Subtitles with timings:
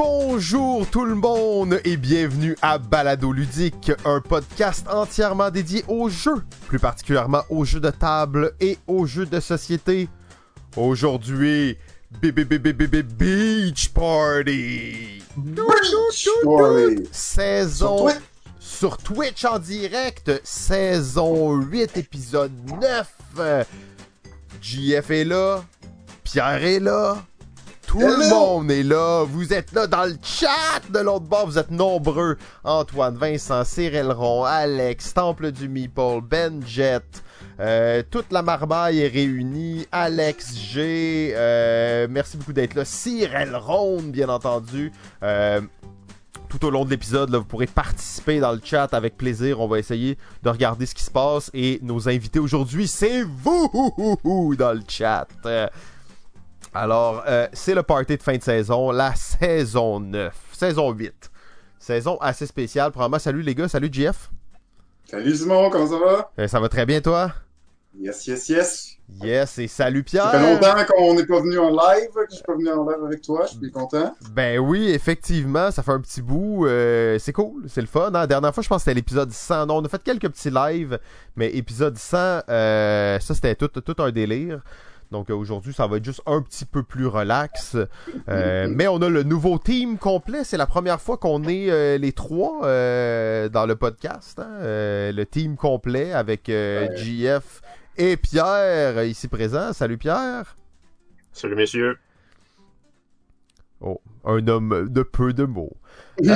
[0.00, 6.44] Bonjour tout le monde et bienvenue à Balado Ludique, un podcast entièrement dédié aux jeux,
[6.68, 10.08] plus particulièrement aux jeux de table et aux jeux de société.
[10.76, 11.76] Aujourd'hui,
[12.22, 15.20] Beach Party!
[17.10, 18.06] Saison
[18.60, 23.66] sur Twitch en direct, saison 8, épisode 9.
[24.62, 25.64] JF est là,
[26.22, 27.16] Pierre est là,
[27.88, 29.24] tout le monde est là.
[29.24, 31.46] Vous êtes là dans le chat de l'autre bord.
[31.46, 32.36] Vous êtes nombreux.
[32.62, 37.02] Antoine, Vincent, Cyril Ron, Alex, Temple du Meeple, Ben Jet.
[37.60, 39.86] Euh, toute la marmaille est réunie.
[39.90, 41.32] Alex G.
[41.34, 42.84] Euh, merci beaucoup d'être là.
[42.84, 44.92] Cyril Ron, bien entendu.
[45.22, 45.62] Euh,
[46.50, 49.60] tout au long de l'épisode, vous pourrez participer dans le chat avec plaisir.
[49.60, 51.50] On va essayer de regarder ce qui se passe.
[51.54, 53.70] Et nos invités aujourd'hui, c'est vous
[54.58, 55.26] dans le chat.
[56.74, 61.30] Alors, euh, c'est le party de fin de saison, la saison 9, saison 8.
[61.78, 62.90] Saison assez spéciale.
[62.90, 64.30] Probablement, salut les gars, salut GF.
[65.04, 66.30] Salut Simon, comment ça va?
[66.38, 67.32] Euh, ça va très bien, toi?
[67.98, 68.94] Yes, yes, yes.
[69.22, 70.30] Yes, et salut Pierre.
[70.30, 72.86] Ça fait longtemps qu'on n'est pas venu en live, que je suis pas venu en
[72.86, 74.14] live avec toi, je suis content.
[74.32, 76.66] Ben oui, effectivement, ça fait un petit bout.
[76.66, 78.08] Euh, c'est cool, c'est le fun.
[78.08, 78.10] Hein?
[78.10, 79.66] La dernière fois, je pense que c'était l'épisode 100.
[79.66, 80.98] Non, on a fait quelques petits lives,
[81.36, 84.60] mais épisode 100, ça c'était tout, tout un délire.
[85.10, 87.76] Donc euh, aujourd'hui, ça va être juste un petit peu plus relax.
[88.28, 90.44] Euh, mais on a le nouveau team complet.
[90.44, 94.38] C'est la première fois qu'on est euh, les trois dans le podcast.
[94.38, 94.58] Hein.
[94.60, 97.62] le team complet avec JF
[97.96, 99.72] et Pierre ici présent.
[99.72, 100.56] Salut Pierre.
[101.32, 101.98] Salut messieurs.
[103.80, 105.76] Oh, un homme de peu de mots.
[106.20, 106.34] non,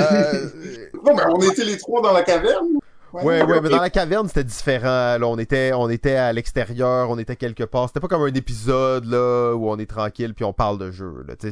[1.15, 2.79] mais on était les trois dans la caverne.
[3.13, 5.17] Ouais, ouais, mais dans la caverne, c'était différent.
[5.17, 7.87] Là, on était, on était à l'extérieur, on était quelque part.
[7.87, 11.25] C'était pas comme un épisode là où on est tranquille puis on parle de jeux.
[11.39, 11.51] Tu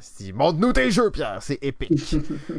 [0.00, 1.38] c'était, montre-nous tes jeux, Pierre.
[1.40, 2.16] C'est épique.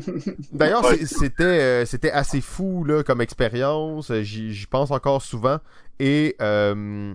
[0.54, 4.12] D'ailleurs, c'était, euh, c'était assez fou là comme expérience.
[4.22, 5.58] J'y pense encore souvent
[6.00, 7.14] et euh,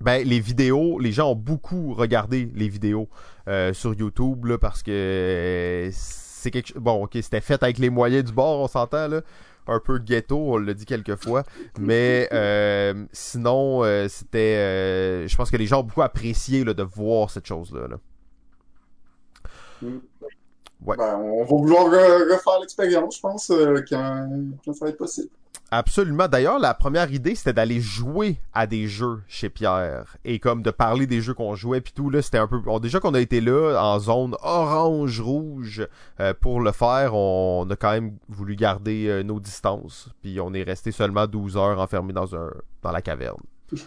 [0.00, 3.08] ben les vidéos, les gens ont beaucoup regardé les vidéos
[3.48, 8.24] euh, sur YouTube là, parce que c'est quelque bon, ok, c'était fait avec les moyens
[8.24, 9.22] du bord, on s'entend là
[9.66, 11.44] un peu ghetto, on l'a dit quelques fois.
[11.78, 14.56] Mais euh, sinon, euh, c'était.
[14.56, 17.96] Euh, je pense que les gens ont beaucoup apprécié de voir cette chose-là.
[19.82, 19.98] Mm.
[20.84, 20.96] Ouais.
[20.98, 23.50] Ben, on va vouloir refaire l'expérience, je pense,
[23.88, 24.28] quand,
[24.64, 25.30] quand ça va être possible.
[25.76, 26.28] Absolument.
[26.28, 30.16] D'ailleurs, la première idée, c'était d'aller jouer à des jeux chez Pierre.
[30.24, 32.60] Et comme de parler des jeux qu'on jouait, puis tout, là, c'était un peu...
[32.78, 35.84] déjà qu'on a été là, en zone orange-rouge,
[36.20, 40.10] euh, pour le faire, on a quand même voulu garder euh, nos distances.
[40.22, 42.52] Puis on est resté seulement 12 heures enfermés dans, un...
[42.80, 43.42] dans la caverne.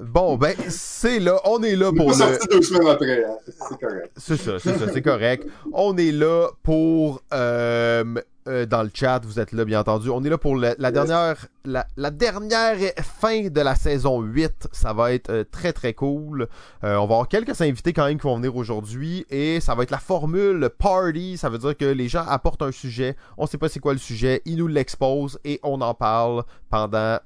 [0.00, 2.48] Bon, ben, c'est là, on est là pour le...
[2.50, 3.36] deux semaines après, hein.
[3.46, 4.10] c'est correct.
[4.16, 5.46] C'est ça, c'est ça, c'est correct.
[5.72, 10.10] On est là pour euh, euh, dans le chat, vous êtes là bien entendu.
[10.10, 14.68] On est là pour la, dernière la, dernière fin de la saison 8.
[14.70, 16.48] Ça va être euh, très très cool.
[16.84, 19.82] Euh, on va avoir quelques invités quand même qui vont venir aujourd'hui et ça va
[19.82, 21.38] être la formule party.
[21.38, 23.16] Ça veut dire que les gens apportent un sujet.
[23.38, 24.42] On sait pas c'est quoi le sujet.
[24.44, 27.18] Ils nous l'exposent et on en parle pendant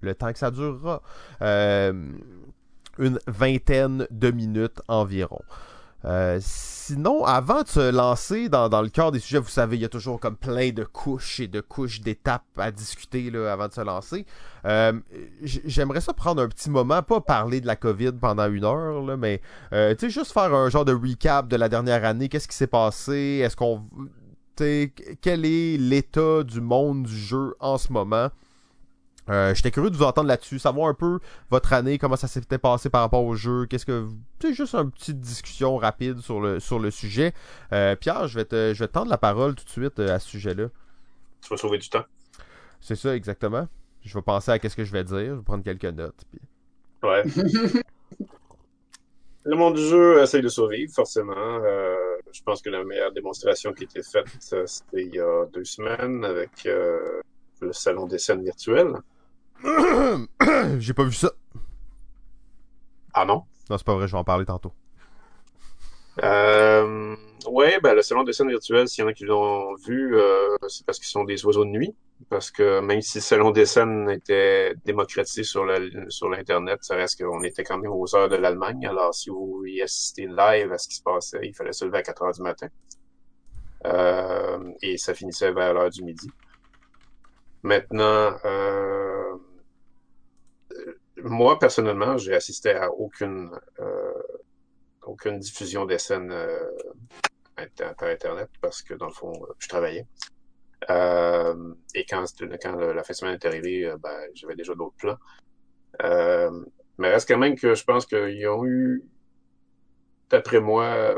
[0.00, 1.00] le temps que ça durera.
[1.40, 5.40] une vingtaine de minutes environ.
[6.04, 9.84] Euh, sinon, avant de se lancer dans, le cœur des sujets, vous savez, il y
[9.84, 13.72] a toujours comme plein de couches et de couches d'étapes à discuter là, avant de
[13.72, 14.26] se lancer.
[14.66, 14.92] Euh,
[15.42, 19.16] j'aimerais ça prendre un petit moment, pas parler de la COVID pendant une heure, là,
[19.16, 19.40] mais
[19.72, 22.28] euh, juste faire un genre de recap de la dernière année.
[22.28, 23.40] Qu'est-ce qui s'est passé?
[23.42, 23.82] Est-ce qu'on.
[24.56, 28.28] Quel est l'état du monde du jeu en ce moment?
[29.30, 31.18] Euh, J'étais curieux de vous entendre là-dessus, savoir un peu
[31.50, 34.06] votre année, comment ça s'était passé par rapport au jeu, qu'est-ce que
[34.40, 37.32] c'est juste une petite discussion rapide sur le sur le sujet.
[37.72, 40.18] Euh, Pierre, je vais te je vais tendre la parole tout de suite euh, à
[40.18, 40.66] ce sujet-là.
[41.40, 42.04] Tu vas sauver du temps.
[42.80, 43.66] C'est ça exactement.
[44.02, 46.22] Je vais penser à qu'est-ce que je vais dire, je vais prendre quelques notes.
[46.30, 46.40] Puis...
[47.02, 47.22] Ouais.
[49.44, 51.32] le monde du jeu essaye de survivre, forcément.
[51.34, 51.96] Euh,
[52.30, 55.64] je pense que la meilleure démonstration qui a été faite, c'était il y a deux
[55.64, 58.92] semaines avec le salon des scènes virtuelles.
[60.78, 61.32] J'ai pas vu ça.
[63.12, 63.44] Ah non?
[63.70, 64.72] Non, c'est pas vrai, je vais en parler tantôt.
[66.22, 67.16] Euh,
[67.46, 70.56] ouais, ben, le salon des scènes virtuelles, s'il y en a qui l'ont vu, euh,
[70.68, 71.94] c'est parce qu'ils sont des oiseaux de nuit.
[72.28, 76.94] Parce que même si le salon des scènes était démocratisé sur le, sur l'Internet, ça
[76.94, 78.86] reste qu'on était quand même aux heures de l'Allemagne.
[78.86, 81.98] Alors, si vous y assistez live à ce qui se passait, il fallait se lever
[81.98, 82.68] à 4 heures du matin.
[83.86, 86.30] Euh, et ça finissait vers l'heure du midi.
[87.62, 89.34] Maintenant, euh,
[91.24, 93.50] moi, personnellement, j'ai assisté à aucune,
[93.80, 94.22] euh,
[95.02, 96.70] aucune diffusion des scènes euh,
[97.98, 100.06] par Internet parce que, dans le fond, je travaillais.
[100.90, 102.24] Euh, et quand,
[102.62, 105.16] quand la fin de semaine est arrivée, euh, ben, j'avais déjà d'autres plans.
[106.02, 106.50] Euh,
[106.98, 109.02] mais reste quand même que je pense qu'ils ont eu,
[110.28, 111.16] d'après moi,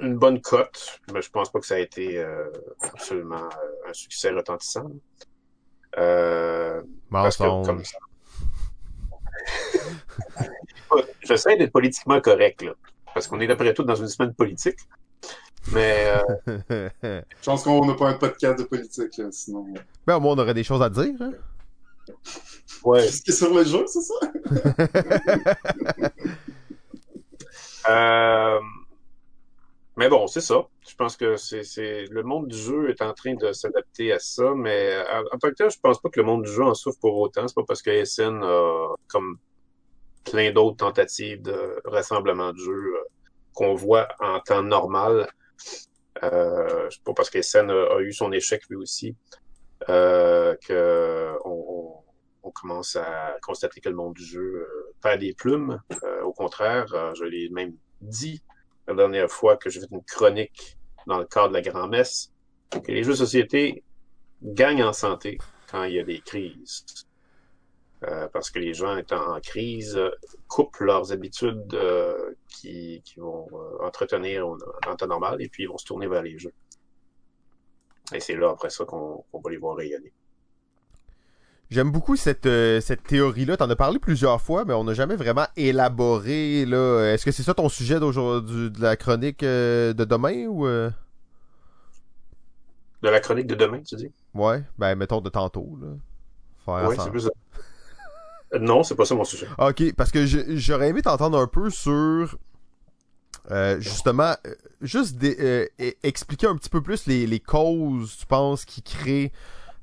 [0.00, 2.50] une bonne cote, mais je pense pas que ça a été euh,
[2.80, 3.48] absolument
[3.86, 4.90] un succès retentissant.
[5.96, 7.98] Euh, parce que, comme ça...
[11.22, 12.72] J'essaie d'être politiquement correct, là,
[13.14, 14.78] parce qu'on est d'après tout dans une semaine politique.
[15.72, 16.14] Mais.
[16.48, 16.90] Euh...
[17.02, 19.66] Je pense qu'on n'a pas un podcast de politique, là, sinon.
[20.06, 21.14] Ben, au moins, on aurait des choses à dire.
[21.20, 21.32] Hein?
[22.84, 23.02] Ouais.
[23.02, 24.14] Qu'est-ce qui est sur le jeu, c'est ça?
[27.90, 28.60] euh...
[29.96, 30.66] Mais bon, c'est ça.
[30.88, 34.54] Je pense que c'est le monde du jeu est en train de s'adapter à ça,
[34.56, 34.96] mais
[35.32, 37.18] en, tant que tel, je pense pas que le monde du jeu en souffre pour
[37.18, 37.46] autant.
[37.46, 39.38] C'est pas parce que SN a comme
[40.24, 43.04] plein d'autres tentatives de rassemblement de jeux euh,
[43.52, 45.28] qu'on voit en temps normal.
[46.22, 49.14] Euh, pas parce que SN a, eu son échec lui aussi
[49.88, 51.94] euh, que on,
[52.42, 55.80] on, commence à constater que le monde du jeu euh, perd des plumes.
[56.02, 58.42] Euh, au contraire, je l'ai même dit
[58.86, 62.32] la dernière fois que j'ai fait une chronique dans le cadre de la grand-messe,
[62.70, 63.82] que les jeux de société
[64.42, 65.38] gagnent en santé
[65.70, 66.84] quand il y a des crises.
[68.04, 70.00] Euh, parce que les gens étant en crise
[70.46, 75.66] coupent leurs habitudes euh, qui, qui, vont euh, entretenir en, temps normal et puis ils
[75.66, 76.52] vont se tourner vers les jeux.
[78.12, 80.12] Et c'est là après ça qu'on va les voir rayonner.
[81.70, 83.58] J'aime beaucoup cette, euh, cette théorie-là.
[83.58, 86.64] T'en as parlé plusieurs fois, mais on n'a jamais vraiment élaboré.
[86.64, 87.12] là.
[87.12, 90.90] Est-ce que c'est ça ton sujet d'aujourd'hui, de la chronique euh, de demain ou euh?
[93.02, 94.10] De la chronique de demain, tu dis?
[94.32, 95.78] Ouais, ben mettons de tantôt.
[95.80, 95.88] Là.
[96.64, 97.28] Faire ouais, c'est plus.
[98.58, 99.46] non, c'est pas ça mon sujet.
[99.58, 102.38] Ok, parce que j'aurais aimé t'entendre un peu sur.
[103.78, 104.34] justement,
[104.80, 105.22] juste
[106.02, 109.32] expliquer un petit peu plus les, les causes, tu penses, qui créent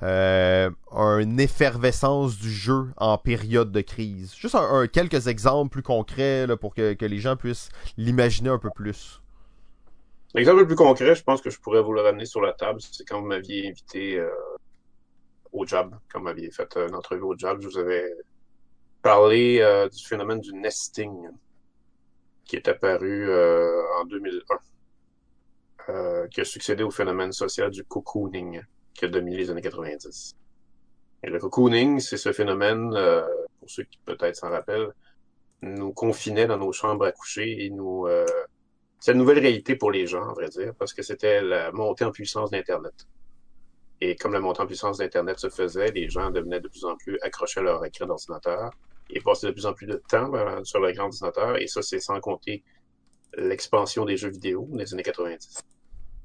[0.04, 4.34] euh, une effervescence du jeu en période de crise.
[4.36, 9.22] Juste un, quelques exemples plus concrets pour que, les gens puissent l'imaginer un peu plus.
[10.34, 12.82] L'exemple le plus concret, je pense que je pourrais vous le ramener sur la table,
[12.82, 14.30] c'est quand vous m'aviez invité euh,
[15.54, 18.12] au job, quand vous m'aviez fait une entrevue au job, je vous avais
[19.02, 21.30] parlé euh, du phénomène du nesting
[22.44, 24.56] qui est apparu euh, en 2001,
[25.90, 28.62] euh, qui a succédé au phénomène social du cocooning
[28.96, 30.36] qui a dominé les années 90.
[31.24, 33.22] Et le cocooning, c'est ce phénomène, euh,
[33.60, 34.90] pour ceux qui peut-être s'en rappellent,
[35.62, 38.08] nous confinait dans nos chambres à coucher et nous...
[38.08, 38.26] Euh,
[39.00, 42.06] c'est une nouvelle réalité pour les gens, à vrai dire, parce que c'était la montée
[42.06, 43.06] en puissance d'Internet.
[44.02, 46.96] Et comme la montée en puissance d'Internet se faisait, les gens devenaient de plus en
[46.96, 48.72] plus accrochés à leur écran d'ordinateur
[49.10, 50.32] et passaient de plus en plus de temps
[50.64, 51.58] sur leur écran d'ordinateur.
[51.58, 52.64] Et ça, c'est sans compter
[53.38, 55.62] l'expansion des jeux vidéo des années 90,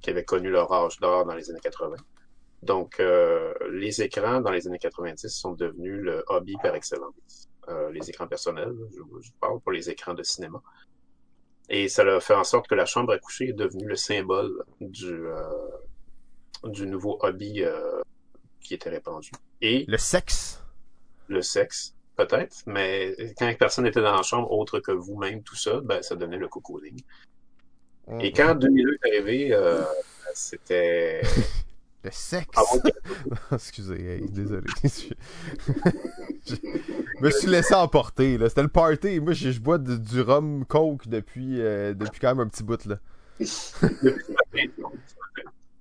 [0.01, 1.97] qui avaient connu leur âge d'or dans les années 80.
[2.63, 7.49] Donc, euh, les écrans dans les années 90 sont devenus le hobby par excellence.
[7.69, 8.75] Euh, les écrans personnels,
[9.23, 10.61] je, parle pour les écrans de cinéma.
[11.69, 14.65] Et ça a fait en sorte que la chambre à coucher est devenue le symbole
[14.81, 15.43] du, euh,
[16.65, 18.01] du nouveau hobby euh,
[18.61, 19.31] qui était répandu.
[19.61, 20.61] Et le sexe?
[21.29, 25.81] Le sexe, peut-être, mais quand personne n'était dans la chambre autre que vous-même tout seul,
[25.83, 27.01] ben, ça donnait le cocooning.
[28.19, 29.85] Et quand 2002 est arrivé, euh,
[30.35, 31.21] c'était
[32.03, 32.49] Le sexe.
[32.57, 32.63] Ah
[33.53, 34.67] Excusez, désolé.
[34.85, 36.55] je
[37.21, 38.39] me suis laissé emporter.
[38.39, 38.49] là.
[38.49, 39.21] C'était le party.
[39.21, 42.85] Moi, je, bois du rhum coke depuis, euh, depuis quand même un petit bout.
[42.87, 42.97] là.
[43.39, 44.71] depuis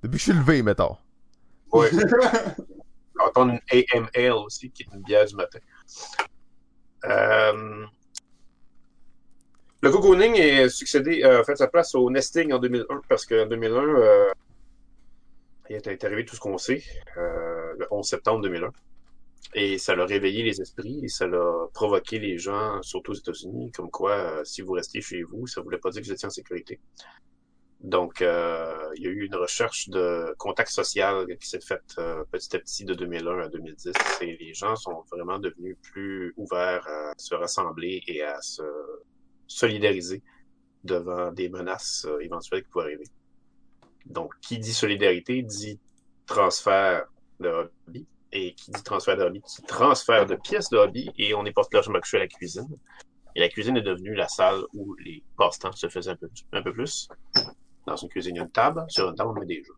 [0.04, 0.98] que je suis levé, mettons.
[1.72, 1.88] Oui.
[3.20, 5.60] On entend une AML aussi, qui est une bière du matin.
[7.06, 7.86] Euh...
[9.82, 13.82] Le cocooning est succédé, euh, fait sa place au nesting en 2001 parce qu'en 2001,
[13.82, 14.30] euh,
[15.70, 16.84] il est arrivé tout ce qu'on sait
[17.18, 18.72] euh, le 11 septembre 2001.
[19.56, 23.72] Et ça l'a réveillé les esprits et ça l'a provoqué les gens, surtout aux États-Unis,
[23.72, 26.28] comme quoi, euh, si vous restez chez vous, ça voulait pas dire que vous étiez
[26.28, 26.80] en sécurité.
[27.80, 32.24] Donc, euh, il y a eu une recherche de contact social qui s'est faite euh,
[32.32, 36.86] petit à petit de 2001 à 2010 et les gens sont vraiment devenus plus ouverts
[36.88, 38.64] à se rassembler et à se
[39.48, 40.22] solidariser
[40.84, 43.06] devant des menaces éventuelles qui pourraient arriver.
[44.10, 45.80] Donc, qui dit solidarité dit
[46.26, 47.06] transfert
[47.40, 48.08] de hobby.
[48.32, 51.12] Et qui dit transfert de hobby dit transfert de pièces de hobby.
[51.18, 52.68] Et on est porté largement couché à la cuisine.
[53.36, 56.12] Et la cuisine est devenue la salle où les passe-temps se faisaient
[56.52, 57.08] un peu, plus.
[57.86, 58.86] Dans une cuisine, il y a une table.
[58.90, 59.76] Sur une table, on met des jeux.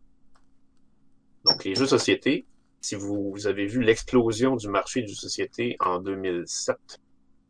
[1.44, 2.46] Donc, les jeux de société,
[2.80, 6.76] si vous, vous avez vu l'explosion du marché du société en 2007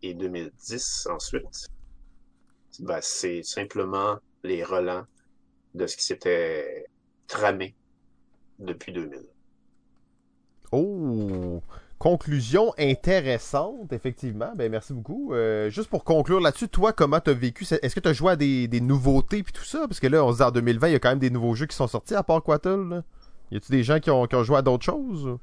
[0.03, 1.69] et 2010 ensuite,
[2.81, 5.07] ben, c'est simplement les relents
[5.75, 6.87] de ce qui s'était
[7.27, 7.75] tramé
[8.59, 9.21] depuis 2000.
[10.73, 11.63] Oh!
[11.99, 14.53] Conclusion intéressante, effectivement.
[14.57, 15.35] Ben, merci beaucoup.
[15.35, 18.67] Euh, juste pour conclure là-dessus, toi, comment t'as vécu Est-ce que t'as joué à des,
[18.67, 19.87] des nouveautés puis tout ça?
[19.87, 21.55] Parce que là, on se dit en 2020, il y a quand même des nouveaux
[21.55, 22.89] jeux qui sont sortis à part Quattle.
[22.89, 23.03] Là.
[23.53, 25.39] Y a-tu des gens qui ont, qui ont joué à d'autres choses?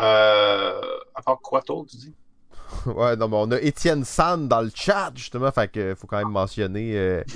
[0.00, 0.80] Euh,
[1.14, 2.14] À part Quattle, tu dis?
[2.86, 6.18] Ouais, non, mais on a Étienne Sand dans le chat, justement, fait que faut quand
[6.18, 7.22] même mentionner euh,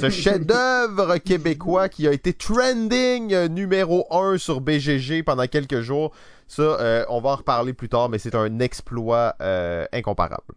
[0.00, 6.12] ce chef-d'œuvre québécois qui a été trending euh, numéro 1 sur BGG pendant quelques jours.
[6.46, 9.34] Ça, euh, on va en reparler plus tard, mais c'est un exploit
[9.92, 10.54] incomparable.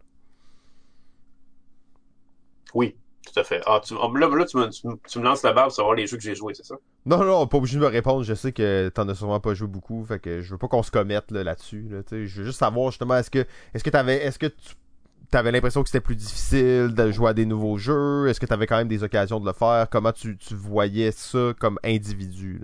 [2.74, 2.94] Oui,
[3.32, 3.60] tout à fait.
[3.66, 4.68] Ah, tu, oh, là, là tu, me,
[5.08, 6.76] tu, lances la barre pour savoir les jeux que j'ai joués, c'est ça?
[7.06, 8.22] Non, non, pas obligé de me répondre.
[8.22, 10.04] Je sais que t'en as sûrement pas joué beaucoup.
[10.04, 11.88] Fait que je veux pas qu'on se commette là-dessus.
[11.90, 14.24] Là, je veux juste savoir justement, est-ce que est-ce que t'avais.
[14.24, 18.28] Est-ce que tu avais l'impression que c'était plus difficile de jouer à des nouveaux jeux?
[18.28, 19.88] Est-ce que tu avais quand même des occasions de le faire?
[19.90, 22.62] Comment tu, tu voyais ça comme individu?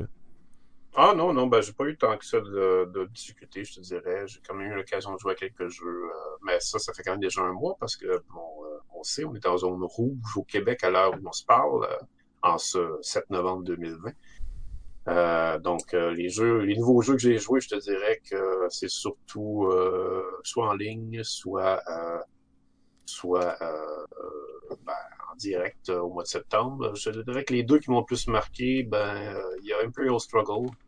[0.96, 4.26] Ah non, non, ben j'ai pas eu tant que ça de, de je te dirais.
[4.28, 7.02] J'ai quand même eu l'occasion de jouer à quelques jeux, euh, mais ça, ça fait
[7.02, 9.82] quand même déjà un mois parce que bon, euh, on sait, on est en zone
[9.82, 11.96] rouge au Québec à l'heure où on se parle, euh,
[12.42, 14.12] en ce 7 novembre 2020.
[15.60, 19.68] donc les jeux, les nouveaux jeux que j'ai joués, je te dirais que c'est surtout
[20.42, 21.82] soit en ligne, soit
[23.06, 23.56] soit
[24.86, 24.92] ben,
[25.32, 26.94] en direct au mois de septembre.
[26.94, 30.20] Je dirais que les deux qui m'ont le plus marqué, ben il y a Imperial
[30.20, 30.83] Struggle euh,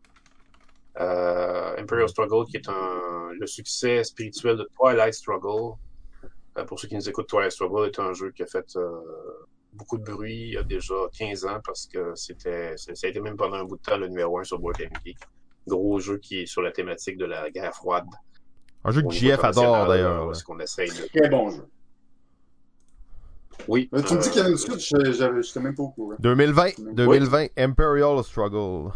[0.99, 5.75] Imperial Struggle, qui est un, le succès spirituel de Twilight Struggle.
[6.57, 8.89] Euh, pour ceux qui nous écoutent, Twilight Struggle est un jeu qui a fait euh,
[9.73, 13.19] beaucoup de bruit il y a déjà 15 ans parce que c'était, ça a été
[13.19, 15.17] même pendant un bout de temps le numéro 1 sur Board Geek.
[15.67, 18.07] Gros jeu qui est sur la thématique de la guerre froide.
[18.83, 20.35] Un jeu que JF adore d'ailleurs.
[20.35, 21.07] Ce qu'on essaye de...
[21.19, 21.67] Très bon jeu.
[23.67, 23.89] Oui.
[23.91, 26.15] tu me dis qu'il y a une suite, je n'étais même pas au courant.
[26.19, 28.91] 2020, 2020, Imperial Struggle.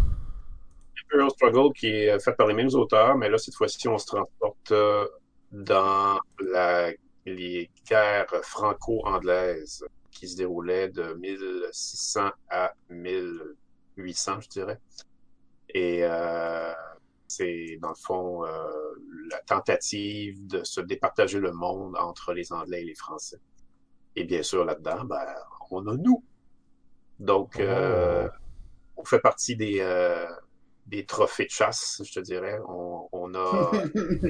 [1.11, 4.05] Imperial Struggle qui est fait par les mêmes auteurs, mais là, cette fois-ci, on se
[4.05, 5.05] transporte euh,
[5.51, 6.91] dans la,
[7.25, 14.79] les guerres franco-anglaises qui se déroulaient de 1600 à 1800, je dirais.
[15.69, 16.73] Et euh,
[17.27, 18.49] c'est, dans le fond, euh,
[19.29, 23.39] la tentative de se départager le monde entre les Anglais et les Français.
[24.15, 25.25] Et bien sûr, là-dedans, ben,
[25.69, 26.23] on a nous.
[27.19, 29.01] Donc, euh, oh.
[29.01, 30.25] on fait partie des, euh,
[30.87, 32.59] des trophées de chasse, je te dirais.
[32.67, 33.71] On, on a,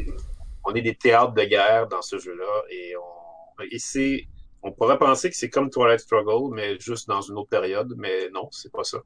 [0.66, 4.28] on est des théâtres de guerre dans ce jeu-là et on, et c'est,
[4.64, 8.30] on pourrait penser que c'est comme Twilight Struggle, mais juste dans une autre période, mais
[8.30, 9.00] non, c'est pas ça.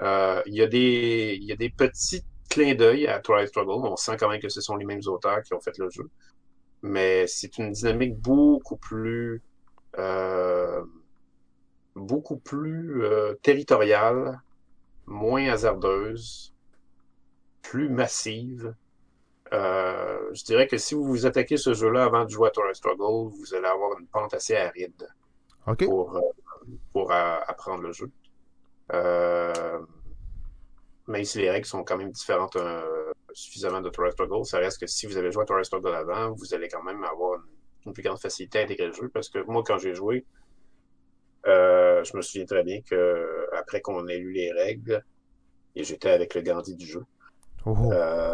[0.00, 3.86] Euh, il y a des, il y a des petits clins d'œil à Twilight Struggle.
[3.86, 6.08] On sent quand même que ce sont les mêmes auteurs qui ont fait le jeu,
[6.82, 9.42] mais c'est une dynamique beaucoup plus,
[9.98, 10.82] euh,
[11.94, 14.40] beaucoup plus euh, territoriale,
[15.06, 16.51] moins hasardeuse,
[17.62, 18.74] plus massive.
[19.52, 22.74] Euh, je dirais que si vous vous attaquez ce jeu-là avant de jouer à Torrent
[22.74, 25.08] Struggle, vous allez avoir une pente assez aride
[25.78, 26.20] pour, euh,
[26.92, 28.10] pour apprendre le jeu.
[28.92, 29.80] Euh,
[31.06, 32.56] même si les règles sont quand même différentes
[33.34, 36.32] suffisamment de Torrent Struggle, ça reste que si vous avez joué à Torrent Struggle avant,
[36.32, 37.40] vous allez quand même avoir
[37.84, 39.10] une, plus grande facilité à intégrer le jeu.
[39.12, 40.24] Parce que moi, quand j'ai joué,
[41.44, 45.04] je me souviens très bien que après qu'on ait lu les règles,
[45.74, 47.02] et j'étais avec le Gandhi du jeu,
[47.64, 47.92] Oh.
[47.92, 48.32] Euh,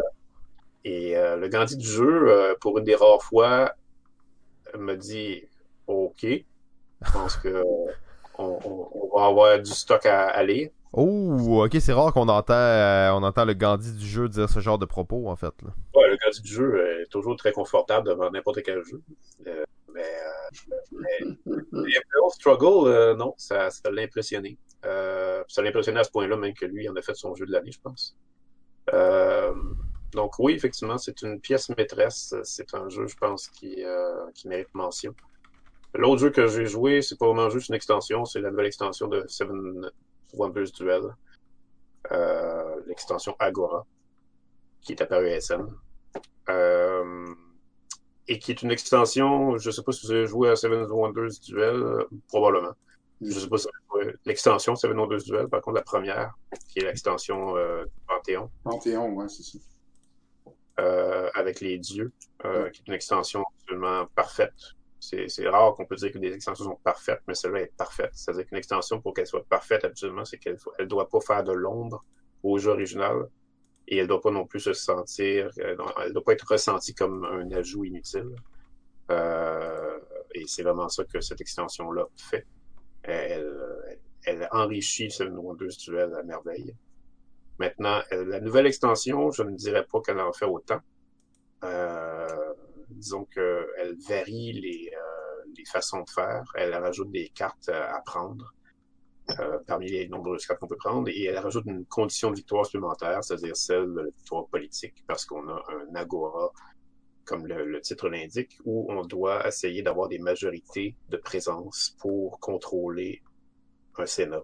[0.83, 3.73] et euh, le Gandhi du jeu, euh, pour une des rares fois,
[4.77, 5.43] me dit
[5.87, 7.63] OK, je pense que
[8.37, 10.71] on, va avoir du stock à, aller.
[10.93, 12.53] Oh, ok, c'est rare qu'on entend,
[13.17, 15.53] on entend le Gandhi du jeu dire ce genre de propos, en fait.
[15.61, 15.69] Là.
[15.93, 19.01] Ouais, le Gandhi du jeu est toujours très confortable devant n'importe quel jeu.
[19.93, 20.15] mais,
[20.91, 21.91] mais,
[22.31, 24.57] Struggle, non, ça, l'a impressionné.
[24.81, 27.51] ça l'a impressionné à ce point-là, même que lui, en a fait son jeu de
[27.51, 28.15] l'année, je pense.
[28.93, 29.53] Euh,
[30.13, 32.33] donc oui, effectivement, c'est une pièce maîtresse.
[32.43, 35.13] C'est un jeu, je pense, qui, euh, qui mérite mention.
[35.93, 39.07] L'autre jeu que j'ai joué, c'est pas vraiment juste une extension, c'est la nouvelle extension
[39.07, 39.89] de Seven
[40.33, 41.15] Wonders Duel.
[42.11, 43.85] Euh, l'extension Agora,
[44.81, 45.67] qui est apparue à SM.
[46.49, 47.25] Euh,
[48.27, 51.39] et qui est une extension, je sais pas si vous avez joué à Seven Wonders
[51.47, 52.73] Duel, probablement.
[53.21, 53.67] Je sais pas si
[54.25, 56.33] l'extension Seven Wonders Duel, par contre la première,
[56.69, 58.49] qui est l'extension euh, Panthéon.
[58.63, 59.59] Panthéon, ouais, c'est ça.
[60.79, 62.13] Euh, avec les dieux,
[62.45, 64.53] euh, qui est une extension absolument parfaite.
[64.99, 68.11] C'est rare qu'on peut dire que des extensions sont parfaites, mais celle-là est parfaite.
[68.13, 71.51] C'est-à-dire qu'une extension, pour qu'elle soit parfaite, absolument, c'est qu'elle ne doit pas faire de
[71.51, 72.03] l'ombre
[72.43, 73.27] au jeu original
[73.87, 76.93] et elle ne doit pas non plus se sentir, elle ne doit pas être ressentie
[76.93, 78.35] comme un ajout inutile.
[79.11, 79.97] Euh,
[80.35, 82.45] et c'est vraiment ça que cette extension-là fait.
[83.03, 86.75] Elle, elle, enrichit ce 2 duel à merveille.
[87.57, 90.79] Maintenant, la nouvelle extension, je ne dirais pas qu'elle en fait autant.
[91.63, 92.53] Euh,
[92.89, 96.43] disons qu'elle varie les, euh, les façons de faire.
[96.55, 98.53] Elle rajoute des cartes à prendre.
[99.37, 102.65] Euh, parmi les nombreuses cartes qu'on peut prendre, et elle rajoute une condition de victoire
[102.65, 106.51] supplémentaire, c'est-à-dire celle de la victoire politique, parce qu'on a un agora,
[107.29, 113.21] comme le, titre l'indique, où on doit essayer d'avoir des majorités de présence pour contrôler
[113.99, 114.41] un Sénat,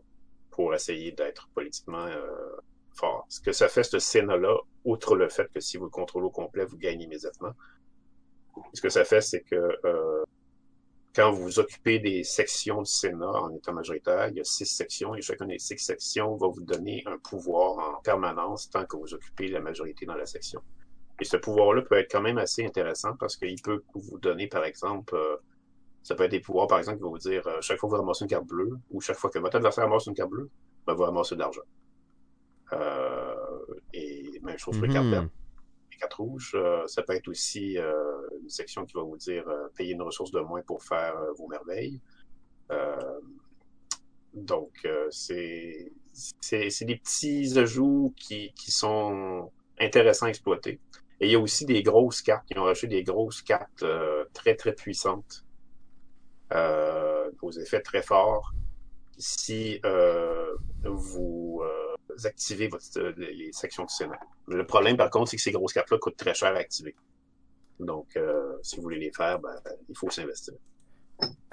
[0.51, 2.21] pour essayer d'être politiquement euh,
[2.93, 3.25] fort.
[3.27, 6.29] Ce que ça fait, ce Sénat-là, outre le fait que si vous le contrôlez au
[6.29, 7.53] complet, vous gagnez immédiatement,
[8.73, 10.23] ce que ça fait, c'est que euh,
[11.15, 15.15] quand vous occupez des sections du Sénat en état majoritaire, il y a six sections
[15.15, 19.11] et chacune des six sections va vous donner un pouvoir en permanence tant que vous
[19.15, 20.61] occupez la majorité dans la section.
[21.19, 24.65] Et ce pouvoir-là peut être quand même assez intéressant parce qu'il peut vous donner, par
[24.65, 25.37] exemple, euh,
[26.03, 27.95] ça peut être des pouvoirs, par exemple, qui vont vous dire euh, chaque fois que
[27.95, 30.49] vous ramassez une carte bleue ou chaque fois que votre adversaire ramasse une carte bleue,
[30.85, 31.61] ben, vous ramassez de l'argent.
[32.73, 33.35] Euh,
[33.93, 35.29] et même chose pour les cartes vertes
[35.99, 36.51] quatre rouges.
[36.55, 37.93] Euh, ça peut être aussi euh,
[38.41, 41.47] une section qui va vous dire euh, payer une ressource de moins pour faire vos
[41.47, 41.99] merveilles.
[44.33, 50.79] donc, c'est c'est des petits ajouts qui, qui sont intéressants à exploiter.
[51.25, 53.83] Il y a aussi des grosses cartes qui ont rajouté des grosses cartes
[54.33, 55.45] très, très puissantes,
[56.53, 58.53] euh, aux effets très forts.
[59.17, 59.79] Si
[60.83, 61.61] vous
[62.23, 64.19] activer votre, euh, les sections du Sénat.
[64.47, 66.95] Le problème, par contre, c'est que ces grosses cartes-là coûtent très cher à activer.
[67.79, 70.53] Donc, euh, si vous voulez les faire, ben, il faut s'investir.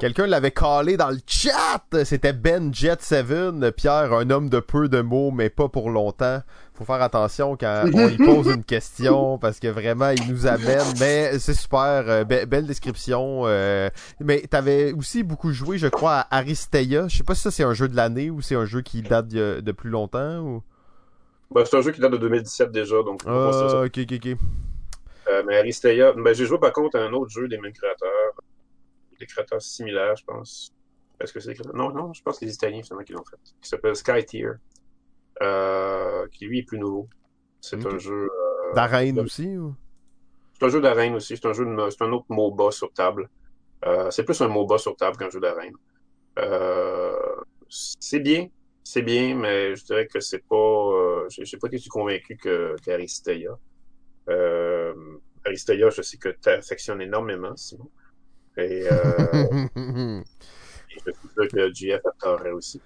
[0.02, 1.84] Quelqu'un l'avait calé dans le chat.
[2.04, 3.70] C'était Ben Jet 7.
[3.70, 6.40] Pierre, un homme de peu de mots, mais pas pour longtemps.
[6.74, 10.82] Faut faire attention quand on lui pose une question parce que vraiment, il nous amène.
[10.98, 12.02] Mais c'est super.
[12.08, 13.42] Euh, belle description.
[13.44, 17.06] Euh, mais t'avais aussi beaucoup joué, je crois, à Aristeia.
[17.06, 19.02] Je sais pas si ça c'est un jeu de l'année ou c'est un jeu qui
[19.02, 20.62] date de, plus longtemps ou?
[21.52, 23.20] Ben, c'est un jeu qui date de 2017 déjà, donc.
[23.24, 24.36] Ah, ok, ok, ok.
[25.28, 28.10] Euh, mais Aristeia, ben, j'ai joué par contre à un autre jeu des mêmes créateurs
[29.22, 30.72] des créateurs similaires, je pense.
[31.20, 33.36] Est-ce que c'est Non, non, je pense que c'est les Italiens finalement qui l'ont fait.
[33.60, 34.50] Qui s'appelle Sky Tier.
[35.40, 37.08] Euh, qui lui est plus nouveau.
[37.60, 38.28] C'est un jeu.
[38.28, 39.74] Euh, d'arène aussi ou?
[40.54, 41.36] C'est un jeu d'arène aussi.
[41.36, 41.90] C'est un jeu de...
[41.90, 43.30] c'est un autre MOBA sur table.
[43.84, 45.74] Euh, c'est plus un MOBA sur table qu'un jeu d'arène.
[46.38, 47.12] Euh,
[47.68, 48.48] c'est bien,
[48.82, 51.28] c'est bien, mais je dirais que c'est pas.
[51.28, 53.56] j'ai pas été convaincu que qu'Aristeia.
[55.44, 57.90] Aristeia, je sais que tu affectionnes énormément, Simon.
[58.56, 59.64] Et, euh,
[60.88, 62.80] je suis sûr que GF adorerait aussi.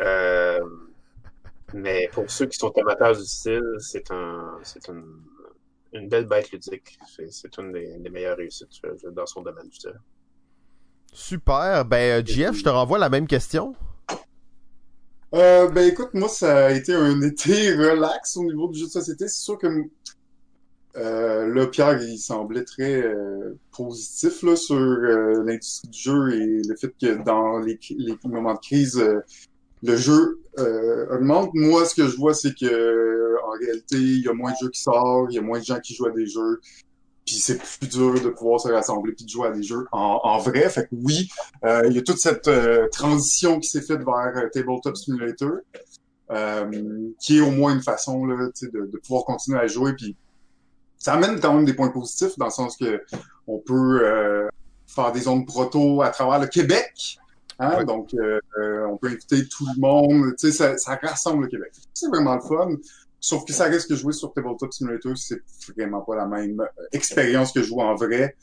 [0.00, 0.60] Euh,
[1.74, 5.04] mais pour ceux qui sont amateurs du style, c'est un, c'est une,
[5.92, 6.98] une belle bête ludique.
[7.30, 8.80] C'est, une des, des, meilleures réussites
[9.12, 10.00] dans son domaine du style.
[11.12, 11.84] Super.
[11.84, 13.74] Ben, GF, je te renvoie la même question.
[15.34, 18.90] Euh, ben écoute, moi ça a été un été relax au niveau du jeu de
[18.90, 19.28] société.
[19.28, 19.66] C'est sûr que
[20.98, 26.62] euh, là, Pierre, il semblait très euh, positif là, sur euh, l'industrie du jeu et
[26.66, 29.20] le fait que dans les, les moments de crise, euh,
[29.82, 30.40] le jeu
[31.10, 31.50] augmente.
[31.54, 34.70] Moi, ce que je vois, c'est que en réalité, il y a moins de jeux
[34.70, 36.60] qui sortent, il y a moins de gens qui jouent à des jeux,
[37.24, 40.18] puis c'est plus dur de pouvoir se rassembler puis de jouer à des jeux en,
[40.24, 40.68] en vrai.
[40.68, 41.28] Fait que oui,
[41.62, 42.50] il y a toute cette
[42.90, 45.58] transition qui s'est faite vers Tabletop Simulator,
[47.20, 50.16] qui est au moins une façon là, de, de pouvoir continuer à jouer puis
[50.98, 53.02] ça amène quand même des points positifs dans le sens que
[53.46, 54.48] on peut euh,
[54.86, 57.18] faire des zones proto à travers le Québec.
[57.58, 57.84] Hein?
[57.84, 60.34] Donc, euh, euh, on peut inviter tout le monde.
[60.38, 61.72] Tu sais, ça, ça rassemble le Québec.
[61.94, 62.76] C'est vraiment le fun.
[63.20, 65.42] Sauf que ça reste que jouer sur Tabletop Simulator, c'est
[65.76, 68.36] vraiment pas la même expérience que jouer en vrai.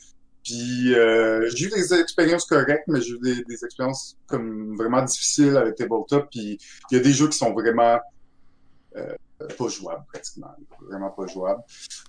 [0.43, 5.55] Puis j'ai eu des expériences correctes, mais j'ai eu des, des, expériences comme vraiment difficiles
[5.55, 6.27] avec Tabletop.
[6.29, 6.59] Puis
[6.91, 7.99] il y a des jeux qui sont vraiment
[8.97, 9.15] euh,
[9.57, 10.55] pas jouable pratiquement,
[10.89, 11.61] vraiment pas jouable.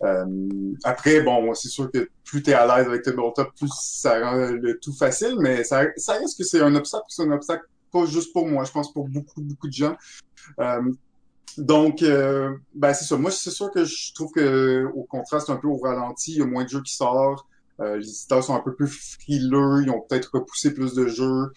[0.02, 4.20] Euh, après, bon, c'est sûr que plus tu es à l'aise avec Tabletop, plus ça
[4.20, 7.64] rend le tout facile, mais ça, ça reste que c'est un obstacle, c'est un obstacle
[7.92, 9.96] pas juste pour moi, je pense pour beaucoup, beaucoup de gens.
[10.60, 10.92] Euh,
[11.58, 13.16] donc, euh, ben c'est ça.
[13.16, 16.42] Moi, c'est sûr que je trouve que au contraste un peu au ralenti, il y
[16.42, 17.46] a moins de jeux qui sortent.
[17.80, 21.52] Euh, les éditeurs sont un peu plus frileux, ils ont peut-être repoussé plus de jeux.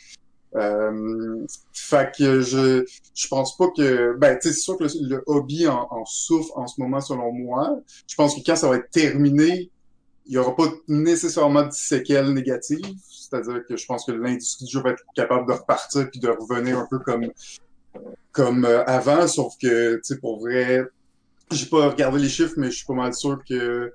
[0.56, 2.84] Euh, fait que je
[3.14, 6.82] je pense pas que ben c'est sûr que le, hobby en, en, souffre en ce
[6.82, 7.80] moment selon moi.
[8.08, 9.70] Je pense que quand ça va être terminé,
[10.26, 12.96] il y aura pas nécessairement de séquelles négatives.
[13.08, 16.30] C'est-à-dire que je pense que l'industrie du jeu va être capable de repartir puis de
[16.30, 17.28] revenir un peu comme
[18.32, 20.84] comme euh, avant, sauf que tu sais pour vrai
[21.52, 23.94] j'ai pas regardé les chiffres, mais je suis pas mal sûr que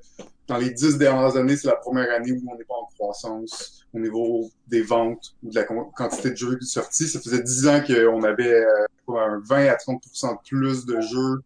[0.48, 3.83] dans les dix dernières années, c'est la première année où on n'est pas en croissance
[3.94, 7.08] au niveau des ventes ou de la quantité de jeux sortis.
[7.08, 11.42] Ça faisait dix ans qu'on avait euh, un 20 à 30 de plus de jeux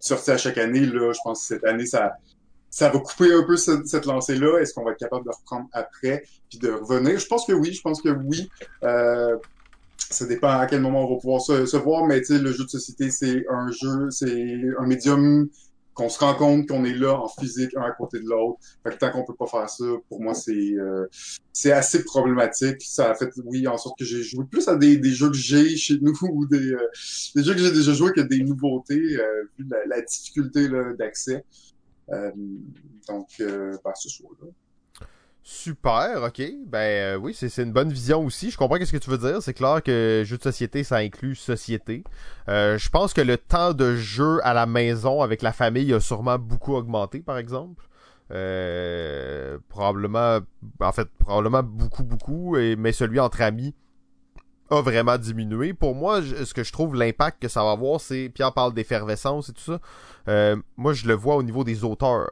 [0.00, 0.80] sortis à chaque année.
[0.80, 2.16] Là, je pense que cette année, ça,
[2.70, 4.58] ça va couper un peu cette, lancée-là.
[4.58, 7.18] Est-ce qu'on va être capable de reprendre après puis de revenir?
[7.18, 8.50] Je pense que oui, je pense que oui.
[8.82, 9.36] Euh,
[10.10, 12.68] ça dépend à quel moment on va pouvoir se, se voir, mais le jeu de
[12.68, 15.48] société, c'est un jeu, c'est un médium
[15.94, 18.58] qu'on se rend compte qu'on est là en physique un à côté de l'autre.
[18.82, 21.06] Fait que tant qu'on peut pas faire ça, pour moi c'est euh,
[21.52, 22.80] c'est assez problématique.
[22.82, 25.36] Ça a fait oui en sorte que j'ai joué plus à des, des jeux que
[25.36, 26.88] j'ai chez nous ou des, euh,
[27.34, 31.44] des jeux que j'ai déjà joués que des nouveautés euh, vu la, la difficulté d'accès.
[32.10, 32.30] Euh,
[33.08, 33.28] donc
[33.82, 34.48] par ce choix-là.
[35.44, 36.40] Super, ok.
[36.66, 38.50] Ben oui, c'est une bonne vision aussi.
[38.50, 39.42] Je comprends ce que tu veux dire.
[39.42, 42.04] C'est clair que jeu de société, ça inclut société.
[42.48, 46.00] Euh, je pense que le temps de jeu à la maison avec la famille a
[46.00, 47.88] sûrement beaucoup augmenté, par exemple.
[48.30, 50.38] Euh, probablement,
[50.80, 52.56] en fait, probablement beaucoup, beaucoup.
[52.78, 53.74] Mais celui entre amis
[54.70, 55.74] a vraiment diminué.
[55.74, 58.28] Pour moi, ce que je trouve l'impact que ça va avoir, c'est.
[58.28, 59.80] Pierre parle d'effervescence et tout ça.
[60.28, 62.30] Euh, moi, je le vois au niveau des auteurs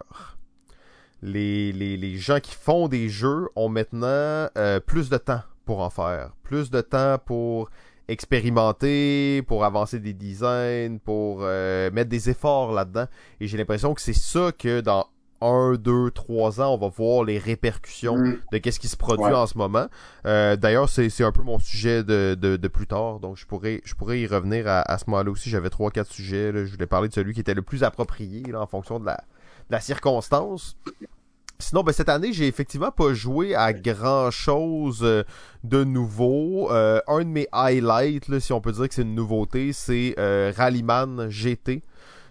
[1.23, 5.81] les, les, les, gens qui font des jeux ont maintenant euh, plus de temps pour
[5.81, 7.71] en faire, plus de temps pour
[8.09, 13.07] expérimenter, pour avancer des designs, pour euh, mettre des efforts là-dedans.
[13.41, 15.07] Et j'ai l'impression que c'est ça que dans
[15.41, 18.39] un, deux, trois ans, on va voir les répercussions mm.
[18.53, 19.87] de qu'est-ce qui se produit en ce moment.
[20.27, 23.81] Euh, D'ailleurs, c'est un peu mon sujet de, de, de, plus tard, donc je pourrais,
[23.85, 25.49] je pourrais y revenir à, à ce moment-là aussi.
[25.49, 26.53] J'avais trois, quatre sujets.
[26.53, 26.65] Là.
[26.65, 29.23] Je voulais parler de celui qui était le plus approprié là, en fonction de la,
[29.71, 30.77] la circonstance.
[31.61, 35.25] Sinon, ben, cette année, j'ai effectivement pas joué à grand chose euh,
[35.63, 36.73] de nouveau.
[36.73, 40.53] Euh, un de mes highlights, si on peut dire que c'est une nouveauté, c'est euh,
[40.57, 41.83] Rallyman GT.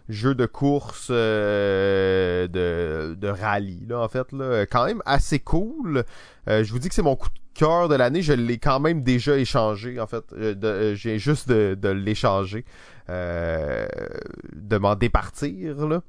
[0.09, 4.31] Jeu de course de, de rallye, là, en fait.
[4.31, 4.65] Là.
[4.65, 6.03] Quand même assez cool.
[6.47, 8.23] je vous dis que c'est mon coup de cœur de l'année.
[8.23, 10.23] Je l'ai quand même déjà échangé, en fait.
[10.95, 12.65] j'ai juste de, de l'échanger.
[13.07, 16.01] de m'en départir, là.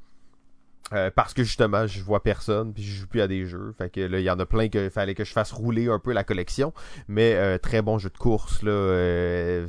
[0.93, 3.73] Euh, parce que justement, je vois personne, puis je joue plus à des jeux.
[3.79, 5.99] Fait que là, il y en a plein qu'il fallait que je fasse rouler un
[5.99, 6.73] peu la collection.
[7.09, 8.73] Mais euh, très bon jeu de course, là.
[8.73, 9.67] Euh,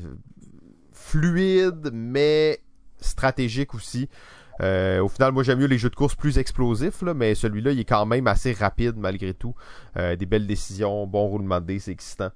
[0.92, 2.60] fluide, mais
[3.00, 4.10] stratégique aussi.
[4.60, 7.80] au final, moi j'aime mieux les jeux de course plus explosifs, là, mais celui-là, il
[7.80, 9.56] est quand même assez rapide malgré tout.
[9.96, 12.30] des belles décisions, bon roulement de dés, c'est excitant.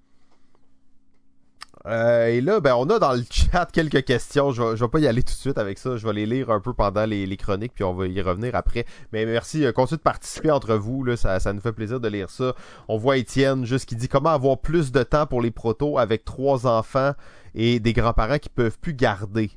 [1.88, 4.52] Euh, et là, ben, on a dans le chat quelques questions.
[4.52, 5.98] Je vais, vais pas y aller tout de suite avec ça.
[5.98, 8.86] Je vais les lire un peu pendant les, chroniques, puis on va y revenir après.
[9.12, 11.04] Mais merci, euh, continuez de participer entre vous.
[11.04, 12.54] Là, ça, ça nous fait plaisir de lire ça.
[12.88, 16.26] On voit Étienne juste qui dit comment avoir plus de temps pour les protos avec
[16.26, 17.12] trois enfants
[17.54, 19.52] et des grands-parents qui peuvent plus garder?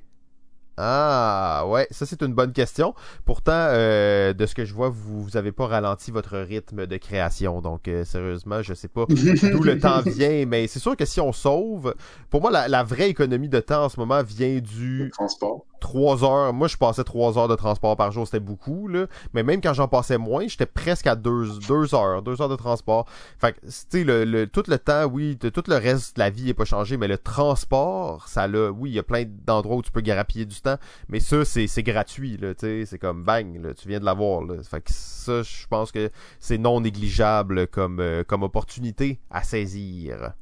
[0.80, 2.94] Ah, ouais, ça c'est une bonne question.
[3.24, 6.96] Pourtant, euh, de ce que je vois, vous, vous avez pas ralenti votre rythme de
[6.96, 7.60] création.
[7.60, 11.20] Donc, euh, sérieusement, je sais pas d'où le temps vient, mais c'est sûr que si
[11.20, 11.94] on sauve,
[12.30, 15.64] pour moi, la, la, vraie économie de temps en ce moment vient du transport.
[15.80, 16.52] 3 heures.
[16.52, 19.06] Moi, je passais 3 heures de transport par jour, c'était beaucoup, là.
[19.34, 21.38] Mais même quand j'en passais moins, j'étais presque à 2
[21.68, 23.06] deux, heures, 2 heures de transport.
[23.38, 26.30] Fait que, tu sais, le, le, tout le temps, oui, tout le reste de la
[26.30, 29.76] vie n'est pas changé, mais le transport, ça là, oui, il y a plein d'endroits
[29.76, 30.76] où tu peux grappiller du temps,
[31.08, 34.42] mais ça, c'est gratuit, là, tu sais, c'est comme bang, là, tu viens de l'avoir,
[34.42, 34.62] là.
[34.62, 36.10] Fait que ça, je pense que
[36.40, 40.32] c'est non négligeable comme, euh, comme opportunité à saisir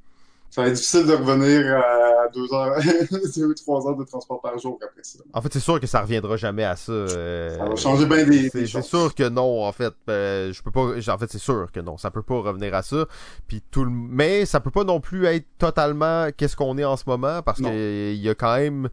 [0.51, 2.79] ça va être difficile de revenir à deux heures,
[3.37, 5.19] deux, trois heures de transport par jour après ça.
[5.33, 6.93] En fait, c'est sûr que ça reviendra jamais à ça.
[6.93, 9.95] Euh, ça va changer bien des, C'est sûr que non, en fait.
[10.09, 10.81] Euh, je peux pas.
[10.81, 11.99] En fait, c'est sûr que non.
[11.99, 13.07] Ça peut pas revenir à ça.
[13.47, 16.97] Puis tout le, mais ça peut pas non plus être totalement qu'est-ce qu'on est en
[16.97, 18.89] ce moment parce qu'il y a quand même,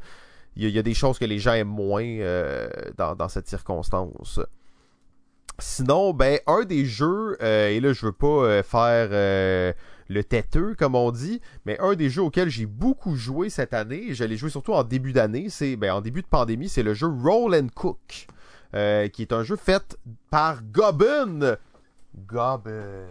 [0.55, 4.39] il y, a des choses que les gens aiment moins euh, dans, dans cette circonstance.
[5.59, 9.75] Sinon, ben un des jeux et là je veux pas faire
[10.13, 11.41] le têteux, comme on dit.
[11.65, 14.83] Mais un des jeux auxquels j'ai beaucoup joué cette année, et je l'ai surtout en
[14.83, 18.27] début d'année, c'est ben, en début de pandémie, c'est le jeu Roll and Cook,
[18.75, 19.97] euh, qui est un jeu fait
[20.29, 21.57] par Gobbin.
[22.27, 23.07] Gobbin.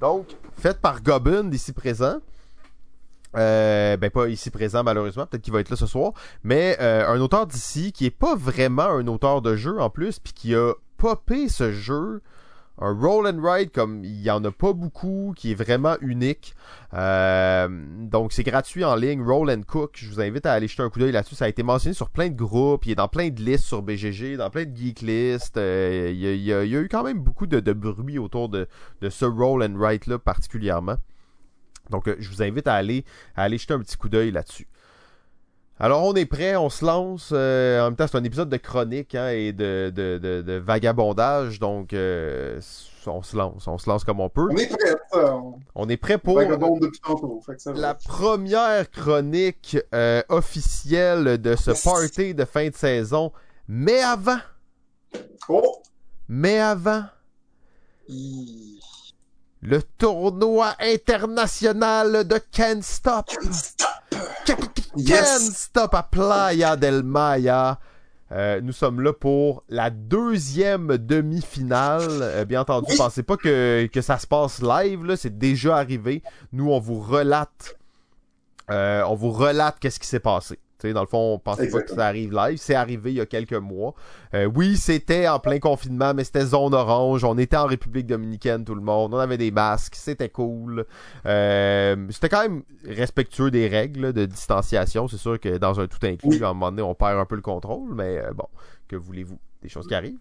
[0.00, 2.20] Donc, fait par Gobbin, ici présent.
[3.36, 7.06] Euh, ben pas ici présent malheureusement, peut-être qu'il va être là ce soir, mais euh,
[7.06, 10.54] un auteur d'ici qui est pas vraiment un auteur de jeu en plus, puis qui
[10.56, 12.22] a popé ce jeu
[12.80, 16.54] un roll and ride comme il y en a pas beaucoup, qui est vraiment unique.
[16.94, 19.92] Euh, donc c'est gratuit en ligne, Roll and Cook.
[19.94, 21.34] Je vous invite à aller jeter un coup d'œil là-dessus.
[21.34, 23.82] Ça a été mentionné sur plein de groupes, il est dans plein de listes sur
[23.82, 25.58] BGG, dans plein de geek lists.
[25.58, 28.66] Euh, il, y a, eu quand même beaucoup de, bruit autour de,
[29.08, 30.96] ce roll and ride là particulièrement.
[31.90, 33.04] Donc euh, je vous invite à aller,
[33.36, 34.66] à aller jeter un petit coup d'œil là-dessus.
[35.82, 37.30] Alors on est prêt, on se lance.
[37.32, 40.52] Euh, en même temps, c'est un épisode de chronique hein, et de, de, de, de
[40.58, 42.60] vagabondage, donc euh,
[43.06, 44.48] on se lance, on se lance comme on peut.
[44.50, 44.94] On est prêt.
[45.14, 47.40] on- On est prêt pour Vagabonde depuis tantôt.
[47.46, 47.80] Fait que ça va.
[47.80, 53.32] la première chronique euh, officielle de ce party de fin de saison.
[53.66, 54.38] Mais avant,
[55.48, 55.80] Oh!
[56.28, 57.04] mais avant,
[59.62, 63.26] le tournoi international de Can't Stop.
[63.28, 63.50] Can't
[64.96, 65.52] Yes!
[65.54, 67.78] Stop à Playa del Maya.
[68.32, 72.06] Euh, nous sommes là pour la deuxième demi-finale.
[72.22, 72.96] Euh, bien entendu, Oui.
[72.96, 76.22] pensez pas que, que ça se passe live, là, c'est déjà arrivé.
[76.52, 77.76] Nous, on vous relate,
[78.70, 80.58] euh, on vous relate qu'est-ce qui s'est passé.
[80.86, 82.58] Dans le fond, on pensait pas que ça arrive live.
[82.60, 83.94] C'est arrivé il y a quelques mois.
[84.34, 87.24] Euh, oui, c'était en plein confinement, mais c'était zone orange.
[87.24, 89.14] On était en République dominicaine, tout le monde.
[89.14, 89.94] On avait des masques.
[89.96, 90.86] C'était cool.
[91.26, 95.08] Euh, c'était quand même respectueux des règles de distanciation.
[95.08, 96.42] C'est sûr que dans un tout inclus, Oui.
[96.44, 98.46] à un moment donné, on perd un peu le contrôle, mais euh, bon,
[98.88, 99.38] que voulez-vous?
[99.62, 100.16] Des choses qui arrivent.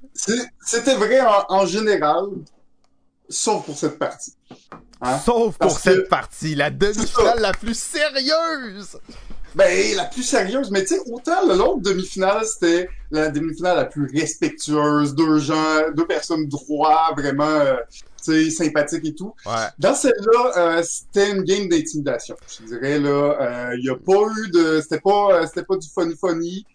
[0.59, 2.25] C'était vrai en, en général,
[3.29, 4.33] sauf pour cette partie.
[5.01, 5.17] Hein?
[5.19, 8.97] Sauf pour que- cette partie, la demi-finale la plus sérieuse!
[9.55, 14.07] Ben, la plus sérieuse, mais tu sais, autant l'autre demi-finale, c'était la demi-finale la plus
[14.13, 17.75] respectueuse, deux gens, deux personnes droits, vraiment, euh,
[18.23, 19.33] tu sais, sympathiques et tout.
[19.45, 19.53] Ouais.
[19.79, 22.35] Dans celle-là, euh, c'était une game d'intimidation.
[22.59, 25.87] Je dirais, là, il y a pas eu de, c'était pas, euh, c'était pas du
[25.89, 26.65] funny funny.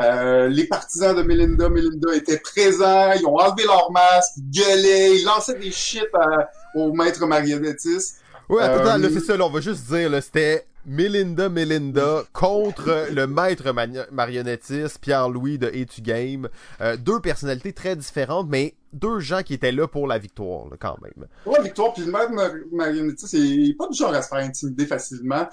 [0.00, 5.16] Euh, les partisans de Melinda, Melinda étaient présents, ils ont enlevé leur masque, ils gueulaient,
[5.18, 8.16] ils lançaient des shit à- au maître marionnettiste.
[8.48, 11.48] Ouais, attends, Euh, attends, là, c'est ça, là, on va juste dire, là, c'était Melinda
[11.48, 13.72] Melinda contre le maître
[14.12, 16.48] marionnettiste Pierre-Louis de A2 Game.
[16.80, 20.76] Euh, deux personnalités très différentes, mais deux gens qui étaient là pour la victoire, là,
[20.78, 21.26] quand même.
[21.46, 24.38] Ouais, Victoire, puis le maître mar- marionnettiste, il est pas du genre à se faire
[24.38, 25.48] intimider facilement,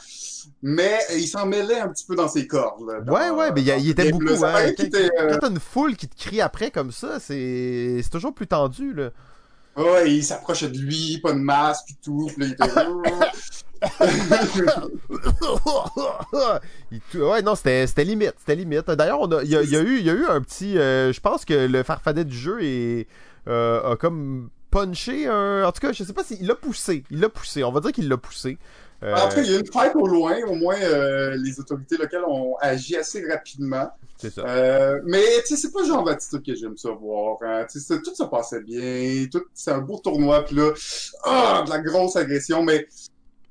[0.61, 2.87] mais il s'en mêlait un petit peu dans ses cordes.
[2.87, 4.71] là, dans- Ouais, ouais, mais il était beaucoup, hein.
[4.77, 8.33] Quand, était, euh, quand t'as une foule qui te crie après comme ça, c'est toujours
[8.33, 9.09] plus tendu, là.
[9.77, 12.63] Ouais, il s'approchait de lui, pas de masque pis tout, pis là, il était...
[17.15, 18.87] Ouais, non, c'était c'était limite, c'était limite.
[18.91, 20.41] D'ailleurs, on a- il y a, il y a eu, il y a eu un
[20.41, 23.07] petit, euh, je pense que le farfadet du jeu est,
[23.47, 27.19] euh, a comme punché un, en tout cas, je sais pas s'il l'a poussé, il
[27.19, 27.63] l'a poussé.
[27.63, 28.57] On va dire qu'il l'a poussé.
[29.03, 31.97] Euh, En tout cas, il y a une fête au loin, au moins les autorités
[31.97, 33.89] locales ont agi assez rapidement.
[34.17, 34.43] c'est ça.
[35.05, 37.37] Mais tu sais, c'est pas le genre d'attitude que j'aime ça voir.
[37.41, 37.65] Hein.
[37.71, 40.69] Tout se passait bien, tout c'est un beau tournoi, puis là,
[41.23, 42.87] ah, de la grosse agression, mais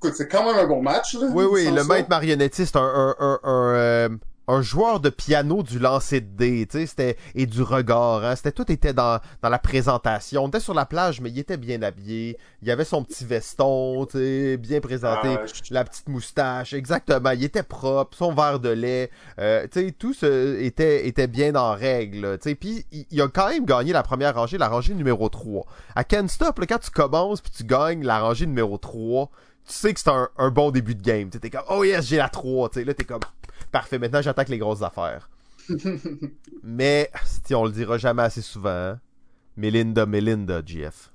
[0.03, 1.15] écoute, c'est quand même un bon match.
[1.15, 4.09] Là, Oui, oui, le maître marionnettiste, un, un, un, un, euh,
[4.49, 8.35] un joueur de piano du lancer de dés, tu sais, c'était, et du regard, hein,
[8.35, 10.43] c'était, tout était dans, dans la présentation.
[10.43, 14.07] On était sur la plage, mais il était bien habillé, il avait son petit veston,
[14.07, 15.29] tu sais, bien présenté.
[15.41, 17.31] Ah, je- La petite moustache, exactement.
[17.31, 21.55] Il était propre, son verre de lait, euh, tu sais, tout ce était, était bien
[21.55, 22.55] en règle, tu sais.
[22.57, 25.65] Puis il, il a quand même gagné la première rangée, la rangée numéro 3.
[25.95, 29.33] À Ken Stop, là, quand tu commences puis tu gagnes la rangée numéro 3, tu
[29.75, 31.31] sais que c'est un, un bon début de game.
[31.31, 32.85] Tu T'es comme, oh yes, j'ai la 3, tu sais.
[32.85, 33.21] Là, t'es comme,
[33.73, 35.29] parfait, maintenant j'attaque les grosses affaires.
[36.63, 39.01] Mais, si on le dira jamais assez souvent, hein,
[39.57, 41.11] Melinda, Melinda, GF.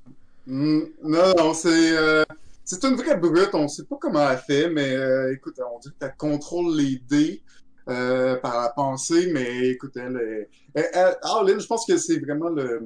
[0.48, 2.24] Hmm, non, non, c'est euh,
[2.64, 3.50] c'est une vraie brute.
[3.54, 7.42] On sait pas comment elle fait, mais euh, écoute, on dit qu'elle contrôle les dés
[7.90, 10.50] euh, par la pensée, mais écoute, elle est...
[10.74, 12.82] Elle, elle- Arlene, je pense que c'est vraiment le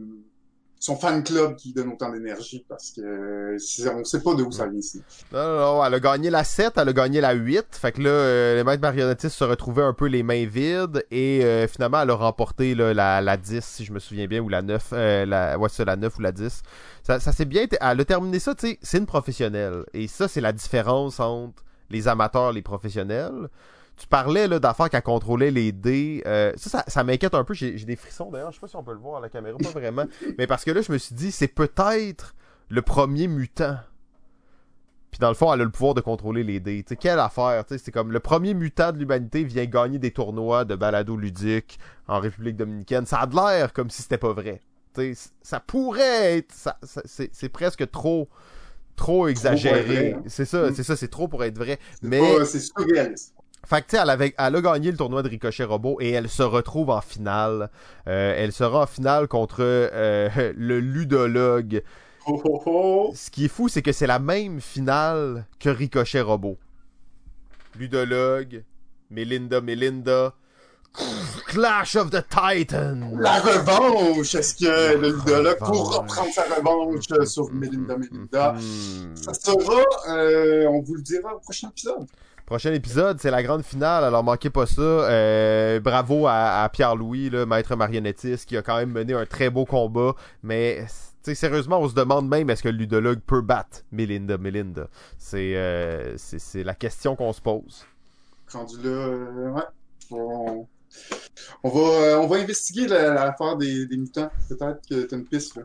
[0.79, 4.51] son fan club qui donne autant d'énergie parce que c'est- on sait pas de où
[4.51, 5.01] ça vient ici.
[5.33, 7.65] Non, non, elle a gagné la 7, elle a gagné la 8.
[7.71, 11.03] Fait que là, euh, les maîtres marionnettistes se retrouvaient un peu les mains vides.
[11.11, 14.47] Et euh, finalement, elle a remporté la, la 10, si je me souviens bien, ou
[14.47, 14.87] la 9.
[14.93, 16.61] Euh, la, ouais, c'est la 9 ou la 10.
[17.03, 17.65] Ça, ça s'est bien...
[17.81, 19.83] Elle a terminé ça, tu sais, c'est une professionnelle.
[19.93, 23.49] Et ça, c'est la différence entre les amateurs et les professionnels.
[23.99, 26.23] Tu parlais là, d'affaires qu'elle contrôlait les dés.
[26.25, 27.53] Euh, ça, ça, ça m'inquiète un peu.
[27.53, 28.49] J'ai j'ai des frissons d'ailleurs.
[28.51, 30.05] Je sais pas si on peut le voir à la caméra, pas vraiment.
[30.37, 32.33] Mais parce que là, je me suis dit, c'est peut-être
[32.69, 33.77] le premier mutant.
[35.11, 36.85] Puis dans le fond, elle a le pouvoir de contrôler les dés.
[36.99, 37.65] Quelle affaire.
[37.65, 41.17] tu sais, C'est comme le premier mutant de l'humanité vient gagner des tournois de balado
[41.17, 43.05] ludique en République dominicaine.
[43.05, 44.61] Ça a de l'air comme si c'était pas vrai.
[45.41, 46.51] Ça pourrait être.
[46.53, 48.27] ça- ça- c'est c'est presque trop
[48.95, 50.15] trop exagéré.
[50.27, 51.79] C'est ça, c'est ça, c'est trop pour être vrai.
[52.01, 53.33] C'est Mais pas- C'est surréaliste.
[53.65, 56.11] Fait que, tu sais, elle, avait- elle a gagné le tournoi de Ricochet Robot et
[56.11, 57.69] elle se retrouve en finale.
[58.07, 61.83] Euh, elle sera en finale contre euh, le ludologue.
[62.27, 63.11] Oh, oh, oh.
[63.15, 66.57] Ce qui est fou, c'est que c'est la même finale que Ricochet Robot.
[67.77, 68.63] Ludologue,
[69.09, 70.33] Melinda, Melinda.
[71.45, 73.15] Clash of the Titans!
[73.19, 74.33] La revanche!
[74.33, 78.53] Est-ce que le ludologue pourra prendre sa revanche sur Melinda Melinda?
[78.53, 79.15] Hmm.
[79.15, 82.07] Ça sera, euh, on vous le dira au prochain épisode.
[82.49, 84.81] Prochain épisode, c'est la grande finale, alors manquez pas ça.
[84.81, 89.51] Euh, bravo à, à Pierre-Louis, le maître marionnettiste, qui a quand même mené un très
[89.51, 90.15] beau combat.
[90.41, 90.83] Mais
[91.21, 94.87] sérieusement, on se demande même est-ce que le ludologue peut battre Melinda Melinda?
[95.19, 97.85] C'est euh, c'est c'est la question qu'on se pose.
[98.51, 99.61] Rendu là, euh, ouais.
[100.09, 100.65] On,
[101.61, 104.31] on va, euh, on va investiguer la- l'affaire des, des mutants.
[104.49, 105.63] Peut-être que t'as une piste, là.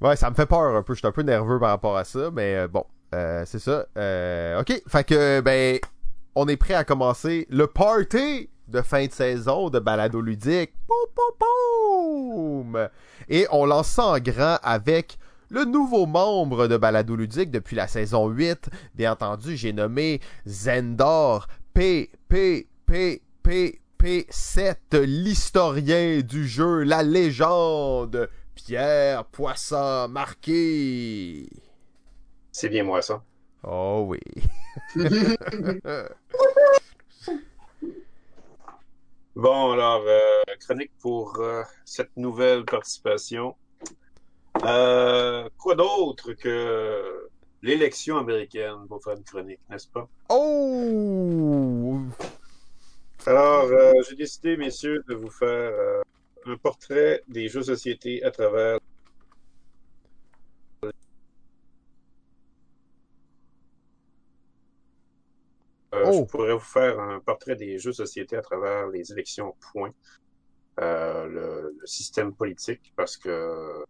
[0.00, 0.94] Ouais, ça me fait peur un peu.
[0.94, 3.80] Je suis un peu nerveux par rapport à ça, mais bon, c'est ça.
[4.60, 5.80] Ok, fait que ben,
[6.34, 10.72] on est prêt à commencer le party de fin de saison de balado ludique.
[10.86, 12.88] Poum, poum, poum!
[13.28, 15.18] Et on lance ça en grand avec
[15.50, 18.70] le nouveau membre de balado ludique depuis la saison 8.
[18.94, 27.02] Bien entendu, j'ai nommé Zendor P P P P P 7 l'historien du jeu, la
[27.02, 28.30] légende.
[28.54, 31.48] Pierre Poisson marqué.
[32.52, 33.22] C'est bien moi, ça.
[33.62, 34.20] Oh oui.
[39.36, 43.56] Bon, alors, euh, chronique pour euh, cette nouvelle participation.
[44.64, 47.28] Euh, quoi d'autre que
[47.62, 50.08] l'élection américaine pour faire une chronique, n'est-ce pas?
[50.28, 52.00] Oh!
[53.24, 53.68] Alors,
[54.08, 56.02] j'ai décidé, messieurs, de vous faire
[56.46, 58.78] un portrait des jeux de société à travers
[66.10, 66.24] Oh.
[66.26, 69.92] Je pourrais vous faire un portrait des jeux de société à travers les élections point,
[70.80, 73.84] euh, le, le système politique, parce que euh,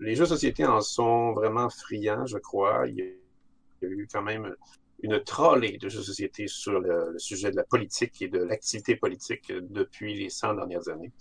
[0.00, 2.86] les jeux de société en sont vraiment friands, je crois.
[2.88, 4.54] Il y a, eu quand même
[5.02, 8.42] une trollée de jeux de société sur le, le sujet de la politique et de
[8.42, 11.12] l'activité politique depuis les 100 dernières années.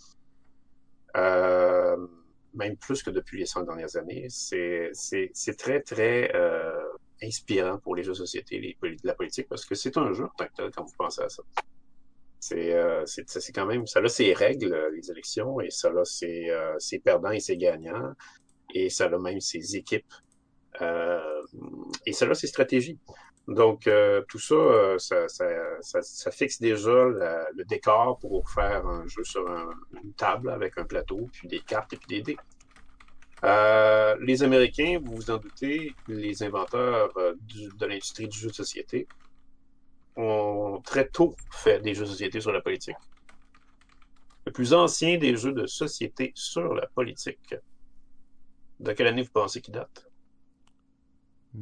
[1.15, 1.97] Euh,
[2.53, 4.27] même plus que depuis les 100 dernières années.
[4.29, 4.91] C'est
[5.57, 6.71] très, très euh,
[7.23, 10.32] inspirant pour les jeux de société, les, la politique, parce que c'est un jeu en
[10.38, 11.43] tant que tel quand vous pensez à ça.
[12.39, 13.03] C'est euh,
[13.53, 17.32] quand même, ça a ses règles, euh, les élections, et ça a ses, euh, perdants
[17.32, 18.13] et ses gagnants,
[18.73, 20.13] et ça a même ses équipes,
[20.82, 21.41] euh,
[22.06, 22.99] et ça a ses stratégies.
[23.47, 25.45] Donc, euh, tout ça, euh, ça, ça,
[25.82, 30.77] ça, ça fixe déjà le décor pour faire un jeu sur un- une table avec
[30.77, 32.38] un plateau, puis des cartes et puis des dés.
[33.45, 38.50] Euh, les Américains, vous vous en doutez, les inventeurs euh, du- de l'industrie du jeu
[38.50, 39.08] de société,
[40.15, 42.95] ont très tôt fait des jeux de société sur la politique.
[44.45, 47.54] Le plus ancien des jeux de société sur la politique.
[48.80, 50.06] De quelle année vous pensez qu'il date?
[51.54, 51.60] Hmm,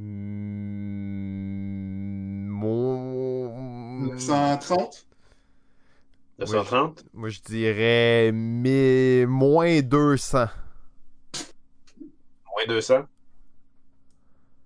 [2.50, 4.00] Mon...
[4.00, 5.08] 930?
[6.40, 7.06] 930?
[7.14, 10.48] Moi, je dirais mi- moins 200.
[12.66, 13.06] Moins 200?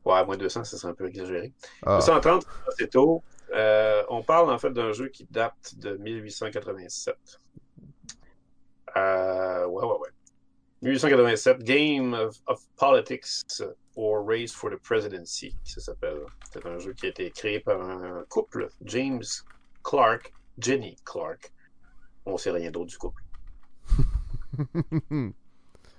[0.05, 1.51] Ouais, moins 200, ça serait un peu exagéré.
[1.85, 1.97] Ah.
[1.97, 2.45] 230,
[2.77, 3.23] c'est tôt.
[3.53, 7.15] Euh, on parle en fait d'un jeu qui date de 1887.
[8.95, 10.09] Euh, ouais, ouais, ouais.
[10.81, 13.62] 1887, Game of, of Politics
[13.95, 16.21] or Race for the Presidency, ça s'appelle.
[16.53, 19.23] C'est un jeu qui a été créé par un couple, James
[19.83, 21.51] Clark, Jenny Clark.
[22.25, 23.21] On sait rien d'autre du couple.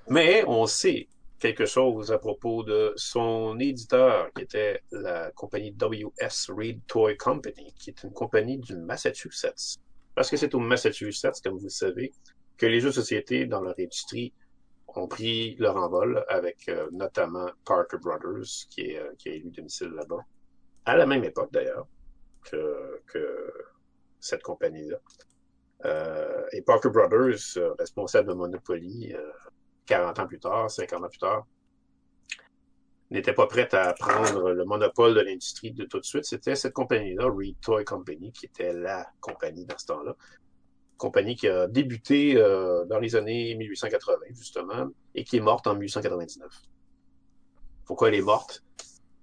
[0.08, 1.08] Mais on sait
[1.40, 7.74] quelque chose à propos de son éditeur, qui était la compagnie WS Reed Toy Company,
[7.76, 9.78] qui est une compagnie du Massachusetts.
[10.14, 12.12] Parce que c'est au Massachusetts, comme vous le savez,
[12.56, 14.32] que les jeux de société dans leur industrie
[14.88, 19.50] ont pris leur envol avec euh, notamment Parker Brothers, qui, est, euh, qui a élu
[19.50, 20.24] domicile là-bas,
[20.84, 21.86] à la même époque d'ailleurs
[22.44, 23.52] que, que
[24.18, 24.98] cette compagnie-là.
[25.84, 29.30] Euh, et Parker Brothers, euh, responsable de Monopoly, euh,
[29.90, 31.46] 40 ans plus tard, 50 ans plus tard,
[33.10, 36.24] n'était pas prête à prendre le monopole de l'industrie de tout de suite.
[36.24, 40.14] C'était cette compagnie-là, Reed Toy Company, qui était la compagnie dans ce temps-là.
[40.96, 45.74] Compagnie qui a débuté euh, dans les années 1880, justement, et qui est morte en
[45.74, 46.48] 1899.
[47.84, 48.62] Pourquoi elle est morte?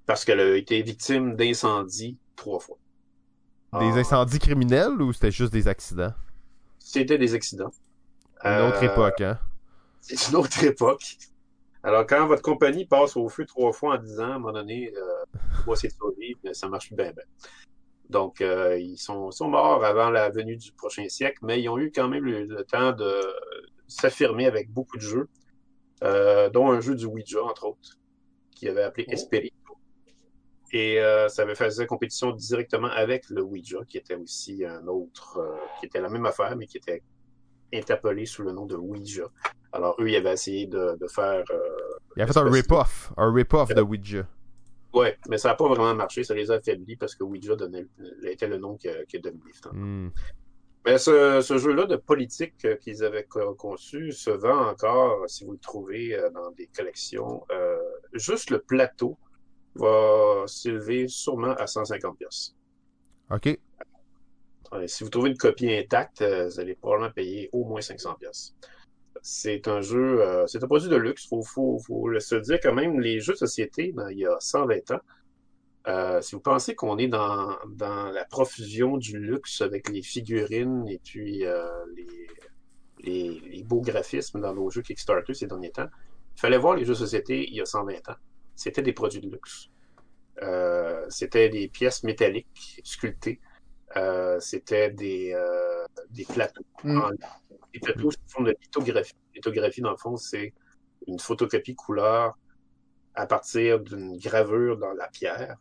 [0.05, 2.77] Parce qu'elle a été victime d'incendies trois fois.
[3.79, 6.13] Des Ah, incendies criminels ou c'était juste des accidents?
[6.79, 7.71] C'était des accidents.
[8.43, 9.39] Une autre Euh, époque, hein?
[10.01, 11.17] C'est une autre époque.
[11.83, 14.53] Alors, quand votre compagnie passe au feu trois fois en dix ans, à un moment
[14.53, 17.23] donné, euh, essayer de survivre, ça marche bien, bien.
[18.09, 21.77] Donc, euh, ils sont, sont morts avant la venue du prochain siècle, mais ils ont
[21.77, 23.21] eu quand même le, le temps de
[23.87, 25.29] s'affirmer avec beaucoup de jeux,
[26.03, 27.97] euh, dont un jeu du Ouija, entre autres,
[28.51, 29.13] qui avait appelé Oh.
[29.13, 29.55] Espérito.
[30.71, 35.39] Et euh, ça avait fait compétition directement avec le Ouija, qui était aussi un autre,
[35.79, 37.01] qui était la même affaire, mais qui était
[37.73, 39.23] interpellé sous le nom de Ouija.
[39.71, 41.43] Alors, eux, ils avaient essayé de, de faire...
[41.51, 41.59] euh,
[42.15, 43.11] Il a fait un rip-off.
[43.17, 44.27] Un rip-off de Ouija.
[44.93, 47.85] Ouais, mais ça n'a pas vraiment marché, ça les a affaiblis parce que Ouija donnait,
[48.23, 49.51] était le nom qui a, dominé.
[50.85, 55.43] Mais ce, ce jeu-là de politique euh, qu'ils avaient co- conçu se vend encore, si
[55.43, 57.43] vous le trouvez euh, dans des collections.
[57.51, 57.77] Euh,
[58.13, 59.17] juste le plateau
[59.75, 62.55] va s'élever sûrement à 150 pièces.
[63.29, 63.59] Ok.
[64.87, 68.53] Si vous trouvez une copie intacte, euh, vous allez probablement payer au moins 500 pièces.
[69.21, 71.27] C'est un jeu, euh, c'est un produit de luxe.
[71.27, 71.79] Faut, faut,
[72.19, 72.99] se dire quand même.
[72.99, 74.99] Les jeux de société, ben, il y a 120 ans,
[75.87, 80.99] euh, si vous pensez qu'on est dans, la profusion du luxe avec les figurines et
[81.03, 81.45] puis
[83.03, 85.87] les, les, beaux graphismes dans nos jeux Kickstarter ces derniers temps,
[86.35, 88.15] il fallait voir les jeux de société il y a 120 ans.
[88.55, 89.69] C'était des produits de luxe.
[91.09, 93.39] C'était des pièces métalliques sculptées.
[93.95, 96.63] Euh, c'était des, euh, des plateaux.
[96.83, 96.97] Mm.
[96.97, 97.09] En-
[97.73, 99.13] des plateaux sous forme de lithographie.
[99.35, 100.53] Lithographie, dans le fond, c'est
[101.07, 102.37] une photocopie couleur
[103.15, 105.57] à partir d'une gravure dans la pierre.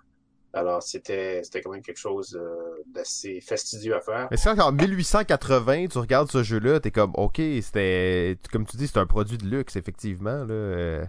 [0.53, 4.29] Alors, c'était, c'était quand même quelque chose euh, d'assez fastidieux à faire.
[4.31, 8.89] Mais c'est en 1880, tu regardes ce jeu-là, t'es comme, ok, c'était, comme tu dis,
[8.89, 11.05] c'est un produit de luxe, effectivement, là.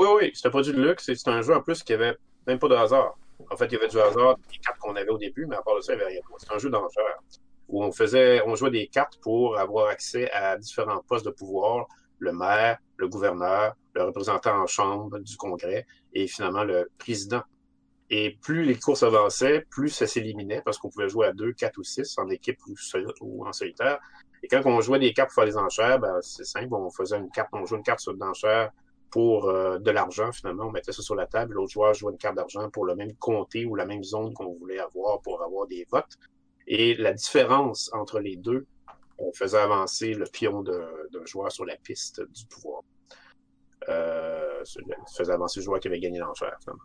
[0.00, 1.04] Oui, oui, c'est un produit de luxe.
[1.14, 2.16] C'est un jeu en plus qui avait
[2.46, 3.16] même pas de hasard.
[3.50, 5.62] En fait, il y avait du hasard des cartes qu'on avait au début, mais à
[5.62, 6.20] part de ça, il n'y avait rien.
[6.38, 7.18] C'est un jeu d'enchères
[7.68, 11.86] où on faisait, on jouait des cartes pour avoir accès à différents postes de pouvoir,
[12.18, 17.42] le maire, le gouverneur, le représentant en chambre du Congrès et finalement le président.
[18.10, 21.78] Et plus les courses avançaient, plus ça s'éliminait parce qu'on pouvait jouer à deux, quatre
[21.78, 22.58] ou six en équipe
[23.20, 23.98] ou, en solitaire.
[24.42, 27.16] Et quand on jouait des cartes pour faire les enchères, ben, c'est simple, on faisait
[27.16, 28.70] une carte, on jouait une carte sur d'enchères
[29.14, 30.64] pour euh, de l'argent, finalement.
[30.64, 31.54] On mettait ça sur la table.
[31.54, 34.52] L'autre joueur jouait une carte d'argent pour le même comté ou la même zone qu'on
[34.54, 36.18] voulait avoir pour avoir des votes.
[36.66, 38.66] Et la différence entre les deux
[39.18, 42.82] on faisait avancer le pion d'un joueur sur la piste du pouvoir.
[43.88, 44.64] Euh,
[45.16, 46.82] faisait avancer le joueur qui avait gagné l'enchère, finalement.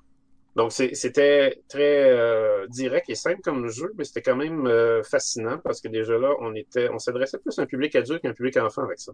[0.55, 5.57] Donc, c'était très euh, direct et simple comme jeu, mais c'était quand même euh, fascinant
[5.63, 8.57] parce que déjà là, on était, on s'adressait plus à un public adulte qu'un public
[8.57, 9.13] enfant avec ça.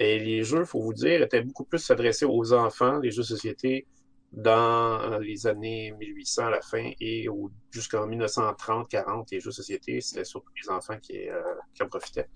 [0.00, 3.26] Et les jeux, faut vous dire, étaient beaucoup plus s'adresser aux enfants, les jeux de
[3.26, 3.86] société,
[4.32, 7.26] dans les années 1800 à la fin et
[7.70, 11.42] jusqu'en 1930-40, les jeux de société, c'était surtout les enfants qui, euh,
[11.82, 12.28] en profitaient.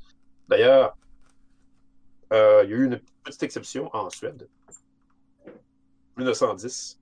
[0.49, 0.97] D'ailleurs,
[2.33, 4.47] euh, il y a eu une petite exception en Suède.
[6.17, 7.01] 1910.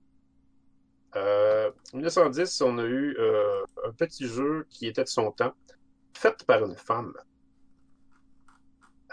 [1.15, 5.53] Euh, 1910, on a eu euh, un petit jeu qui était de son temps,
[6.13, 7.13] fait par une femme.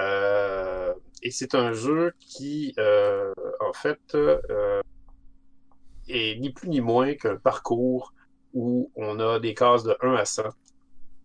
[0.00, 0.79] Euh,
[1.22, 4.80] et c'est un jeu qui, euh, en fait, euh,
[6.08, 8.12] est ni plus ni moins qu'un parcours
[8.54, 10.44] où on a des cases de 1 à 100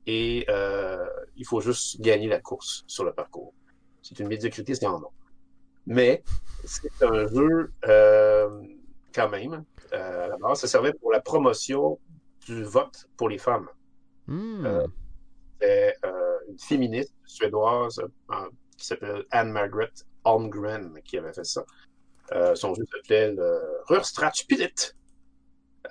[0.08, 3.54] et euh, il faut juste gagner la course sur le parcours.
[4.02, 5.10] C'est une médiocrité sans nom.
[5.88, 6.24] Mais
[6.64, 7.72] c'est un jeu
[9.14, 9.64] quand même.
[9.92, 12.00] À la base, ça servait pour la promotion
[12.46, 13.70] du vote pour les femmes.
[14.28, 14.66] Hmm.
[15.64, 15.92] Euh,
[16.48, 18.02] une féministe suédoise
[18.78, 19.92] qui s'appelle Anne-Margaret
[20.24, 21.66] Holmgren qui avait fait ça.
[22.32, 23.62] Euh, son jeu s'appelait le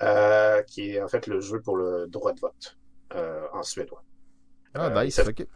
[0.03, 2.77] euh, qui est en fait le jeu pour le droit de vote
[3.15, 4.03] euh, en suédois.
[4.75, 5.47] ah, nice, ça- ok.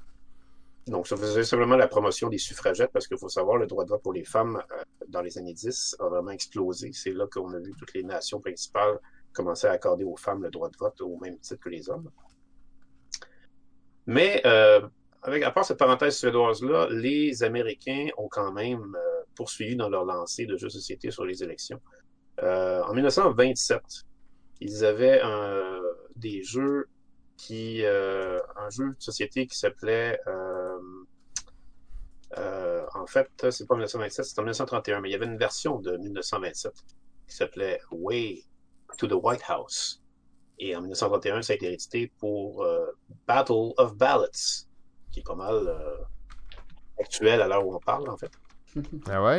[0.87, 3.91] Donc, ça faisait simplement la promotion des suffragettes parce qu'il faut savoir, le droit de
[3.91, 6.93] vote pour les femmes euh, dans les années 10 a vraiment explosé.
[6.95, 8.99] C'est là qu'on a vu toutes les nations principales
[9.33, 12.11] commencer à accorder aux femmes le droit de vote au même titre que les hommes.
[14.07, 14.81] Mais, euh,
[15.23, 20.05] avec, à part cette parenthèse suédoise-là, les Américains ont quand même euh, poursuivi dans leur
[20.05, 21.81] lancée de jeux de société sur les élections.
[22.43, 23.81] Euh, en 1927,
[24.61, 25.81] ils avaient un,
[26.17, 26.89] des jeux
[27.37, 30.79] qui euh, un jeu de société qui s'appelait euh,
[32.37, 35.79] euh, en fait c'est pas 1927 c'est en 1931 mais il y avait une version
[35.79, 36.73] de 1927
[37.29, 38.43] qui s'appelait Way
[38.99, 40.03] to the White House
[40.59, 42.87] et en 1931 ça a été édité pour euh,
[43.27, 44.67] Battle of Ballots
[45.11, 45.97] qui est pas mal euh,
[47.01, 48.31] actuel à l'heure où on parle en fait
[49.09, 49.39] Ah ouais?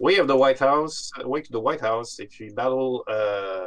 [0.00, 3.66] Way of the White House, Way to the White House, et puis Battle, euh,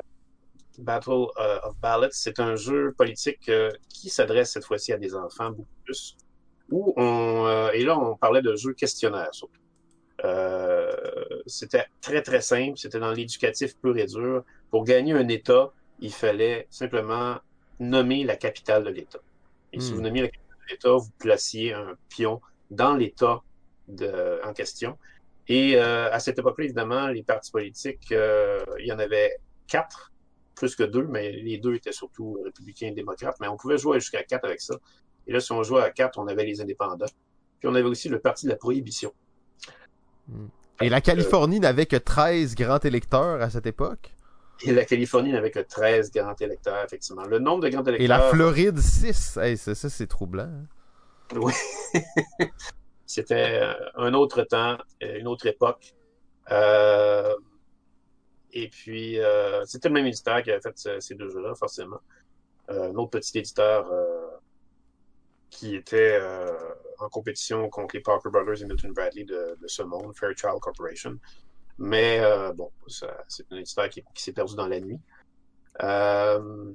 [0.80, 5.14] Battle euh, of Ballots, c'est un jeu politique euh, qui s'adresse cette fois-ci à des
[5.14, 6.16] enfants beaucoup plus.
[6.70, 9.60] Où on, euh, et là, on parlait de jeux questionnaires surtout.
[10.24, 10.94] Euh,
[11.48, 14.44] c'était très très simple, c'était dans l'éducatif pur et dur.
[14.70, 17.38] Pour gagner un État, il fallait simplement
[17.80, 19.20] nommer la capitale de l'État.
[19.74, 19.96] Et si Hmm.
[19.96, 20.41] vous nommiez la capitale
[20.84, 23.42] vous placiez un pion dans l'État
[23.88, 24.98] de- en question.
[25.48, 30.12] Et euh, à cette époque-là, évidemment, les partis politiques, euh, il y en avait quatre,
[30.56, 33.38] plus que deux, mais les deux étaient surtout républicains et démocrates.
[33.42, 34.76] Mais on pouvait jouer jusqu'à quatre avec ça.
[35.28, 37.06] Et là, si on jouait à quatre, on avait les indépendants.
[37.60, 39.14] Puis on avait aussi le parti de la prohibition.
[40.82, 44.16] Et la Californie n'avait que 13 grands électeurs à cette époque?
[44.66, 47.24] Et la Californie n'avait que 13 grands électeurs, effectivement.
[47.24, 48.04] Le nombre de grands électeurs...
[48.04, 49.38] Et la Floride, 6.
[49.38, 50.44] Hey, ça, ça c'est troublant.
[50.44, 50.66] hein.
[51.36, 51.54] Oui.
[53.06, 55.94] C'était euh, un autre temps, euh, une autre époque.
[56.52, 57.34] Euh,
[58.54, 62.00] et puis, euh, c'était le même éditeur qui avait fait ce- ces deux jeux-là, forcément.
[62.70, 64.28] Euh, un autre petit éditeur euh,
[65.50, 66.20] qui était
[67.00, 71.18] en compétition contre les Parker Brothers et Milton Bradley de, de ce monde, Fairchild Corporation.
[71.84, 75.00] Mais euh, bon, ça- c'est un éditeur qui, qui s'est perdu dans la nuit.
[75.82, 76.72] Euh,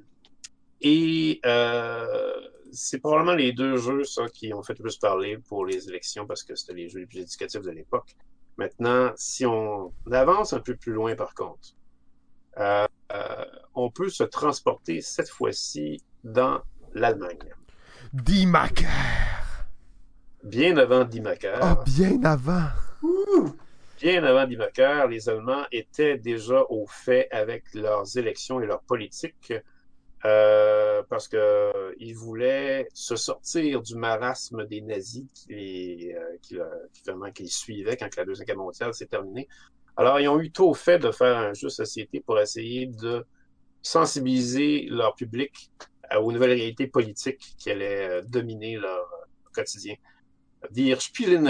[0.81, 2.33] et euh,
[2.71, 6.27] c'est probablement les deux jeux, ça, qui ont fait le plus parler pour les élections
[6.27, 8.15] parce que c'était les jeux les plus éducatifs de l'époque.
[8.57, 11.69] Maintenant, si on avance un peu plus loin, par contre,
[12.57, 13.45] euh, euh,
[13.75, 16.61] on peut se transporter cette fois-ci dans
[16.93, 17.53] l'Allemagne.
[18.13, 18.83] D-Mac.
[20.43, 22.67] Bien avant Dimaker, Oh, bien avant.
[23.97, 29.53] Bien avant Dimaker, les Allemands étaient déjà au fait avec leurs élections et leurs politiques
[30.25, 36.57] euh, parce que euh, ils voulaient se sortir du marasme des nazis qui, euh, qui,
[36.93, 39.47] qui, vraiment, qui suivaient quand la Deuxième Guerre mondiale s'est terminée.
[39.95, 43.25] Alors, ils ont eu tôt fait de faire un jeu société pour essayer de
[43.81, 45.71] sensibiliser leur public
[46.13, 49.09] euh, aux nouvelles réalités politiques qui allaient euh, dominer leur
[49.53, 49.95] quotidien.
[50.71, 51.47] Wir spielen.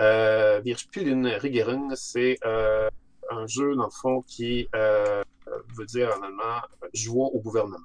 [0.00, 2.88] Euh, Wir spielen Regierung, c'est euh,
[3.30, 5.22] un jeu, dans le fond, qui euh,
[5.76, 6.60] veut dire en allemand
[6.92, 7.78] jouons au gouvernement.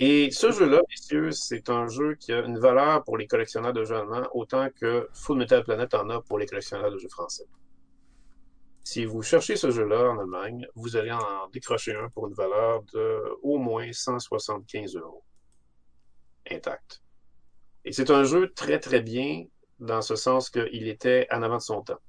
[0.00, 3.84] Et ce jeu-là, messieurs, c'est un jeu qui a une valeur pour les collectionneurs de
[3.84, 7.46] jeux allemands autant que Full Metal Planet en a pour les collectionneurs de jeux français.
[8.82, 12.82] Si vous cherchez ce jeu-là en Allemagne, vous allez en décrocher un pour une valeur
[12.92, 15.22] de au moins 175 euros.
[16.50, 17.00] Intact.
[17.84, 19.44] Et c'est un jeu très très bien
[19.80, 22.00] dans ce sens qu'il était en avant de son temps.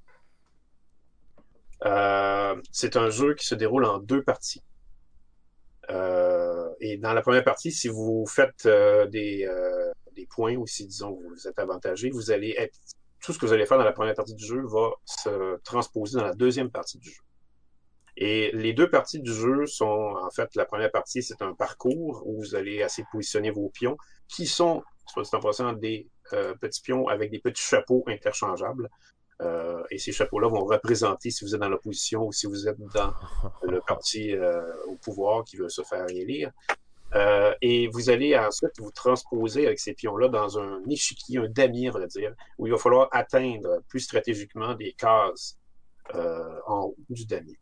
[1.86, 4.63] Euh, c'est un jeu qui se déroule en deux parties.
[5.89, 9.91] Euh, et dans la première partie, si vous faites euh, des, euh,
[10.30, 12.78] points ou si disons vous êtes avantagé, vous allez être
[13.22, 16.18] tout ce que vous allez faire dans la première partie du jeu va se transposer
[16.18, 17.22] dans la deuxième partie du jeu.
[18.18, 22.24] Et les deux parties du jeu sont, en fait, la première partie, c'est un parcours
[22.26, 23.97] où vous allez de positionner vos pions,
[24.30, 26.07] qui sont, soit dit en passant, des
[26.59, 28.89] petits pions avec des petits chapeaux interchangeables.
[29.41, 32.80] Euh, et ces chapeaux-là vont représenter si vous êtes dans l'opposition ou si vous êtes
[32.93, 33.13] dans
[33.63, 36.51] le parti euh, au pouvoir qui veut se faire élire.
[37.13, 41.89] Euh, et vous allez ensuite vous transposer avec ces pions-là dans un échiquier, un damier,
[41.89, 45.57] on va dire, où il va falloir atteindre plus stratégiquement des cases
[46.13, 47.57] euh, en haut du damier.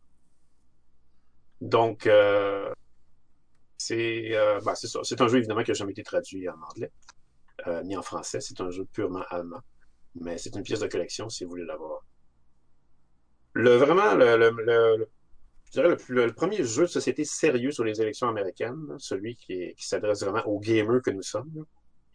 [1.60, 2.72] Donc, euh,
[3.78, 5.00] c'est euh, ben, c'est ça.
[5.02, 6.90] C'est un jeu évidemment qui n'a jamais été traduit en anglais,
[7.66, 8.40] euh, ni en français.
[8.40, 9.60] C'est un jeu purement allemand.
[10.16, 12.00] Mais c'est une pièce de collection si vous voulez l'avoir.
[13.54, 15.08] Le vraiment le, le, le, le-
[15.74, 20.22] je dirais le, premier jeu de société sérieux sur les élections américaines, celui qui, s'adresse
[20.22, 21.62] vraiment aux gamers que nous sommes, là,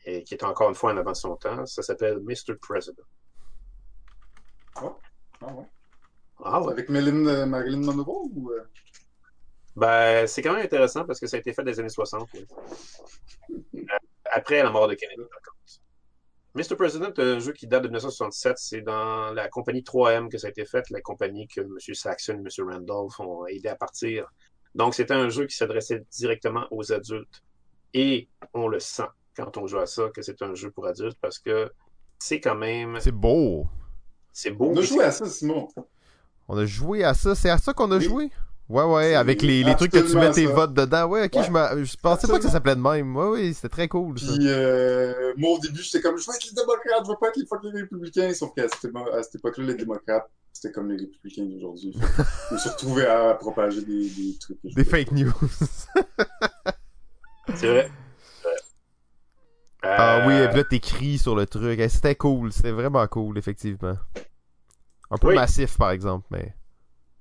[0.06, 2.56] et qui est encore une fois en avant de son temps, ça s'appelle Mr.
[2.62, 3.04] President.
[4.76, 5.66] Ah ouais.
[6.42, 6.72] Ah ouais.
[6.72, 8.52] Avec Marilyn, euh, Marilyn Monroe ou.
[8.52, 8.64] euh?
[9.76, 12.30] Ben, c'est quand même intéressant parce que ça a été fait dans les années 60.
[12.34, 13.86] oui.
[14.30, 15.56] Euh, Après la mort de Kennedy, par contre.
[16.56, 16.76] Mr.
[16.76, 20.50] President, un jeu qui date de 1967, c'est dans la compagnie 3M que ça a
[20.50, 21.78] été fait, la compagnie que M.
[21.94, 22.70] Saxon et M.
[22.70, 24.26] Randolph ont aidé à partir.
[24.76, 27.42] Donc, c'était un jeu qui s'adressait directement aux adultes.
[27.94, 31.18] Et on le sent quand on joue à ça, que c'est un jeu pour adultes
[31.22, 31.72] parce que
[32.18, 33.68] c'est quand même, C'est beau.
[34.34, 34.72] c'est beau.
[34.72, 35.68] On a joué à ça, Simon.
[36.48, 37.36] On a joué à ça.
[37.36, 38.04] C'est à ça qu'on a Oui.
[38.04, 38.32] joué?
[38.70, 40.54] Ouais, ouais, avec les, les trucs que tu mets tes ça.
[40.54, 41.08] votes dedans.
[41.08, 41.44] Ouais, ok, Ouais.
[41.44, 43.16] je, me- je pensais pas que ça s'appelait de même.
[43.16, 44.28] Ouais, oui, c'était très cool, ça.
[44.28, 47.30] Puis euh, moi, au début, j'étais comme, je veux être les démocrates, je veux pas
[47.30, 48.32] être les fucking républicains.
[48.36, 51.98] Sauf qu'à cette, à cette époque-là, les démocrates, c'était comme les républicains d'aujourd'hui.
[52.50, 54.60] Je me suis retrouvé à propager des, des trucs.
[54.64, 55.34] Des fake news.
[57.56, 57.92] C'est vrai.
[59.82, 61.80] Ah oui, Euh, et puis là, t'écris sur le truc.
[61.90, 62.52] C'était cool.
[62.52, 63.96] C'était vraiment cool, effectivement.
[65.10, 65.36] Un peu Oui.
[65.36, 66.54] massif, par exemple, mais...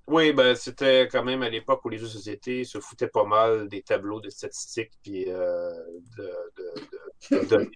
[0.09, 3.25] Oui, ben c'était quand même à l'époque où les jeux de société se foutaient pas
[3.25, 5.71] mal des tableaux de statistiques puis euh,
[6.17, 6.33] de,
[7.31, 7.71] de,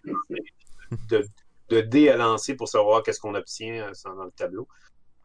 [1.11, 1.27] de,
[1.69, 4.67] de, dés à lancer pour savoir qu'est-ce qu'on obtient euh, dans le tableau.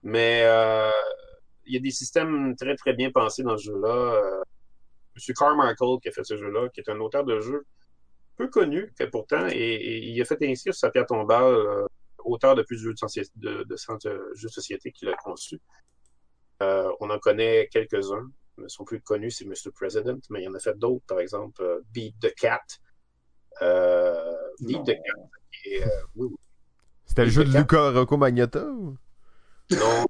[0.04, 0.92] Mais euh,
[1.66, 3.88] il y a des systèmes très très bien pensés dans ce jeu-là.
[3.88, 4.42] Euh,
[5.16, 7.66] Monsieur Carmichael qui a fait ce jeu-là, qui est un auteur de jeux
[8.36, 11.86] peu connu, que pourtant, et, il a fait inscrire sur sa pierre tombale euh,
[12.20, 12.96] auteur de plus de jeux
[13.38, 13.76] de, de
[14.36, 15.60] jeux de société qu'il a conçu.
[16.62, 18.30] Euh, on en connaît quelques-uns.
[18.58, 19.72] mais sont plus connus, c'est Mr.
[19.74, 22.62] President, mais il y en a fait d'autres, par exemple, euh, Beat the Cat.
[23.62, 24.16] Euh,
[24.60, 24.84] Beat Non.
[24.84, 26.38] the Cat, qui est, euh, oui, oui.
[27.06, 27.58] C'était le jeu de?
[27.58, 28.98] Luca Rocco Magnotta ou...
[29.72, 30.06] Non,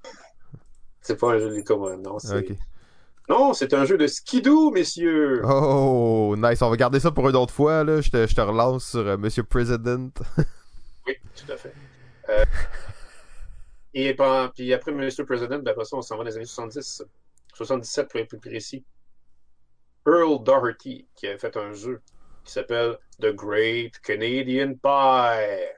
[1.02, 2.46] c'est pas un jeu de Lucas, non, c'est.
[3.30, 5.42] Non, c'est un jeu de skidoo, messieurs.
[5.46, 6.62] Oh, nice.
[6.62, 7.84] On va garder ça pour une autre fois.
[7.84, 8.00] Là.
[8.00, 10.12] Je, te, je te relance sur euh, Monsieur President.
[11.06, 11.74] oui, tout à fait.
[14.00, 14.16] Et
[14.54, 15.26] puis après Mr.
[15.26, 17.04] President, ben après ça, on s'en va dans les années 70.
[17.56, 18.86] 77 pour être plus précis.
[20.06, 22.00] Earl Doherty qui a fait un jeu
[22.44, 25.74] qui s'appelle The Great Canadian Pie.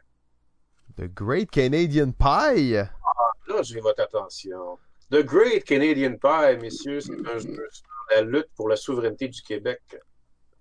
[0.98, 2.76] The Great Canadian Pie?
[2.76, 4.78] Ah, là, j'ai votre attention.
[5.12, 9.42] The Great Canadian Pie, messieurs, c'est un jeu sur la lutte pour la souveraineté du
[9.42, 9.80] Québec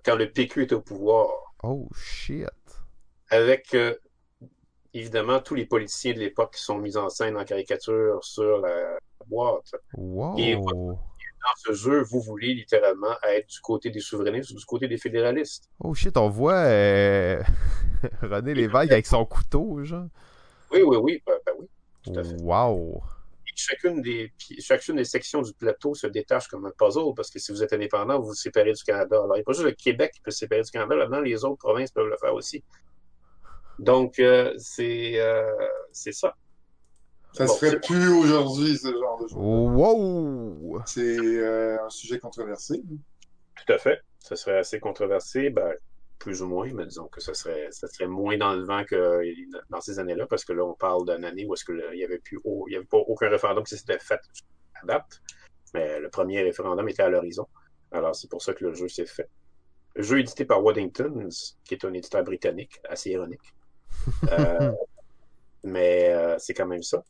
[0.05, 1.29] quand le PQ est au pouvoir.
[1.65, 2.47] Oh shit.
[3.31, 3.97] Avec euh,
[4.99, 8.99] évidemment tous les politiciens de l'époque qui sont mis en scène en caricature sur la
[9.27, 9.73] boîte.
[9.97, 10.39] Wow.
[10.39, 14.89] Et dans ce jeu, vous voulez littéralement être du côté des souverainistes ou du côté
[14.89, 15.69] des fédéralistes.
[15.81, 17.43] Oh shit, on voit euh...
[18.23, 20.09] René Lévesque avec son couteau, genre.
[20.73, 21.67] Oui, oui, oui, ben, ben oui,
[22.03, 22.37] tout à fait.
[22.43, 23.03] Wow
[23.59, 27.53] chacune des, chacune des sections du plateau se détache comme un puzzle parce que si
[27.53, 29.17] vous êtes indépendant, vous vous séparez du Canada.
[29.17, 31.21] Alors, il n'y a pas juste le Québec qui peut se séparer du Canada, là-dedans,
[31.21, 32.63] les autres provinces peuvent le faire aussi.
[33.79, 35.53] Donc, euh, c'est euh,
[35.93, 36.35] c'est ça.
[37.33, 39.37] Ça se ferait plus aujourd'hui, ce genre de choses.
[39.37, 40.83] Wow!
[40.87, 42.83] C'est euh, un sujet controversé.
[43.55, 44.01] Tout à fait.
[44.19, 45.51] Ça serait assez controversé.
[45.51, 45.75] Ben,
[46.19, 49.23] plus ou moins, mais disons que ça serait, ça serait moins dans le vent que
[49.71, 52.19] dans ces années-là, parce que là, on parle d'une année où est-ce qu'il n'y avait
[52.19, 54.21] plus, il y avait pas aucun référendum qui s'était fait
[54.83, 55.23] à date,
[55.75, 57.47] mais le premier référendum était à l'horizon.
[57.93, 59.29] Alors, c'est pour ça que le jeu s'est fait.
[59.95, 61.29] Le jeu édité par Waddington,
[61.65, 63.55] qui est un éditeur britannique, assez ironique.
[64.31, 64.73] Euh,
[65.65, 67.03] mais euh, c'est quand même ça.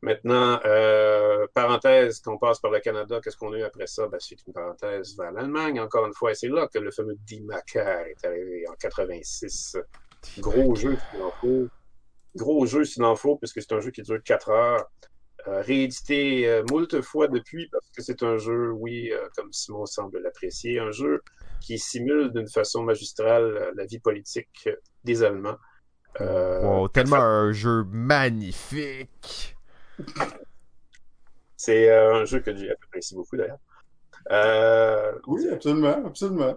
[0.00, 4.06] Maintenant, euh, parenthèse, qu'on passe par le Canada, qu'est-ce qu'on a eu après ça?
[4.06, 6.30] Ben, c'est une parenthèse vers l'Allemagne, encore une fois.
[6.30, 9.76] Et c'est là que le fameux D-Macar est arrivé en 86.
[10.38, 11.68] Gros jeu s'il en faut.
[12.36, 14.90] Gros jeu s'il en faut, puisque c'est un jeu qui dure 4 heures.
[15.46, 20.78] Réédité euh, moult fois depuis, parce que c'est un jeu, oui, comme Simon semble l'apprécier,
[20.78, 21.22] un jeu
[21.60, 24.68] qui simule d'une façon magistrale la vie politique
[25.04, 25.56] des Allemands.
[26.20, 29.56] Euh, wow, tellement un jeu magnifique!
[31.56, 33.58] C'est euh, un jeu que j'ai apprécié beaucoup d'ailleurs.
[34.30, 36.56] Euh, oui, absolument, absolument.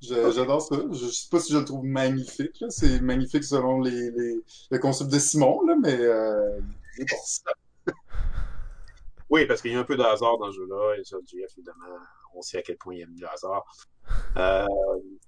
[0.00, 0.76] J'adore ça.
[0.92, 2.64] Je sais pas si je le trouve magnifique.
[2.70, 4.40] C'est magnifique selon les, les,
[4.70, 6.58] le concept de Simon, là, mais euh,
[6.98, 7.92] bon.
[9.30, 10.96] oui, parce qu'il y a un peu de hasard dans ce jeu-là.
[10.98, 11.98] Et ça, évidemment,
[12.34, 13.64] on sait à quel point il y a mis de hasard.
[14.36, 14.66] Euh,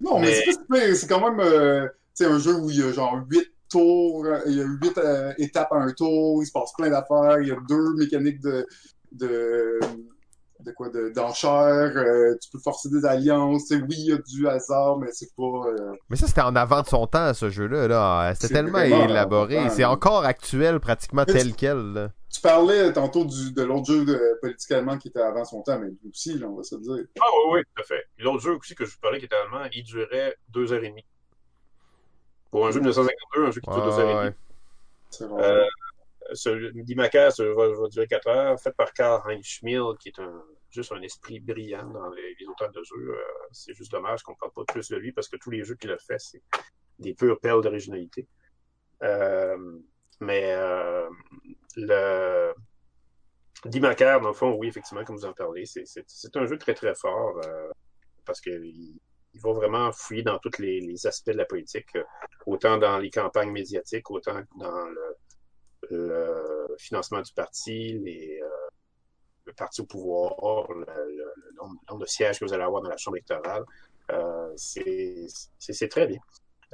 [0.01, 0.95] non, mais, mais...
[0.95, 1.87] c'est quand même euh,
[2.21, 5.73] un jeu où il y a genre 8 tours, il y a huit euh, étapes
[5.73, 8.67] à un tour, il se passe plein d'affaires, il y a deux mécaniques de
[9.13, 9.79] de,
[10.65, 14.99] de quoi d'enchères, euh, tu peux forcer des alliances, oui, il y a du hasard,
[14.99, 15.43] mais c'est pas.
[15.43, 17.89] Euh, mais ça, c'était en avant de son temps, ce jeu-là.
[17.89, 18.35] Là.
[18.35, 19.69] C'était tellement élaboré.
[19.71, 21.93] C'est encore actuel, pratiquement tel tu, quel.
[21.93, 22.13] Là.
[22.33, 25.89] Tu parlais tantôt du, de l'autre jeu de, politiquement qui était avant son temps, mais
[25.89, 27.05] lui aussi, là, on va se dire.
[27.21, 28.05] Ah oui, oui, tout à fait.
[28.19, 30.89] L'autre jeu aussi que je vous parlais qui était allemand, il durait deux heures et
[30.89, 31.05] demie.
[32.53, 34.37] Pour un jeu de 1952, un jeu qui dure deux heures et demie.
[35.11, 35.43] C'est vrai.
[35.43, 35.67] Euh,
[36.35, 40.43] ce Dimaka va, va, durer 4 heures, fait par Karl Heinz Schmiel, qui est un,
[40.71, 43.11] juste un esprit brillant dans les, les auteurs de jeux.
[43.11, 45.65] Euh, c'est juste dommage qu'on ne parle pas plus de lui parce que tous les
[45.65, 46.43] jeux qu'il a fait, c'est
[47.01, 48.29] des pures perles d'originalité.
[49.03, 49.79] Euh,
[50.21, 51.09] mais euh,
[51.77, 52.55] le
[53.65, 56.95] Dimaker, dans le fond, oui, effectivement, comme vous en parlez, c'est un jeu très très
[56.95, 57.71] fort euh,
[58.25, 59.01] parce qu'il
[59.35, 62.05] il va vraiment fouiller dans tous les, les, aspects de la politique, euh,
[62.47, 65.17] autant dans les campagnes médiatiques, autant dans le,
[65.91, 68.49] le financement du parti, les, euh,
[69.45, 71.53] le parti au pouvoir, le, le, le,
[71.89, 73.65] nombre, de sièges que vous allez avoir dans la Chambre électorale.
[74.11, 76.19] Euh, c'est très bien.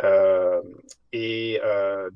[0.05, 0.63] Euh,
[1.13, 2.09] et euh,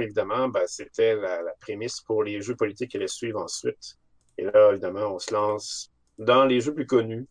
[0.00, 3.96] évidemment, ben, c'était la, la, prémisse pour les jeux politiques qui allaient suivre ensuite.
[4.38, 7.26] Et là, évidemment, on se lance dans les jeux plus connus,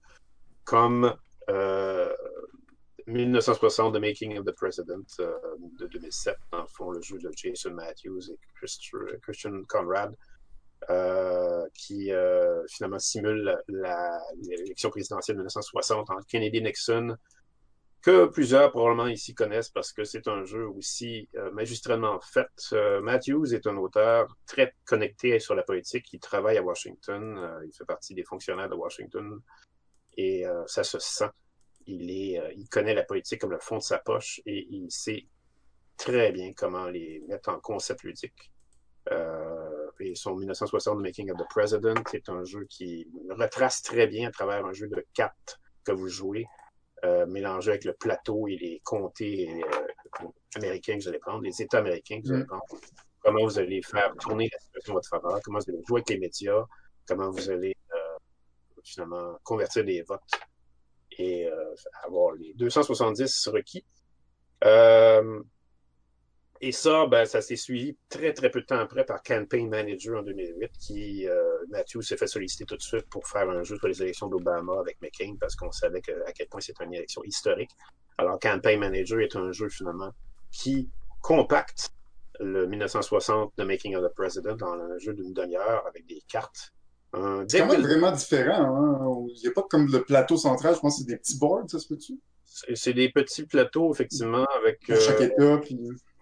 [0.66, 1.16] comme
[1.50, 2.14] euh,
[3.08, 5.32] 1960, The Making of the President euh,
[5.80, 8.38] de 2007, dans le fond, le jeu de Jason Matthews et
[9.22, 10.14] Christian Conrad,
[10.90, 17.16] euh, qui euh, finalement simule l'élection présidentielle de 1960 entre Kennedy et Nixon,
[18.02, 22.48] que plusieurs probablement ici connaissent parce que c'est un jeu aussi magistralement fait.
[23.02, 27.86] Matthews est un auteur très connecté sur la politique, qui travaille à Washington, il fait
[27.86, 29.42] partie des fonctionnaires de Washington
[30.16, 31.32] et ça se sent
[31.88, 34.92] il, est, euh, il connaît la politique comme le fond de sa poche et il
[34.92, 35.26] sait
[35.98, 38.52] très bien comment les mettre en concept ludique.
[39.12, 44.28] Euh, et son 1960 Making of the President est un jeu qui retrace très bien
[44.28, 46.46] à travers un jeu de cartes que vous jouez,
[47.06, 49.64] euh, mélangé avec le plateau et les comtés
[50.56, 52.48] américains que vous allez prendre, les États américains que vous allez mm.
[52.48, 52.66] prendre,
[53.22, 56.10] comment vous allez faire tourner la situation en votre faveur, comment vous allez jouer avec
[56.10, 56.66] les médias,
[57.08, 57.74] comment vous allez
[58.84, 60.22] finalement convertir les votes
[61.18, 61.50] et
[62.04, 63.86] avoir les 270 requis.
[66.60, 70.20] Et ça, ben, ça s'est suivi très, très peu de temps après par Campaign Manager
[70.20, 71.36] en 2008, qui, euh,
[71.70, 74.80] Matthew s'est fait solliciter tout de suite pour faire un jeu pour les élections d'Obama
[74.80, 77.70] avec McCain, parce qu'on savait que, à quel point c'était une élection historique.
[78.18, 80.12] Alors, Campaign Manager est un jeu, finalement,
[80.52, 80.90] qui
[81.22, 81.92] compacte
[82.40, 86.74] le 1960 The Making of the President dans un jeu d'une demi-heure avec des cartes.
[87.14, 88.76] C'est quand même vraiment différent.
[88.76, 89.28] Hein?
[89.36, 91.70] Il n'y a pas comme le plateau central, je pense que c'est des petits boards,
[91.70, 92.20] ça se peut-tu?
[92.46, 94.80] C'est des petits plateaux, effectivement, avec...
[94.86, 95.80] Pour chaque euh, état, puis...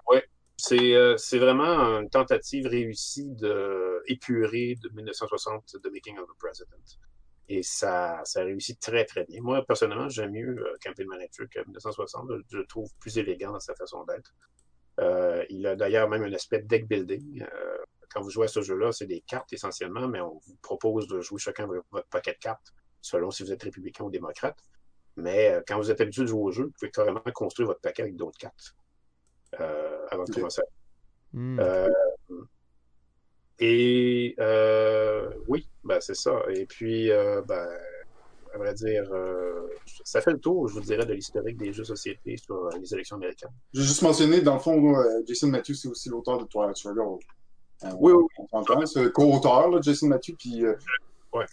[0.09, 0.17] Oui,
[0.57, 6.33] c'est euh, c'est vraiment une tentative réussie de épurer de 1960 The Making of a
[6.39, 6.99] President.
[7.47, 9.41] Et ça, ça réussit très, très bien.
[9.41, 12.29] Moi, personnellement, j'aime mieux euh, Campaign Manager que 1960.
[12.49, 14.33] Je le trouve plus élégant dans sa façon d'être.
[14.99, 17.43] Euh, il a d'ailleurs même un aspect de deck building.
[17.43, 17.77] Euh,
[18.11, 21.21] quand vous jouez à ce jeu-là, c'est des cartes essentiellement, mais on vous propose de
[21.21, 24.57] jouer chacun votre paquet de cartes, selon si vous êtes républicain ou démocrate.
[25.17, 27.81] Mais euh, quand vous êtes habitué de jouer au jeu, vous pouvez carrément construire votre
[27.81, 28.75] paquet avec d'autres cartes.
[29.59, 30.61] Euh, avant de commencer.
[31.37, 31.89] Euh,
[33.59, 34.35] et
[35.47, 36.41] oui, ben c'est ça.
[36.53, 37.69] Et puis, ben,
[38.53, 39.09] à vrai dire,
[40.03, 43.15] ça fait le tour, je vous dirais, de l'historique des jeux société sur les élections
[43.15, 43.53] américaines.
[43.73, 44.95] J'ai juste mentionné, dans le fond,
[45.25, 47.19] Jason Matthews, c'est aussi l'auteur de Twilight Struggle.
[47.99, 48.45] Oui, oui.
[48.51, 50.63] On c'est co-auteur, Jason Matthews, puis...
[51.33, 51.45] ouais.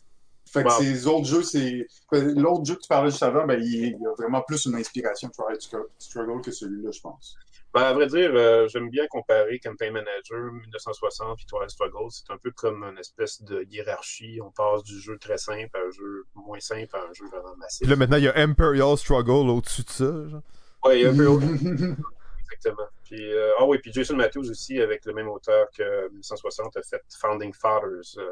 [0.52, 1.86] Fait que ces autres jeux, c'est.
[2.12, 5.28] L'autre jeu que tu parlais juste avant, ben, il y a vraiment plus une inspiration
[5.28, 5.62] de Twilight
[5.98, 7.36] Struggle que celui-là, je pense.
[7.72, 12.10] Ben, à vrai dire, euh, j'aime bien comparer Campaign Manager 1960 et Twilight Struggle.
[12.10, 14.40] C'est un peu comme une espèce de hiérarchie.
[14.44, 17.56] On passe du jeu très simple à un jeu moins simple à un jeu vraiment
[17.56, 17.88] massif.
[17.88, 20.28] là, maintenant, il y a Imperial Struggle au-dessus de ça.
[20.28, 20.42] Genre.
[20.84, 21.96] Ouais, il y a Imperial.
[22.52, 22.88] Exactement.
[23.04, 26.82] Puis, euh, oh oui, puis Jason Matthews aussi, avec le même auteur que 1960, a
[26.82, 28.28] fait Founding Fathers euh,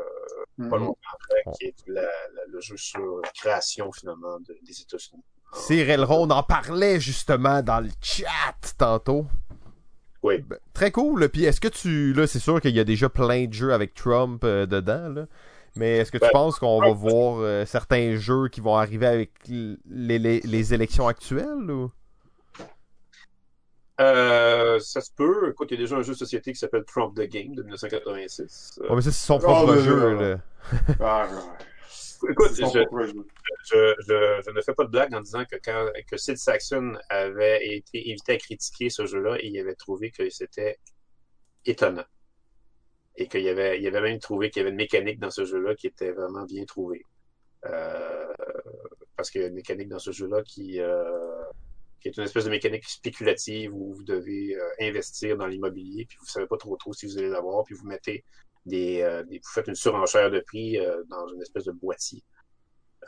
[0.57, 0.79] pas mm-hmm.
[0.79, 5.23] longtemps après, qui est le jeu sur la création, finalement, des États-Unis.
[5.53, 9.27] Cyril Ron en parlait justement dans le chat tantôt.
[10.23, 10.39] Oui.
[10.39, 11.29] Ben, très cool.
[11.29, 12.13] Puis est-ce que tu.
[12.13, 15.27] Là, c'est sûr qu'il y a déjà plein de jeux avec Trump euh, dedans, là.
[15.77, 19.07] Mais est-ce que tu ben, penses qu'on va voir euh, certains jeux qui vont arriver
[19.07, 21.93] avec les, les, élections actuelles ou?
[24.01, 25.51] Euh, ça se peut.
[25.51, 27.63] Écoute, il y a déjà un jeu de société qui s'appelle Trump the Game de
[27.63, 28.81] 1986.
[28.81, 30.15] Ouais, mais ça, c'est son propre oh, jeu.
[30.15, 30.39] Là.
[31.01, 31.29] Ah,
[32.29, 32.65] Écoute, je,
[33.65, 37.77] je, je, ne fais pas de blague en disant que quand que Sid Saxon avait
[37.77, 40.79] été invité à critiquer ce jeu-là, il avait trouvé que c'était
[41.65, 42.05] étonnant.
[43.17, 45.45] Et qu'il y avait, il avait même trouvé qu'il y avait une mécanique dans ce
[45.45, 47.05] jeu-là qui était vraiment bien trouvée.
[47.67, 48.33] Euh,
[49.17, 51.30] parce qu'il y a une mécanique dans ce jeu-là qui, euh,
[52.01, 56.19] qui est une espèce de mécanique spéculative où vous devez euh, investir dans l'immobilier, puis
[56.21, 58.25] vous savez pas trop trop si vous allez l'avoir, puis vous mettez
[58.69, 62.23] euh, des, vous faites une surenchère de prix euh, dans une espèce de boîtier.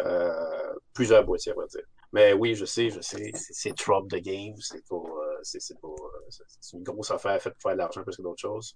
[0.01, 1.85] Euh, plusieurs boîtiers, on va dire.
[2.13, 4.97] Mais oui, je sais, je sais, c'est drop the game, c'est pas,
[5.43, 8.75] c'est c'est une grosse affaire faite pour faire de l'argent plus que d'autres choses.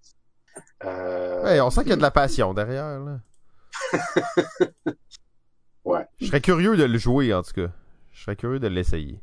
[0.83, 3.21] Ouais, on sent qu'il y a de la passion derrière, là.
[5.85, 6.07] ouais.
[6.19, 7.71] Je serais curieux de le jouer, en tout cas.
[8.13, 9.21] Je serais curieux de l'essayer.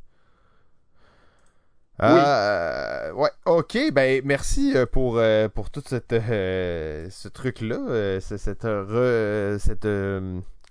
[2.01, 8.41] Euh, ouais, ok, ben merci euh, pour, euh, pour tout cette, ce truc-là, cette,
[9.59, 9.87] cette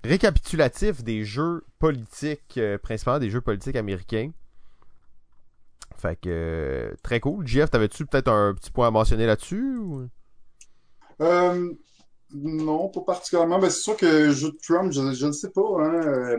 [0.03, 4.31] récapitulatif des jeux politiques, principalement des jeux politiques américains.
[5.97, 7.47] Fait que très cool.
[7.47, 9.79] Jeff, t'avais-tu peut-être un petit point à mentionner là-dessus?
[12.35, 13.59] non, pas particulièrement.
[13.59, 15.61] Ben, c'est sûr que jeu de Trump, je ne sais pas.
[15.79, 16.39] Hein,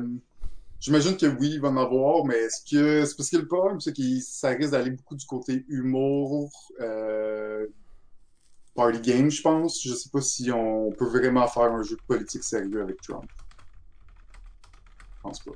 [0.83, 3.79] J'imagine que oui, il va en avoir, mais est-ce que c'est parce que le problème,
[3.79, 7.67] c'est que ça risque d'aller beaucoup du côté humour, euh,
[8.75, 9.81] party game, je pense.
[9.81, 13.23] Je sais pas si on peut vraiment faire un jeu de politique sérieux avec Trump.
[15.15, 15.51] Je pense pas.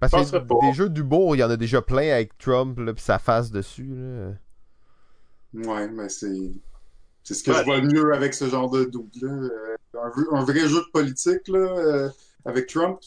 [0.00, 3.02] Parce que des jeux d'humour, il y en a déjà plein avec Trump, là, pis
[3.04, 3.94] sa face dessus.
[3.94, 4.32] Là.
[5.54, 6.50] Ouais, mais c'est.
[7.22, 9.28] C'est ce que je vois mieux avec ce genre de double là.
[9.28, 9.76] Euh,
[10.32, 12.08] un, vrai jeu de politique, là, euh,
[12.44, 12.98] avec Trump,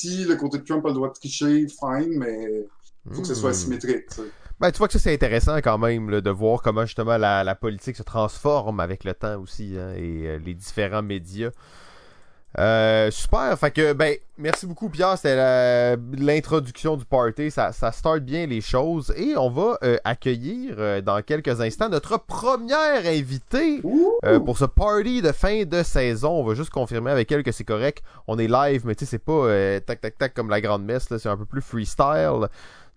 [0.00, 2.66] si le côté de Trump a le droit de tricher, fine, mais
[3.12, 3.54] faut que ce soit hmm.
[3.54, 4.06] symétrique.
[4.58, 7.96] Ben, tu vois que ça, c'est intéressant quand même de voir comment justement la, politique
[7.96, 11.50] se transforme avec le temps aussi hein, et euh, les différents médias.
[12.58, 18.20] Euh, super, fait que ben merci beaucoup Pierre, c'était l'introduction du party, ça, ça start
[18.20, 23.80] bien les choses et on va euh, accueillir euh, dans quelques instants notre première invitée
[24.44, 26.40] pour ce party de fin de saison.
[26.40, 28.02] On va juste confirmer avec elle que c'est correct.
[28.26, 31.06] On est live, mais tu sais c'est pas tac tac tac comme la grande messe
[31.18, 32.48] c'est un peu plus freestyle.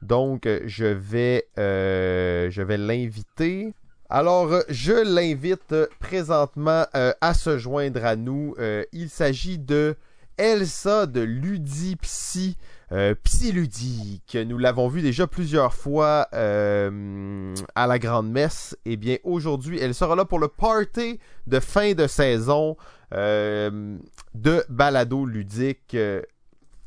[0.02, 3.76] Donc je vais je vais l'inviter.
[4.16, 8.54] Alors, euh, je l'invite euh, présentement euh, à se joindre à nous.
[8.92, 9.96] il s'agit de
[10.38, 12.56] Elsa de Ludipsy.
[12.92, 18.78] Euh, Psyludique, nous l'avons vu déjà plusieurs fois à la Grande Messe.
[18.86, 22.78] Eh bien aujourd'hui, elle sera là pour le party de fin de saison
[23.12, 25.98] de Balado Ludique.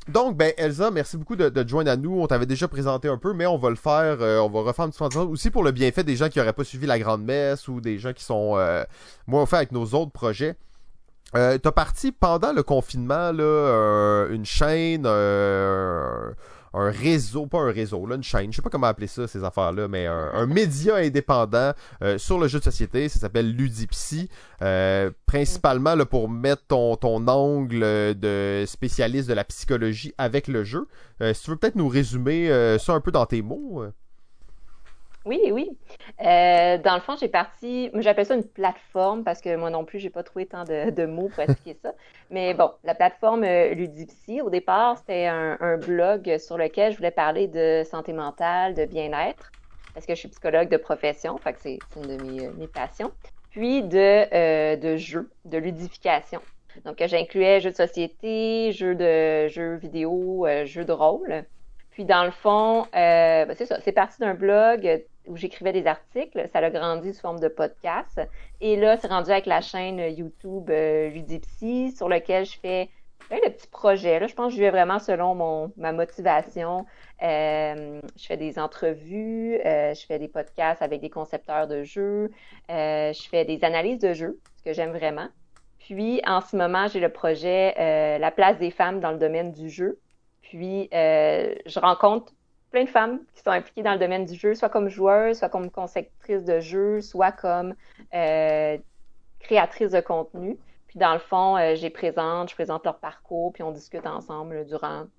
[0.07, 2.21] Donc, ben Elsa, merci beaucoup de, de joindre à nous.
[2.21, 4.89] On t'avait déjà présenté un peu, mais on va le faire, on va refaire un
[4.89, 7.67] petit peu aussi pour le bienfait des gens qui n'auraient pas suivi la Grande Messe
[7.67, 8.57] ou des gens qui sont
[9.27, 10.55] moins au fait avec nos autres projets.
[11.35, 16.31] Euh, T'as parti pendant le confinement là, euh, une chaîne, euh,
[16.73, 19.43] un réseau, pas un réseau, là, une chaîne, je sais pas comment appeler ça, ces
[19.43, 24.29] affaires-là, mais un, média indépendant euh, sur le jeu de société, ça s'appelle Ludipsy,
[25.25, 30.87] principalement là, pour mettre ton, ton angle de spécialiste de la psychologie avec le jeu.
[31.21, 32.49] si tu veux peut-être nous résumer
[32.79, 33.83] ça un peu dans tes mots.
[35.27, 35.69] Oui, oui.
[36.21, 39.99] Euh, dans le fond, j'ai parti, j'appelle ça une plateforme parce que moi non plus,
[39.99, 41.93] j'ai pas trouvé tant de, mots pour expliquer ça.
[42.29, 47.11] Mais bon, la plateforme euh, Ludipsy, au départ, c'était un, blog sur lequel je voulais
[47.11, 49.51] parler de santé mentale, de bien-être,
[49.93, 53.11] parce que je suis psychologue de profession, fait que c'est une de mes, mes, passions.
[53.49, 56.39] Puis de, euh, de jeux, de ludification.
[56.85, 61.43] Donc, j'incluais jeux de société, jeux de jeux vidéo, jeux de rôle.
[61.91, 66.47] Puis dans le fond, ben, c'est ça, c'est parti d'un blog où j'écrivais des articles.
[66.51, 68.21] Ça a grandi sous forme de podcast.
[68.61, 72.89] Et là, c'est rendu avec la chaîne YouTube euh, Ludipsy, sur lequel je fais
[73.27, 74.19] plein de petits projets.
[74.19, 76.85] Là, je pense que je vais vraiment selon mon, ma motivation.
[77.21, 82.31] Euh, je fais des entrevues, euh, je fais des podcasts avec des concepteurs de jeux,
[82.69, 85.27] euh, je fais des analyses de jeux, ce que j'aime vraiment.
[85.79, 87.73] Puis, en ce moment, j'ai le projet
[88.19, 89.99] La place des femmes dans le domaine du jeu.
[90.41, 92.33] Puis, je rencontre
[92.71, 95.49] plein de femmes qui sont impliquées dans le domaine du jeu, soit comme joueuses, soit
[95.49, 97.75] comme conceptrices de jeux, soit comme
[98.13, 98.77] euh,
[99.39, 100.57] créatrices de contenu.
[100.87, 104.65] Puis dans le fond, euh, j'ai présente, je présente leur parcours, puis on discute ensemble
[104.65, 105.09] durant une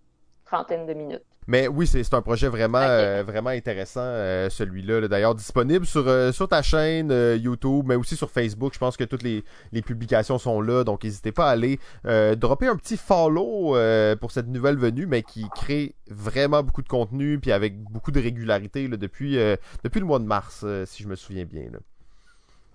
[0.45, 1.28] trentaine de minutes.
[1.49, 5.09] Mais oui, c'est un projet vraiment, euh, vraiment intéressant, euh, celui-là.
[5.09, 8.75] D'ailleurs, disponible sur, euh, sur ta chaîne YouTube, mais aussi sur Facebook.
[8.75, 9.43] Je pense que toutes les,
[9.73, 11.81] les publications sont là, donc n'hésitez pas à aller
[12.37, 13.75] dropper un petit follow
[14.21, 18.21] pour cette nouvelle venue, mais qui crée vraiment beaucoup de contenu, puis avec beaucoup de
[18.21, 19.39] régularité là, depuis,
[19.83, 21.65] depuis le mois de mars, si je me souviens bien.
[21.73, 21.79] Là.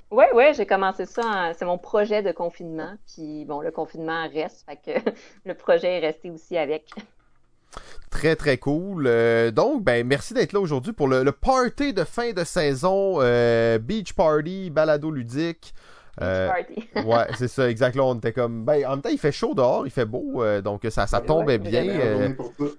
[0.09, 1.51] Oui, oui, j'ai commencé ça.
[1.57, 2.93] C'est mon projet de confinement.
[3.13, 5.09] Puis bon, le confinement reste, fait que
[5.45, 6.89] le projet est resté aussi avec.
[8.09, 9.05] Très, très cool.
[9.07, 13.79] Euh, donc, ben, merci d'être là aujourd'hui pour le, party de fin de saison, euh,
[13.79, 15.73] Beach Party, balado ludique.
[16.21, 16.51] Euh,
[17.05, 18.11] ouais, c'est ça, exactement.
[18.11, 18.65] On était comme.
[18.65, 21.21] Ben, en même temps, il fait chaud dehors, il fait beau, euh, donc ça, ça
[21.21, 21.87] tombait bien.
[21.87, 22.29] Euh,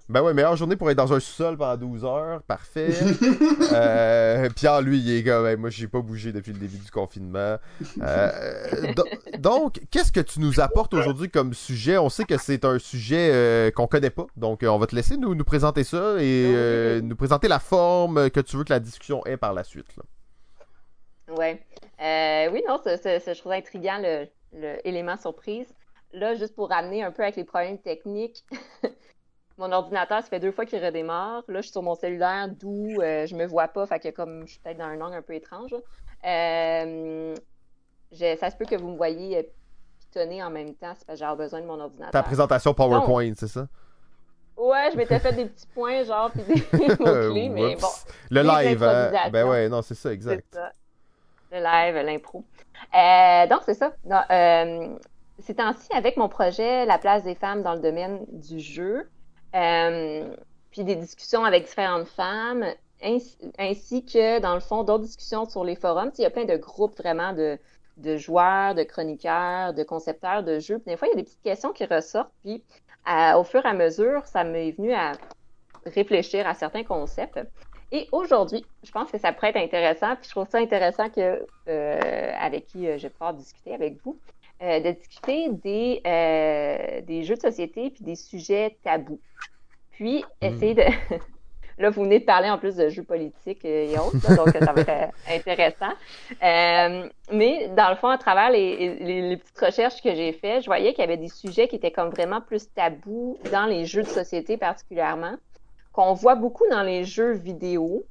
[0.09, 2.91] ben ouais, meilleure journée pour être dans un sous-sol pendant 12 heures, parfait.
[4.55, 5.45] Pierre, lui, il est comme.
[5.45, 7.57] Ben, moi, j'ai pas bougé depuis le début du confinement.
[9.39, 11.99] donc, qu'est-ce que tu nous apportes aujourd'hui comme sujet?
[11.99, 15.35] On sait que c'est un sujet qu'on connaît pas, donc on va te laisser nous,
[15.35, 19.37] nous présenter ça et nous présenter la forme que tu veux que la discussion ait
[19.37, 19.97] par la suite.
[19.97, 20.05] Là.
[21.29, 21.63] Ouais.
[22.01, 25.75] Euh, oui, non, je trouve intriguant le, le surprise.
[26.13, 28.45] Là, juste pour ramener un peu avec les problèmes techniques,
[29.59, 31.43] mon ordinateur, ça fait deux fois qu'il redémarre.
[31.49, 34.47] Là, je suis sur mon cellulaire, d'où euh, je me vois pas, fait que comme
[34.47, 35.75] je suis peut-être dans un angle un peu étrange.
[36.25, 37.35] Euh,
[38.13, 39.51] ça se peut que vous me voyez
[39.99, 42.13] pitonner en même temps, c'est parce que j'ai besoin de mon ordinateur.
[42.13, 43.67] Ta présentation PowerPoint, c'est ça?
[44.57, 46.55] Ouais, je m'étais fait des petits points, genre, puis des
[47.01, 47.89] mots-clés, mais bon.
[48.31, 49.31] Le live, hein?
[49.31, 50.47] Ben ouais, non, c'est ça, exact.
[50.55, 50.73] Ça
[51.61, 52.45] live, l'impro.
[52.95, 53.93] Euh, donc, c'est ça.
[54.31, 54.97] Euh,
[55.41, 59.09] ces temps-ci, avec mon projet La place des femmes dans le domaine du jeu,
[59.55, 60.37] euh,
[60.71, 62.65] puis des discussions avec différentes femmes,
[63.59, 66.11] ainsi, que, dans le fond, d'autres discussions sur les forums.
[66.19, 67.59] Il y a plein de groupes vraiment de,
[68.17, 70.81] joueurs, de chroniqueurs, de concepteurs de jeux.
[70.87, 72.33] Des fois, il y a des petites questions qui ressortent.
[72.43, 72.65] Puis,
[73.37, 75.13] au fur et à mesure, ça m'est venu à
[75.85, 77.39] réfléchir à certains concepts.
[77.93, 81.47] Et aujourd'hui, je pense que ça pourrait être intéressant, puis je trouve ça intéressant que
[81.69, 84.19] euh, avec qui euh, je vais pouvoir discuter avec vous,
[84.63, 89.21] euh, de discuter des, des jeux de société puis des sujets tabous.
[89.93, 90.47] Puis hmm.
[90.47, 90.83] essayer de
[91.77, 94.81] Là, vous venez de parler en plus de jeux politiques et autres, donc ça va
[94.81, 95.93] être intéressant.
[96.41, 100.93] mais dans le fond, à travers les, les petites recherches que j'ai faites, je voyais
[100.93, 104.09] qu'il y avait des sujets qui étaient comme vraiment plus tabous dans les jeux de
[104.09, 105.35] société particulièrement
[105.95, 108.05] qu'on voit beaucoup dans les jeux vidéo,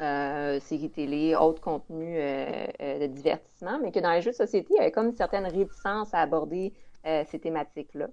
[0.00, 4.36] euh, séries télé, autres contenus euh, euh, de divertissement, mais que dans les jeux de
[4.36, 6.72] société, il y avait comme une certaine réticence à aborder
[7.26, 8.06] ces thématiques-là.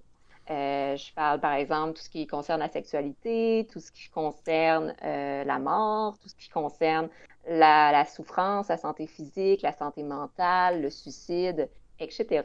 [0.48, 5.58] je parle par exemple tout ce qui concerne la sexualité, tout ce qui concerne la
[5.58, 7.08] mort, tout ce qui concerne
[7.48, 12.42] la, souffrance, la santé physique, la santé mentale, le suicide, etc.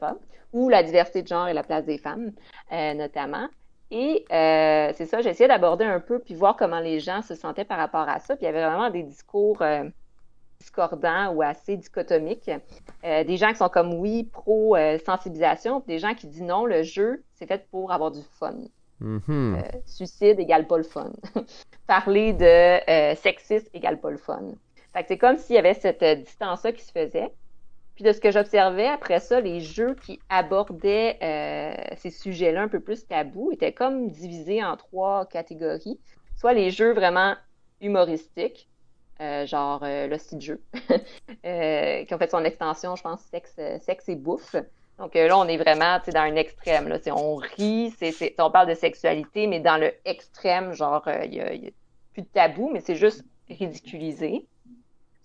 [0.54, 2.32] Ou la diversité de genre et la place des femmes,
[2.72, 3.50] notamment.
[3.90, 7.66] Et euh, c'est ça, essayé d'aborder un peu puis voir comment les gens se sentaient
[7.66, 8.36] par rapport à ça.
[8.36, 9.84] Puis il y avait vraiment des discours euh,
[10.60, 12.52] discordants ou assez dichotomiques.
[13.06, 16.42] Euh, des gens qui sont comme oui, pro euh, sensibilisation, puis des gens qui disent
[16.42, 18.56] non, le jeu, c'est fait pour avoir du fun.
[19.00, 19.22] Mhm.
[19.28, 21.12] Euh, suicide égale pas le fun.
[21.88, 22.46] Parler de
[22.90, 24.42] euh, sexisme égale pas le fun.
[24.94, 27.32] Fait que c'est comme s'il y avait cette distance-là qui se faisait.
[27.98, 32.68] Puis de ce que j'observais après ça, les jeux qui abordaient euh, ces sujets-là un
[32.68, 36.00] peu plus tabous étaient comme divisés en trois catégories.
[36.36, 37.36] Soit les jeux vraiment
[37.82, 38.70] humoristiques,
[39.20, 40.62] euh, genre euh, le jeu,
[41.48, 44.56] euh, qui ont fait son extension, je pense, sexe, euh, sexe et bouffe.
[45.00, 46.88] Donc euh, là, on est vraiment dans un extrême.
[46.90, 47.00] Là.
[47.16, 51.48] On rit, c'est- on parle de sexualité, mais dans le extrême, genre, il y, a,
[51.48, 51.72] a
[52.14, 54.46] plus de tabou, mais c'est juste ridiculisé.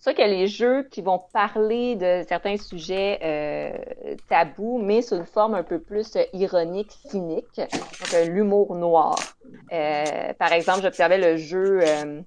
[0.02, 4.80] C'est sûr qu'il y a les jeux qui vont parler de certains sujets euh, tabous,
[4.82, 7.60] mais sous une forme un peu plus euh, ironique, cynique,
[8.00, 9.36] donc euh, l'humour noir.
[9.72, 11.80] Euh, par exemple, j'observais le jeu...
[11.82, 12.20] euh,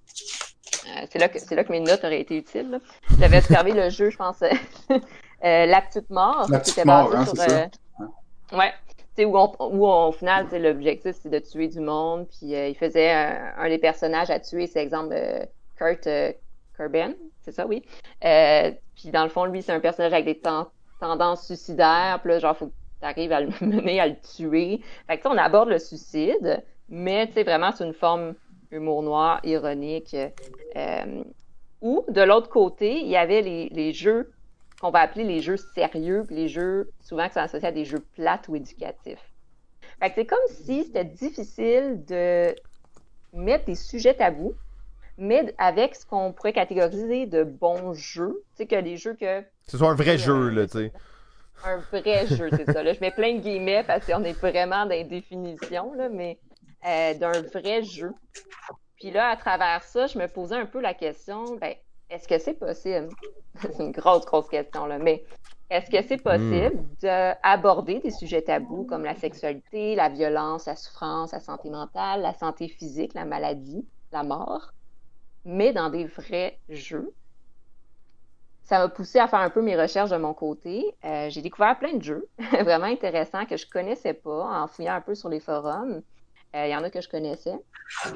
[0.86, 2.80] euh, c'est là que c'est là que mes notes auraient été utiles.
[3.19, 4.41] J'avais observé le jeu, je pense,
[5.43, 7.67] La Petite Mort, La qui Petite était Mort, basé hein, sur, c'est ça.
[8.53, 8.73] ouais,
[9.26, 12.76] où, on, où on- au final, l'objectif c'est de tuer du monde, puis euh, il
[12.76, 15.45] faisait un, un des personnages à tuer, c'est exemple euh,
[15.78, 16.32] Kurt euh,
[16.78, 17.13] Cobain,
[17.46, 17.84] c'est ça, oui.
[18.24, 20.66] Euh, puis dans le fond, lui, c'est un personnage avec des ten-
[21.00, 24.82] tendances suicidaires, puis là, genre, faut que tu arrives à le mener à le tuer.
[25.08, 28.34] Fait que on aborde le suicide, mais tu sais, vraiment, c'est une forme
[28.72, 30.16] humour noir, ironique.
[30.76, 31.24] Euh,
[31.82, 34.32] ou, de l'autre côté, il y avait les, les jeux
[34.82, 37.86] qu'on va appeler les jeux sérieux, puis les jeux souvent qui sont associés à des
[37.86, 39.32] jeux plates ou éducatifs.
[40.00, 42.56] Fait que c'est comme si c'était difficile de
[43.34, 44.56] mettre des sujets tabous,
[45.18, 48.43] mais avec ce qu'on pourrait catégoriser de bons jeux.
[48.51, 50.93] Tu sais, que les jeux que Ce soit un vrai Euh, jeu, là, tu sais.
[51.63, 52.84] un vrai jeu, c'est ça.
[52.84, 56.38] Là, je mets plein de guillemets parce qu'on est vraiment dans les définitions, là, mais
[56.86, 58.11] euh, d'un vrai jeu.
[58.97, 61.74] Puis là, à travers ça, je me posais un peu la question, ben,
[62.09, 63.09] est-ce que c'est possible?
[63.61, 65.24] c'est une grosse, grosse question, là, mais
[65.70, 71.32] est-ce que c'est possible d'aborder des sujets tabous comme la sexualité, la violence, la souffrance,
[71.32, 74.74] la santé mentale, la santé physique, la maladie, la mort,
[75.46, 77.14] mais dans des vrais jeux?
[78.66, 80.96] ça m'a poussé à faire un peu mes recherches de mon côté.
[81.06, 82.28] Euh, j'ai découvert plein de jeux
[82.62, 86.02] vraiment intéressants que je connaissais pas en fouillant un peu sur les forums.
[86.56, 87.56] Euh, Il y en a que je connaissais.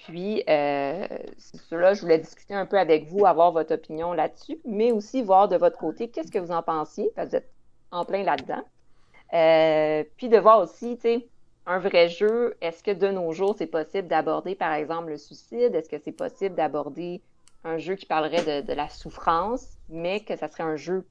[0.08, 1.08] Puis, euh,
[1.38, 5.50] cela, je voulais discuter un peu avec vous, avoir votre opinion là-dessus, mais aussi voir
[5.50, 7.52] de votre côté qu'est-ce que vous en pensiez, parce que vous êtes
[7.92, 8.64] en plein là-dedans.
[9.34, 11.30] Euh, puis de voir aussi, tu sais,
[11.70, 15.74] un vrai jeu, est-ce que de nos jours, c'est possible d'aborder, par exemple, le suicide?
[15.74, 17.24] Est-ce que c'est possible d'aborder
[17.64, 21.08] un jeu qui parlerait de, de la souffrance, mais que ça serait un jeu,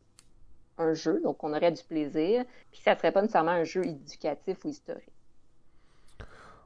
[0.78, 4.64] un jeu, donc on aurait du plaisir, puis ça serait pas nécessairement un jeu éducatif
[4.64, 5.12] ou historique?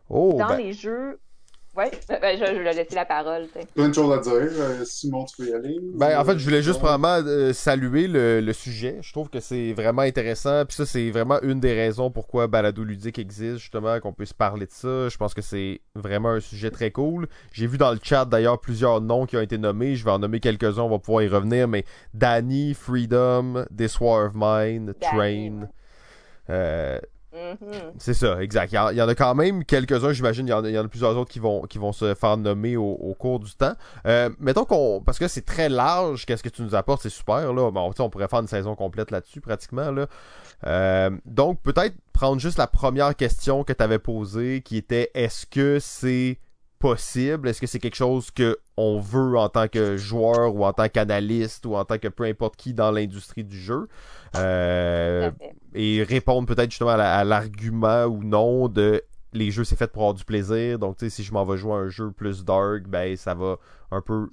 [0.09, 1.21] Oh, Dans ben, les jeux,
[1.77, 3.47] ouais, ben, je, je vais laisser la parole.
[3.49, 3.67] t'sais.
[3.75, 4.33] Plein de choses à dire.
[4.35, 5.79] Euh, Simon, tu peux y aller?
[5.95, 6.89] Ben, en fait, je voulais juste Ouais.
[6.89, 8.99] vraiment euh, saluer le, le sujet.
[9.01, 10.65] Je trouve que c'est vraiment intéressant.
[10.67, 14.67] Puis ça, c'est vraiment une des raisons pourquoi Balado Ludique existe, justement, qu'on puisse parler
[14.67, 15.09] de ça.
[15.09, 17.27] Je pense que c'est vraiment un sujet très cool.
[17.53, 19.97] J'ai vu dans le chat, d'ailleurs, plusieurs noms qui ont été nommés.
[19.97, 21.69] Je vais en nommer quelques-uns, on va pouvoir y revenir.
[21.69, 25.69] Mais Danny, Freedom, This War of Mine, Train...
[26.51, 26.99] Euh,
[27.33, 27.93] Mhm.
[27.99, 28.73] c'est ça, exact.
[28.73, 30.47] Il y, en, a quand même quelques-uns, j'imagine.
[30.47, 33.75] Il y en a, plusieurs autres qui vont, se faire nommer au, cours du temps.
[34.07, 35.03] Euh, mettons qu'on.
[35.05, 37.53] Parce que c'est très large, qu'est-ce que tu nous apportes, c'est super.
[37.53, 37.71] Là.
[37.71, 39.91] Bon, on pourrait faire une saison complète là-dessus, pratiquement.
[39.91, 40.07] Là.
[40.67, 45.47] Euh, donc, peut-être prendre juste la première question que tu avais posée, qui était est-ce
[45.47, 46.39] que c'est
[46.83, 47.49] possible?
[47.49, 50.89] Est-ce que c'est quelque chose que on veut en tant que joueur ou en tant
[50.89, 53.89] qu'analyste ou en tant que peu importe qui dans l'industrie du jeu?
[54.37, 55.31] Euh,
[55.75, 59.03] et répondre peut-être justement à la- à l'argument ou non de
[59.35, 61.57] les jeux c'est fait pour avoir du plaisir donc tu sais si je m'en vais
[61.57, 63.57] jouer à un jeu plus dark ben ça va
[63.91, 64.29] un peu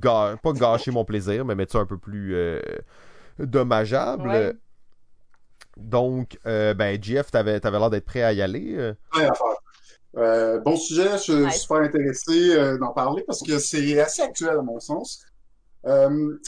[0.00, 2.60] ga- pas gâcher mon plaisir mais mettre ça un peu plus euh,
[3.40, 4.52] dommageable Ouais.
[5.76, 8.94] donc euh, ben GF t'avais t'avais l'air d'être prêt à y aller euh.
[9.14, 9.46] Ouais, à faire.
[10.16, 14.56] Euh, bon sujet, je suis super intéressé euh, d'en parler parce que c'est assez actuel
[14.58, 15.24] à mon sens.
[15.86, 16.38] Euh,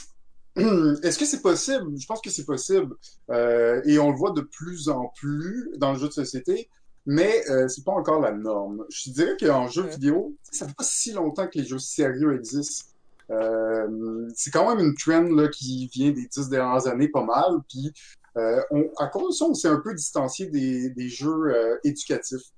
[1.03, 1.99] Est-ce que c'est possible?
[1.99, 2.95] Je pense que c'est possible.
[3.29, 6.69] Euh, et on le voit de plus en plus dans le jeu de société,
[7.05, 8.85] mais euh, c'est pas encore la norme.
[8.89, 12.85] Je dirais qu'en jeu vidéo, ça fait pas si longtemps que les jeux sérieux existent.
[13.29, 17.59] Euh, c'est quand même une trend là, qui vient des dix dernières années pas mal.
[17.69, 17.93] Puis
[18.37, 21.77] euh, on, à cause de ça, on s'est un peu distancié des, des jeux euh,
[21.83, 22.51] éducatifs.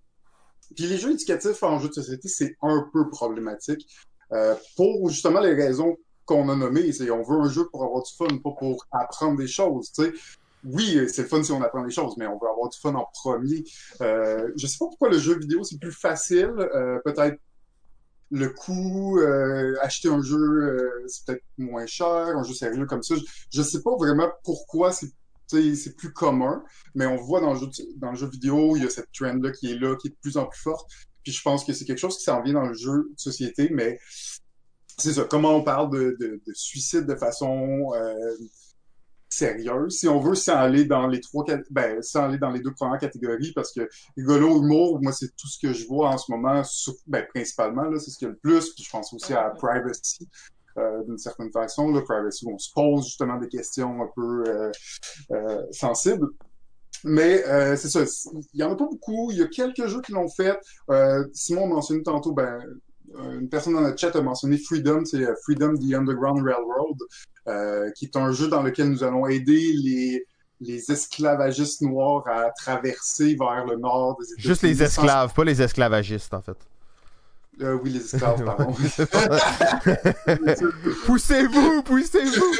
[0.75, 3.87] Puis les jeux éducatifs en jeu de société, c'est un peu problématique
[4.31, 6.91] euh, pour justement les raisons qu'on a nommées.
[6.91, 9.89] C'est on veut un jeu pour avoir du fun, pas pour apprendre des choses.
[9.93, 10.13] Sais,
[10.63, 13.07] oui, c'est fun si on apprend des choses, mais on veut avoir du fun en
[13.13, 13.63] premier.
[14.01, 16.53] Euh, je sais pas pourquoi le jeu vidéo c'est plus facile.
[16.57, 17.39] Euh, peut-être
[18.31, 23.01] le coût, euh, acheter un jeu, euh, c'est peut-être moins cher, un jeu sérieux comme
[23.01, 23.15] ça.
[23.15, 25.11] Je, je sais pas vraiment pourquoi c'est
[25.49, 26.63] c'est plus commun,
[26.95, 29.95] mais on voit dans le jeu, vidéo, il y a cette trend-là qui est là,
[29.95, 30.89] qui est de plus en plus forte.
[31.23, 33.69] Puis je pense que c'est quelque chose qui s'en vient dans le jeu de société,
[33.71, 33.99] mais
[34.97, 38.35] c'est ça, comment on parle de suicide de façon euh,
[39.29, 42.73] sérieuse, si on veut, sans aller dans les trois, ben, sans aller dans les deux
[42.73, 43.87] premières catégories, parce que
[44.17, 46.61] rigolo, humour, moi, c'est tout ce que je vois en ce moment,
[47.07, 49.49] ben, principalement, là, c'est ce qu'il y a le plus, puis je pense aussi à
[49.51, 50.27] privacy,
[50.79, 54.43] euh, d'une certaine façon, là, privacy, où on se pose justement des questions un peu
[54.47, 54.71] euh,
[55.31, 56.27] euh, sensibles.
[57.03, 58.01] Mais euh, c'est ça,
[58.53, 59.31] il y en a pas beaucoup.
[59.31, 60.57] Il y a quelques jeux qui l'ont fait.
[60.89, 62.59] Euh, Simon mentionné tantôt, ben,
[63.17, 66.97] une personne dans notre chat a mentionné Freedom, c'est Freedom the Underground Railroad,
[67.47, 70.25] euh, qui est un jeu dans lequel nous allons aider les
[70.61, 74.47] les esclavagistes noirs à traverser vers le nord des États-Unis.
[74.49, 76.57] Juste les esclaves, pas les esclavagistes, en fait.
[77.61, 78.71] Euh, oui, les esclaves, pardon.
[81.05, 82.55] poussez-vous, poussez-vous!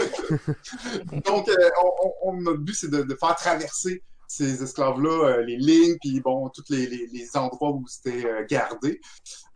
[1.26, 5.56] Donc, euh, on, on, notre but, c'est de, de, faire traverser ces esclaves-là, euh, les
[5.56, 9.00] lignes, puis bon, tous les, les, les, endroits où c'était gardé.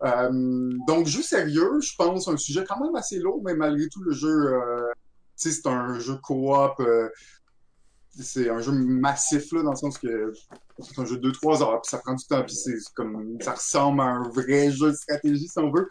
[0.01, 4.13] donc, jeu sérieux, je pense, un sujet quand même assez lourd, mais malgré tout, le
[4.13, 4.57] jeu,
[5.37, 6.81] tu sais, c'est un jeu coop
[8.19, 10.33] c'est un jeu massif là dans le sens que
[10.79, 13.53] c'est un jeu de 2-3 heures puis ça prend du temps puis c'est comme ça
[13.53, 15.87] ressemble à un vrai jeu de stratégie si on veut.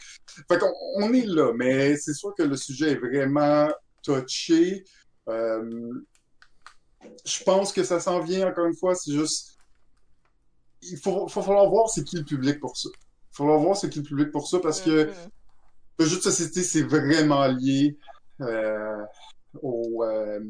[0.48, 3.68] Fait qu'on on est là mais c'est sûr que le sujet est vraiment
[4.02, 4.84] touché.
[5.28, 5.90] Euh,
[7.24, 9.56] je pense que ça s'en vient encore une fois c'est juste
[10.82, 12.88] il faut, faut falloir voir c'est qui le public pour ça.
[12.92, 15.28] Il faut falloir voir c'est qui le public pour ça parce que mm-hmm.
[15.98, 17.98] le jeu de société c'est vraiment lié
[18.40, 19.04] euh,
[19.60, 20.40] au euh,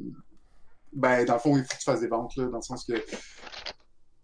[0.92, 2.84] ben, dans le fond, il faut que tu fasses des ventes, là, dans le sens
[2.84, 2.94] que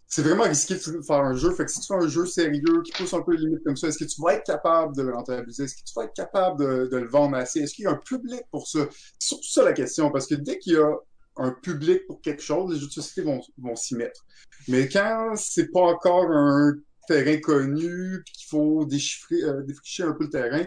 [0.09, 1.51] c'est vraiment risqué de faire un jeu.
[1.53, 3.77] Fait que si tu fais un jeu sérieux qui pousse un peu les limites comme
[3.77, 5.65] ça, est-ce que tu vas être capable de le rentabiliser?
[5.65, 7.59] Est-ce que tu vas être capable de, le vendre assez?
[7.59, 8.87] Est-ce qu'il y a un public pour ça?
[9.19, 10.91] C'est surtout ça la question, parce que dès qu'il y a
[11.37, 14.25] un public pour quelque chose, les jeux de société vont, vont s'y mettre.
[14.67, 16.73] Mais quand c'est pas encore un
[17.07, 20.65] terrain connu, qu'il faut déchiffrer, euh, défricher un peu le terrain,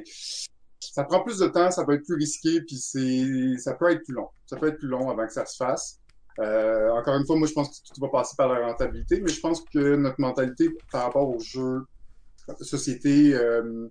[0.91, 4.03] ça prend plus de temps, ça peut être plus risqué, puis c'est, ça peut être
[4.03, 4.29] plus long.
[4.47, 5.99] Ça peut être plus long avant que ça se fasse.
[6.41, 9.31] Euh, encore une fois, moi, je pense que tout va passer par la rentabilité, mais
[9.31, 11.83] je pense que notre mentalité par rapport aux jeux
[12.61, 13.89] société euh,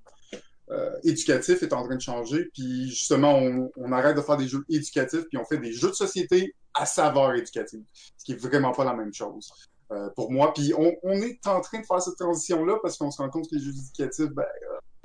[0.69, 2.49] euh, éducatifs est en train de changer.
[2.53, 5.89] Puis justement, on, on, arrête de faire des jeux éducatifs, puis on fait des jeux
[5.89, 7.83] de société à saveur éducative,
[8.17, 9.51] ce qui est vraiment pas la même chose.
[9.91, 13.11] Euh, pour moi, puis on, on, est en train de faire cette transition-là parce qu'on
[13.11, 14.45] se rend compte que les jeux éducatifs, ben,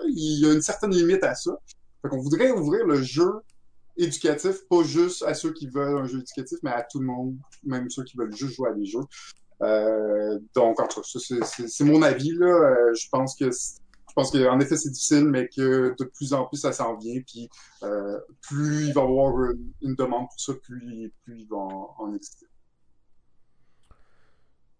[0.04, 1.58] il y a une certaine limite à ça.
[2.02, 3.32] Fait qu'on voudrait ouvrir le jeu
[3.96, 7.36] éducatif, pas juste à ceux qui veulent un jeu éducatif, mais à tout le monde,
[7.64, 9.04] même ceux qui veulent juste jouer à des jeux.
[9.62, 12.46] Euh, donc, entre c'est mon avis là.
[12.46, 16.46] Euh, je pense que je pense qu'en effet c'est difficile, mais que de plus en
[16.46, 17.20] plus ça s'en vient.
[17.26, 17.48] Puis
[17.82, 19.50] euh, plus il va y avoir
[19.82, 22.46] une, demande pour ça, plus, plus il va en, en exister.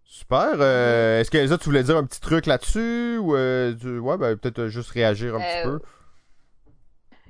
[0.07, 0.53] Super.
[0.61, 3.99] Euh, Est-ce que Elsa, tu voulais dire un petit truc là-dessus ou euh, tu...
[3.99, 5.81] ouais, ben, peut-être juste réagir un petit peu?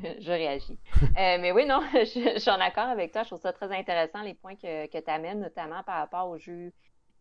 [0.21, 0.79] je réagis.
[1.03, 3.23] euh, mais oui, non, je, je, suis en accord avec toi.
[3.23, 6.39] Je trouve ça très intéressant, les points que, que tu amènes, notamment par rapport aux
[6.39, 6.71] jeux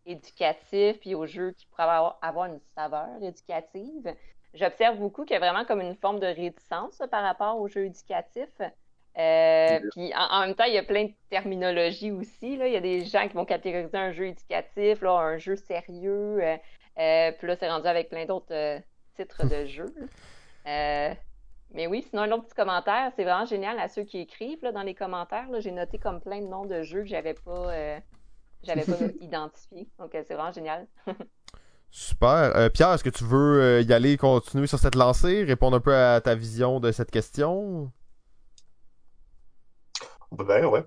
[0.04, 4.14] éducatifs puis aux jeux qui pourraient avoir, avoir une saveur éducative.
[4.52, 7.86] J'observe beaucoup qu'il y a vraiment comme une forme de réticence par rapport aux jeux
[7.86, 8.60] éducatifs.
[9.18, 12.56] Euh, puis en, en, même temps, il y a plein de terminologies aussi.
[12.56, 12.66] Là.
[12.66, 16.38] Il y a des gens qui vont catégoriser un jeu éducatif, là, un jeu sérieux.
[16.42, 16.56] Euh,
[16.98, 18.80] euh, puis là, c'est rendu avec plein d'autres
[19.14, 19.94] titres de jeux.
[21.74, 24.70] Mais oui, sinon, un autre petit commentaire, c'est vraiment génial à ceux qui écrivent là,
[24.70, 25.48] dans les commentaires.
[25.58, 28.00] J'ai noté comme plein de noms de jeux que j'avais pas,
[28.62, 29.88] j'avais pas identifiés.
[29.98, 30.86] Donc, c'est vraiment génial.
[31.90, 32.70] Super.
[32.72, 36.20] Pierre, est-ce que tu veux y aller, continuer sur cette lancée, répondre un peu à
[36.20, 37.90] ta vision de cette question?
[40.44, 40.84] Ben, ouais.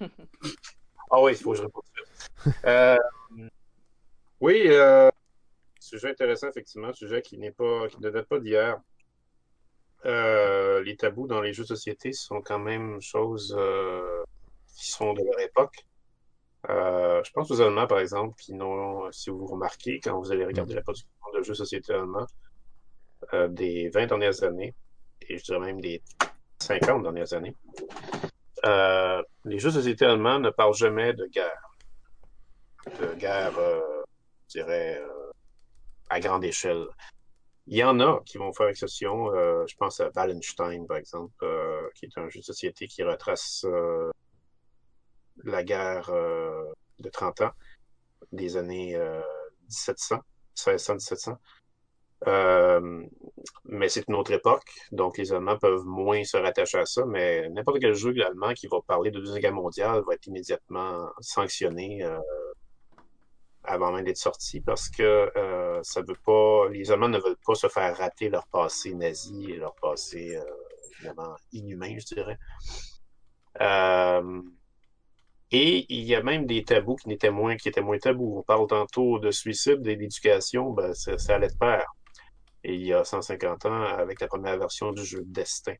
[1.10, 1.82] ah oui, il faut que je réponde.
[2.64, 2.96] Euh,
[4.40, 5.10] oui, euh,
[5.78, 8.80] sujet intéressant, effectivement, sujet qui n'est pas, qui ne date pas d'hier.
[10.04, 13.56] Euh, les tabous dans les jeux de société sont quand même choses
[14.76, 15.86] qui sont de leur époque.
[16.68, 20.74] Je pense aux Allemands, par exemple, qui n'ont, si vous remarquez, quand vous allez regarder
[20.74, 22.26] la production de jeux de société allemands
[23.48, 24.74] des 20 dernières années,
[25.28, 26.02] et je dirais même des
[26.62, 27.56] 50 dernières années,
[28.64, 31.76] euh, les jeux de société allemands ne parlent jamais de guerre.
[33.00, 33.52] De guerre,
[34.48, 35.02] je dirais,
[36.08, 36.86] à grande échelle.
[37.66, 39.32] Il y en a qui vont faire exception.
[39.34, 43.02] Euh, je pense à Wallenstein, par exemple, euh, qui est un jeu de société qui
[43.02, 44.10] retrace euh,
[45.44, 46.64] la guerre euh,
[46.98, 47.52] de 30 ans,
[48.32, 48.98] des années
[49.68, 50.18] 1700,
[50.56, 51.36] 1600-1700.
[52.28, 53.02] Euh,
[53.64, 57.48] mais c'est une autre époque, donc les Allemands peuvent moins se rattacher à ça, mais
[57.50, 62.04] n'importe quel jeu allemand qui va parler de Deuxième Guerre mondiale va être immédiatement sanctionné
[62.04, 62.18] euh,
[63.64, 66.68] avant même d'être sorti parce que euh, ça veut pas.
[66.70, 70.38] Les Allemands ne veulent pas se faire rater leur passé nazi et leur passé
[70.94, 72.38] évidemment inhumain, je dirais.
[75.54, 78.38] Et il y a même des tabous qui n'étaient moins, qui étaient moins tabous.
[78.38, 81.84] On parle tantôt de suicide et d'éducation, ben, ça, ça allait de pair
[82.64, 85.74] il y a 150 ans avec la première version du jeu Destin.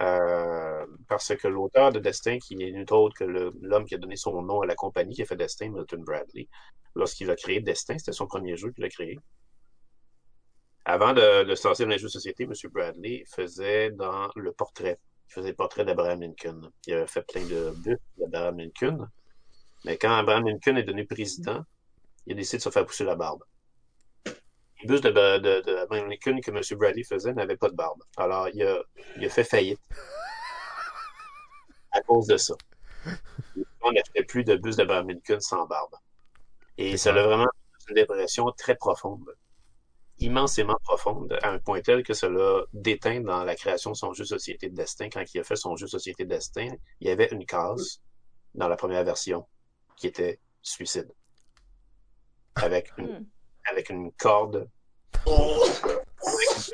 [0.00, 4.16] Euh, parce que l'auteur de Destin, qui n'est nul autre que l'homme qui a donné
[4.16, 6.48] son nom à la compagnie qui a fait Destin, Milton Bradley,
[6.94, 9.18] lorsqu'il a créé Destin, c'était son premier jeu qu'il a créé.
[10.84, 12.52] Avant de, de se lancer dans les jeux de société, M.
[12.70, 14.98] Bradley faisait dans le portrait.
[15.28, 16.70] Il faisait le portrait d'Abraham Lincoln.
[16.86, 19.08] Il avait fait plein de buts d'Abraham Lincoln.
[19.84, 21.64] Mais quand Abraham Lincoln est devenu président,
[22.26, 23.42] il a décidé de se faire pousser la barbe
[24.86, 26.78] bus de, de, de, Lincoln que M.
[26.78, 28.02] Bradley faisait n'avaient pas de barbe.
[28.16, 28.82] Alors, il a,
[29.16, 29.80] il a fait faillite
[31.92, 32.54] à cause de ça.
[33.82, 35.94] On n'achetait plus de bus de Lincoln sans barbe.
[36.78, 37.46] Et ça a vraiment
[37.88, 39.30] une dépression très profonde,
[40.18, 44.12] immensément profonde, à un point tel que ça l'a déteint dans la création de son
[44.12, 45.08] jeu Société de Destin.
[45.08, 46.68] Quand il a fait son jeu Société de Destin,
[47.00, 48.02] il y avait une case
[48.54, 49.46] dans la première version
[49.96, 51.10] qui était suicide.
[52.56, 53.26] Avec une hmm
[53.66, 54.68] avec une corde.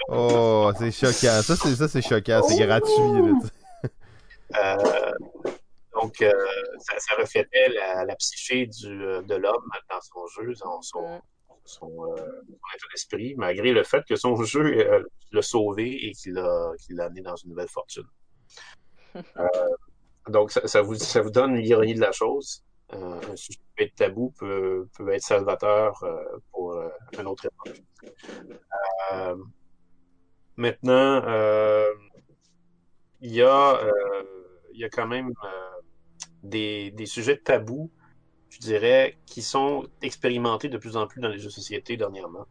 [0.09, 1.43] Oh, c'est choquant.
[1.43, 2.43] Ça, c'est, ça, c'est choquant.
[2.47, 2.93] C'est gratuit.
[4.55, 5.13] Euh,
[5.95, 6.33] donc, euh,
[6.79, 11.23] ça, ça, reflétait la, la psyché du, euh, de l'homme dans son jeu, son, son,
[11.65, 16.97] son, état d'esprit, malgré le fait que son jeu l'a sauvé et qu'il l'a, qu'il
[16.97, 18.07] l'a amené dans une nouvelle fortune.
[20.29, 22.63] donc, ça, ça, vous, ça vous donne l'ironie de la chose.
[22.95, 26.89] Euh, un sujet être tabou peut, peut être salvateur euh, pour euh,
[27.19, 27.83] un autre époque.
[30.57, 31.23] maintenant,
[33.21, 33.81] il y a
[34.75, 35.33] il y a quand même
[36.43, 37.91] des, des sujets tabous,
[38.51, 42.47] je dirais, qui sont expérimentés de plus en plus dans les jeux de société dernièrement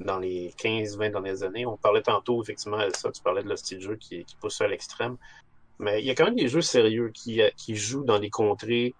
[0.00, 1.66] dans les 15-20 dernières années.
[1.66, 4.68] On parlait tantôt, effectivement, ça, tu parlais de le style jeu qui, qui pousse à
[4.68, 5.18] l'extrême.
[5.78, 8.94] Mais il y a quand même des jeux sérieux qui, qui jouent dans des contrées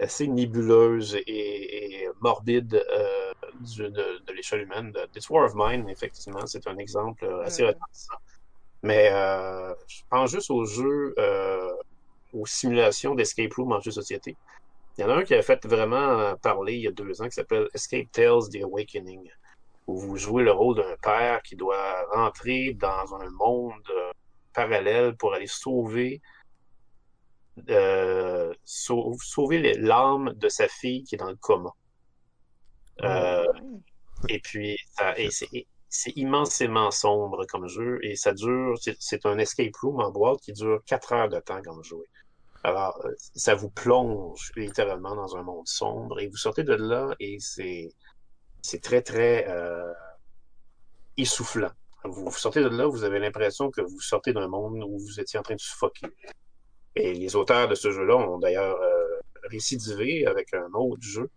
[0.00, 3.32] assez nébuleuse et, morbide euh,
[3.78, 4.92] de, de l'échelle humaine.
[5.12, 7.66] This War of Mine, effectivement, c'est un exemple assez mm.
[7.66, 8.14] retentissant.
[8.82, 11.72] Mais euh, je pense juste aux jeux, euh,
[12.32, 14.36] aux simulations d'escape room en jeu de société.
[14.96, 17.24] Il y en a un qui a fait vraiment parler il y a deux ans
[17.24, 19.28] qui s'appelle Escape Tales The Awakening,
[19.86, 23.90] où vous jouez le rôle d'un père qui doit rentrer dans un monde
[24.52, 26.20] parallèle pour aller sauver
[27.70, 31.70] euh, sauver l'âme de sa fille qui est dans le coma.
[33.02, 33.46] Euh,
[34.28, 34.76] et puis,
[35.88, 40.52] c'est immensément sombre comme jeu et ça dure, c'est un escape room en boîte qui
[40.52, 42.06] dure quatre heures de temps comme jouer.
[42.64, 47.14] Alors, euh, ça vous plonge littéralement dans un monde sombre et vous sortez de là
[47.20, 47.90] et c'est
[48.62, 49.92] c'est très très euh,
[51.18, 51.70] essoufflant.
[52.04, 55.20] Vous, vous sortez de là, vous avez l'impression que vous sortez d'un monde où vous
[55.20, 56.06] étiez en train de suffoquer.
[56.96, 61.30] Et les auteurs de ce jeu-là ont d'ailleurs euh, récidivé avec un autre jeu.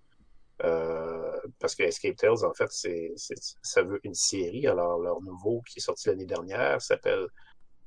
[0.63, 3.13] Euh, parce que Escape Tales, en fait, c'est,
[3.61, 4.67] ça veut une série.
[4.67, 7.27] Alors, leur nouveau qui est sorti l'année dernière s'appelle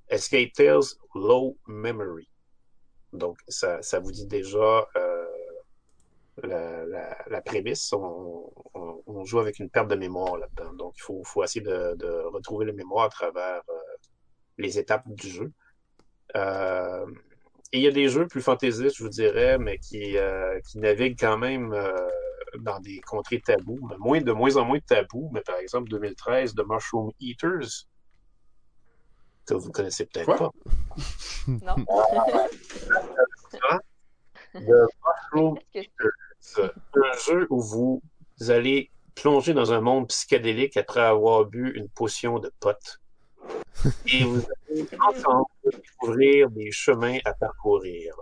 [0.09, 0.82] Escape Tales
[1.14, 2.28] Low Memory.
[3.12, 5.26] Donc, ça, ça vous dit déjà euh,
[6.42, 7.92] la, la, la, prémisse.
[7.92, 10.72] On, on, joue avec une perte de mémoire là-dedans.
[10.74, 13.72] Donc, il faut, faut essayer de, de retrouver la mémoire à travers euh,
[14.59, 15.52] les étapes du jeu.
[16.36, 17.06] Euh,
[17.72, 20.78] et il y a des jeux plus fantaisistes, je vous dirais, mais qui, euh, qui
[20.78, 22.09] naviguent quand même euh,
[22.59, 23.78] dans des contrées tabous.
[23.98, 27.86] Moins, de moins en moins de tabous, mais par exemple 2013, The Mushroom Eaters,
[29.47, 30.51] que vous connaissez peut-être pas.
[31.47, 31.76] non.
[34.52, 34.88] The
[35.32, 38.02] Mushroom Eaters, un jeu où vous
[38.48, 42.99] allez plonger dans un monde psychédélique après avoir bu une potion de pote
[44.07, 48.15] et vous allez ensemble découvrir des chemins à parcourir.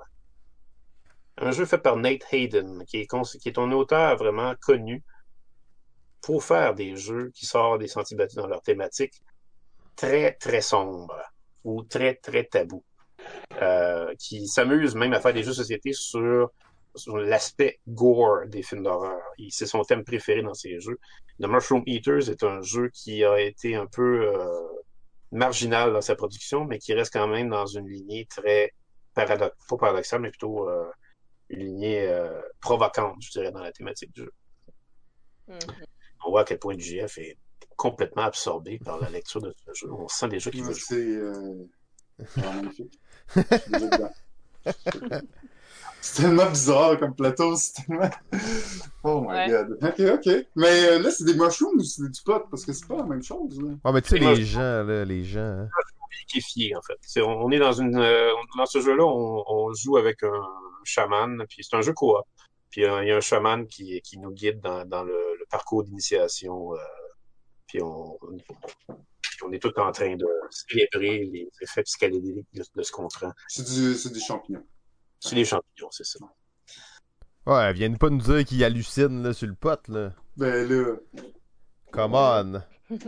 [1.36, 5.02] Un jeu fait par Nate Hayden, qui est, qui un auteur vraiment connu
[6.20, 9.22] pour faire des jeux qui sortent des sentiers battus dans leur thématique
[9.94, 11.16] très, très sombre
[11.64, 12.82] ou très, très tabou.
[13.60, 16.50] Euh, qui s'amuse même à faire des jeux de société sur,
[16.94, 19.20] sur l'aspect gore des films d'horreur.
[19.50, 20.98] C'est son thème préféré dans ces jeux.
[21.40, 24.68] The Mushroom Eaters est un jeu qui a été un peu euh,
[25.32, 28.72] marginal dans sa production, mais qui reste quand même dans une lignée très
[29.14, 30.88] paradoxale, pas paradoxale, mais plutôt euh,
[31.48, 34.32] une lignée euh, provocante, je dirais, dans la thématique du jeu.
[35.48, 35.58] Mhm.
[36.24, 37.38] On voit à quel point le GF est
[37.76, 39.90] complètement absorbé par la lecture de ce jeu.
[39.92, 40.82] On sent déjà qu'il veut jouer.
[40.88, 41.64] C'est euh,
[42.36, 43.00] magnifique.
[46.00, 48.08] C'est tellement bizarre comme plateau, c'est tellement.
[49.04, 49.48] Oh my Ouais.
[49.50, 49.78] god.
[49.82, 50.46] Ok, ok.
[50.56, 52.44] Mais euh, là, c'est des mushrooms ou c'est du pot?
[52.50, 53.70] Parce que c'est pas la même chose, là.
[53.84, 55.40] Ouais, mais tu sais, les gens, là, les gens.
[55.40, 55.68] hein.
[56.20, 57.20] liquéfié, en fait.
[57.22, 60.42] On on est dans une euh, dans ce jeu-là, on, on joue avec un
[60.84, 62.16] chaman, puis c'est un jeu coop.
[62.70, 65.44] Puis euh, il y a un chaman qui, qui nous guide dans, dans le, le
[65.50, 66.74] parcours d'initiation.
[66.74, 66.78] euh,
[67.66, 68.18] puis on,
[69.44, 73.32] on est tout en train de célébrer les effets psychédéliques de, de ce qu'on prend.
[73.48, 74.64] C'est du, c'est des champignons.
[75.20, 76.18] C'est les champignons, c'est ça.
[77.46, 80.12] Ouais, viennent pas nous dire qu'ils hallucinent là, sur le pot, là.
[80.36, 80.94] Ben là.
[81.92, 82.62] Come on.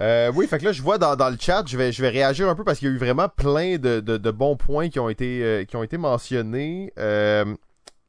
[0.00, 2.08] Euh, oui, fait que là, je vois dans, dans le chat, je vais, je vais
[2.08, 4.88] réagir un peu parce qu'il y a eu vraiment plein de, de, de bons points
[4.88, 6.92] qui ont été, euh, qui ont été mentionnés.
[6.98, 7.44] Euh,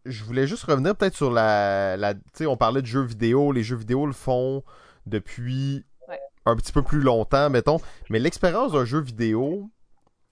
[0.05, 1.95] je voulais juste revenir peut-être sur la...
[1.95, 3.51] la tu sais, on parlait de jeux vidéo.
[3.51, 4.63] Les jeux vidéo le font
[5.05, 6.19] depuis Ouais.
[6.47, 7.79] un petit peu plus longtemps, mettons.
[8.09, 9.69] Mais l'expérience d'un jeu vidéo,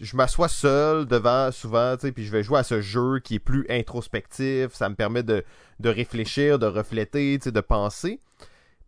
[0.01, 3.35] je m'assois seul devant souvent, tu sais, puis je vais jouer à ce jeu qui
[3.35, 4.73] est plus introspectif.
[4.73, 5.43] Ça me permet de,
[5.79, 8.19] de réfléchir, de refléter, tu sais, de penser.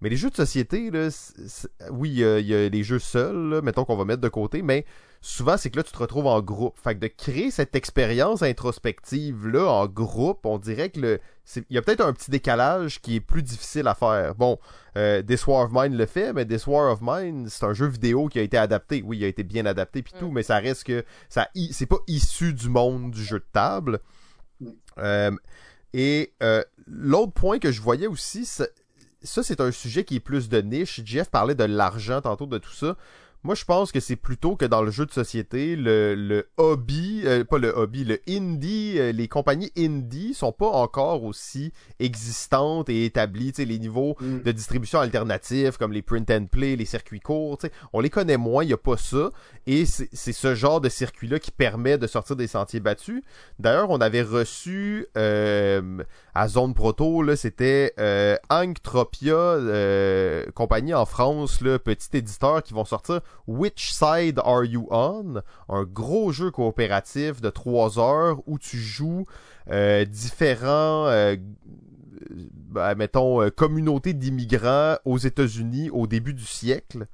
[0.01, 1.09] Mais les jeux de société, là,
[1.91, 4.21] oui, il y, a- il y a les jeux seuls, là, mettons qu'on va mettre
[4.21, 4.85] de côté, mais
[5.21, 6.77] souvent, c'est que là, tu te retrouves en groupe.
[6.83, 11.19] Fait que de créer cette expérience introspective-là en groupe, on dirait que le.
[11.55, 14.35] Il y a peut-être un petit décalage qui est plus difficile à faire.
[14.35, 14.57] Bon,
[14.97, 17.87] euh, This War of Mine le fait, mais This War of Mine, c'est un jeu
[17.87, 19.03] vidéo qui a été adapté.
[19.05, 20.19] Oui, il a été bien adapté puis Mm.
[20.19, 23.99] tout, mais ça reste que ça c'est pas issu du monde du jeu de table.
[24.59, 24.69] Mm.
[24.99, 25.31] Euh,
[25.93, 28.65] et euh, l'autre point que je voyais aussi, ça
[29.21, 31.01] c'est un sujet qui est plus de niche.
[31.03, 32.95] Jeff parlait de l'argent tantôt de tout ça.
[33.43, 37.21] Moi, je pense que c'est plutôt que dans le jeu de société, le, le hobby,
[37.25, 42.89] euh, pas le hobby, le indie, euh, les compagnies indie sont pas encore aussi existantes
[42.89, 43.51] et établies.
[43.51, 44.41] Tu sais, les niveaux Mm.
[44.43, 48.09] de distribution alternatifs comme les print and play, les circuits courts, tu sais, on les
[48.09, 49.29] connaît moins, il n'y a pas ça.
[49.67, 53.21] Et c'est ce genre de circuit-là qui permet de sortir des sentiers battus.
[53.59, 56.03] D'ailleurs, on avait reçu euh,
[56.33, 62.85] à Zone Proto, c'était euh, Anktropia, euh, compagnie en France, là, petit éditeur qui vont
[62.85, 65.41] sortir Which Side Are You On?
[65.69, 69.25] Un gros jeu coopératif de 3 heures où tu joues
[69.69, 71.35] euh, différents euh,
[72.71, 77.07] ben, mettons, euh, communautés d'immigrants aux États-Unis au début du siècle,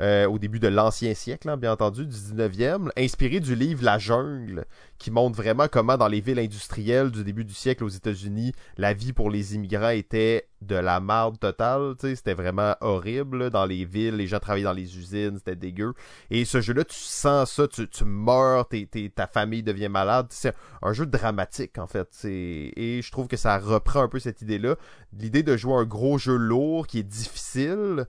[0.00, 3.98] euh, au début de l'ancien siècle, hein, bien entendu, du 19e, inspiré du livre La
[3.98, 4.64] Jungle,
[4.98, 8.94] qui montre vraiment comment dans les villes industrielles du début du siècle aux États-Unis, la
[8.94, 14.16] vie pour les immigrants était de la marde totale, c'était vraiment horrible dans les villes,
[14.16, 15.92] les gens travaillaient dans les usines, c'était dégueu.
[16.30, 18.68] Et ce jeu-là, tu sens ça, tu, meurs,
[19.14, 22.08] ta famille devient malade, c'est un jeu dramatique en fait.
[22.24, 24.76] Et je trouve que ça reprend un peu cette idée-là,
[25.12, 28.06] l'idée de jouer un gros jeu lourd qui est difficile,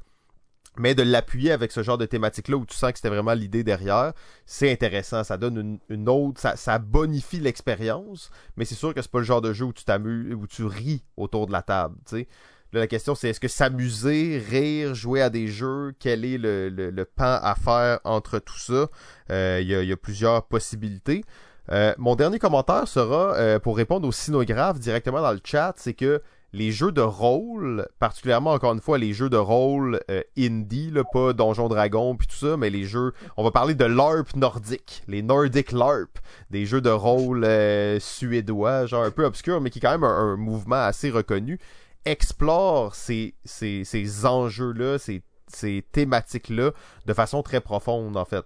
[0.77, 3.63] mais de l'appuyer avec ce genre de thématique-là où tu sens que c'était vraiment l'idée
[3.63, 4.13] derrière,
[4.45, 5.23] c'est intéressant.
[5.23, 9.41] Ça donne une, autre, ça, bonifie l'expérience, mais c'est sûr que c'est pas le genre
[9.41, 11.95] de jeu où tu t'amuses, où tu ris autour de la table.
[12.07, 12.27] tu sais.
[12.73, 16.69] Là, la question c'est est-ce que s'amuser, rire, jouer à des jeux, quel est le,
[16.69, 18.87] le, pan à faire entre tout ça?
[19.29, 21.23] Euh, Il y, a, plusieurs possibilités.
[21.71, 25.93] Euh, mon dernier commentaire sera euh, pour répondre aux sinographes directement dans le chat, c'est
[25.93, 26.23] que
[26.53, 31.03] les jeux de rôle, particulièrement encore une fois les jeux de rôle euh, indie, là,
[31.03, 35.03] pas Donjon Dragon puis tout ça, mais les jeux, on va parler de LARP nordique,
[35.07, 36.19] les Nordic LARP,
[36.51, 40.03] des jeux de rôle euh, suédois, genre un peu obscurs, mais qui est quand même
[40.03, 41.59] un, un mouvement assez reconnu,
[42.05, 46.71] explore ces, ces, ces enjeux-là, ces, ces thématiques-là
[47.05, 48.45] de façon très profonde en fait.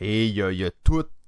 [0.00, 0.70] Et il y a, y a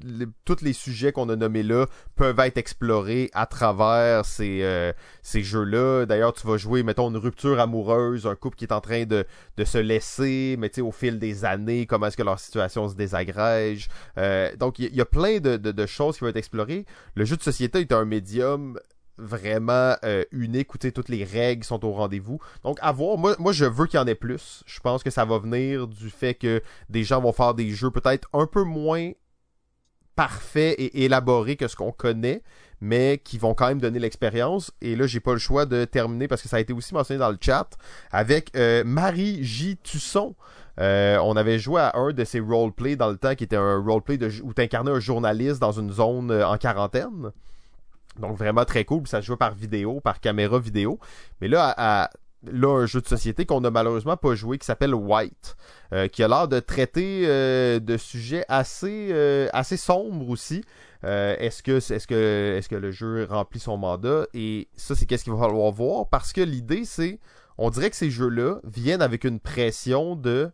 [0.05, 1.87] les, tous les sujets qu'on a nommés là
[2.17, 6.07] peuvent être explorés à travers ces, euh, ces jeux-là.
[6.07, 9.25] D'ailleurs, tu vas jouer, mettons, une rupture amoureuse, un couple qui est en train de,
[9.65, 12.95] se laisser, mais tu sais, au fil des années, comment est-ce que leur situation se
[12.95, 13.89] désagrège.
[14.19, 16.85] Euh, donc, il y, a- plein de choses qui vont être explorées.
[17.15, 18.79] Le jeu de société est un médium
[19.19, 22.39] vraiment euh, unique où toutes les règles sont au rendez-vous.
[22.65, 24.63] Donc à voir, moi, je veux qu'il y en ait plus.
[24.67, 27.91] Je pense que ça va venir du fait que des gens vont faire des jeux
[27.91, 29.13] peut-être un peu moins
[30.15, 32.43] parfaits et élaborés que ce qu'on connaît,
[32.81, 34.73] mais qui vont quand même donner l'expérience.
[34.81, 37.21] Et là, j'ai pas le choix de terminer parce que ça a été aussi mentionné
[37.21, 37.69] dans le chat
[38.11, 39.77] avec euh, Marie J.
[39.77, 40.35] Tusson.
[40.79, 43.79] Euh, on avait joué à un de ces roleplays dans le temps qui était un
[43.79, 47.31] roleplay où tu incarnais un journaliste dans une zone en quarantaine.
[48.19, 50.99] Donc vraiment très cool, ça se jouait par vidéo, par caméra vidéo.
[51.41, 52.11] Mais là,
[52.45, 55.57] là un jeu de société qu'on a malheureusement pas joué qui s'appelle White,
[55.93, 60.63] euh, qui a l'air de traiter euh, de sujets assez euh, assez sombres aussi.
[61.03, 64.27] Est-ce que est-ce que est-ce que le jeu remplit son mandat?
[64.35, 66.09] Et ça c'est qu'est-ce qu'il va falloir voir?
[66.09, 67.21] Parce que l'idée c'est
[67.59, 70.51] on dirait que ces jeux-là viennent avec une pression de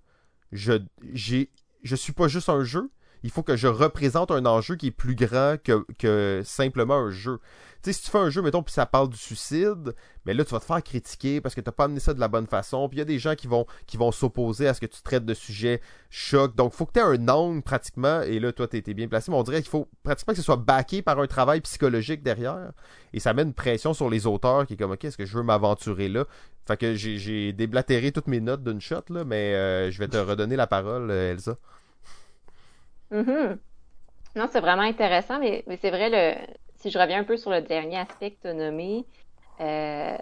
[0.51, 0.75] je
[1.15, 1.49] j'ai
[1.83, 2.91] je suis pas juste un jeu,
[3.23, 7.11] il faut que je représente un enjeu qui est plus grand que, que simplement un
[7.11, 7.39] jeu.
[7.83, 10.45] Tu sais, si tu fais un jeu, mettons, puis ça parle du suicide, mais là,
[10.45, 12.89] tu vas te faire critiquer parce que t'as pas amené ça de la bonne façon.
[12.89, 13.67] Puis il y a des gens qui vont,
[14.13, 16.55] s'opposer à ce que tu traites de sujet choc.
[16.55, 18.23] Donc, faut que tu aies un angle pratiquement.
[18.23, 19.33] Et là, toi, tu été bien placé.
[19.33, 22.71] Mais on dirait qu'il faut pratiquement que ce soit backé par un travail psychologique derrière.
[23.13, 25.37] Et ça met une pression sur les auteurs qui est comme, OK, est-ce que je
[25.37, 26.25] veux m'aventurer là?
[26.69, 30.17] Fait que j'ai déblatéré toutes mes notes d'une shot, là, mais euh, je vais te
[30.17, 31.57] redonner la parole, euh, Elsa.
[33.13, 33.59] Mm
[34.37, 36.35] Non, c'est vraiment intéressant, mais, mais c'est vrai, le,
[36.77, 39.07] si je reviens un peu sur le dernier aspect que tu as nommé,
[39.61, 40.17] euh,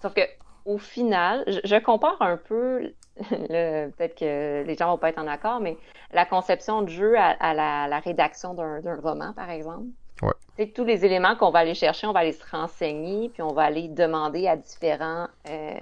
[0.00, 0.22] sauf que
[0.64, 5.60] au final, je, compare un peu, peut-être que les gens vont pas être en accord,
[5.60, 5.76] mais
[6.12, 9.86] la conception de jeu à, la, rédaction d'un roman, par exemple.
[10.22, 10.66] Ouais.
[10.74, 13.62] tous les éléments qu'on va aller chercher, on va aller se renseigner, puis on va
[13.62, 15.78] aller demander à différents euh,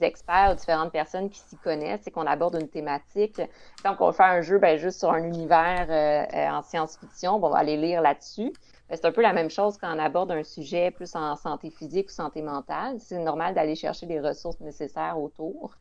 [0.00, 3.40] experts différentes personnes qui s'y connaissent et qu'on aborde une thématique.
[3.82, 7.58] Quand on fait un jeu ben, juste sur un univers euh, en science-fiction, on va
[7.58, 8.52] aller lire là-dessus.
[8.88, 11.70] Ben, c'est un peu la même chose quand on aborde un sujet plus en santé
[11.70, 13.00] physique ou santé mentale.
[13.00, 15.76] C'est normal d'aller chercher les ressources nécessaires autour.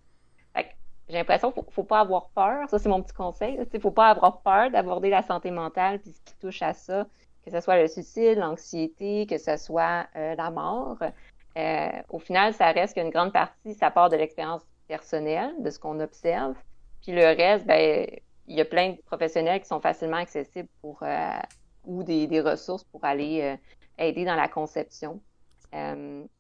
[1.08, 2.68] j'ai l'impression qu'il ne faut pas avoir peur.
[2.68, 3.60] Ça, c'est mon petit conseil.
[3.60, 6.74] Il ne faut pas avoir peur d'aborder la santé mentale puis ce qui touche à
[6.74, 7.06] ça,
[7.46, 10.98] que ce soit le suicide, l'anxiété, que ce soit euh, la mort.
[11.58, 15.80] Euh, au final, ça reste qu'une grande partie, ça part de l'expérience personnelle, de ce
[15.80, 16.56] qu'on observe.
[17.02, 18.08] Puis le reste, ben,
[18.48, 21.38] il y a plein de professionnels qui sont facilement accessibles pour euh,
[21.86, 23.56] ou des, ressources pour aller
[24.00, 25.22] aider dans la conception.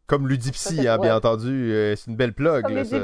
[0.07, 1.71] Comme Ludipsy, hein, bien entendu.
[1.95, 2.97] C'est une belle plug, là, ça.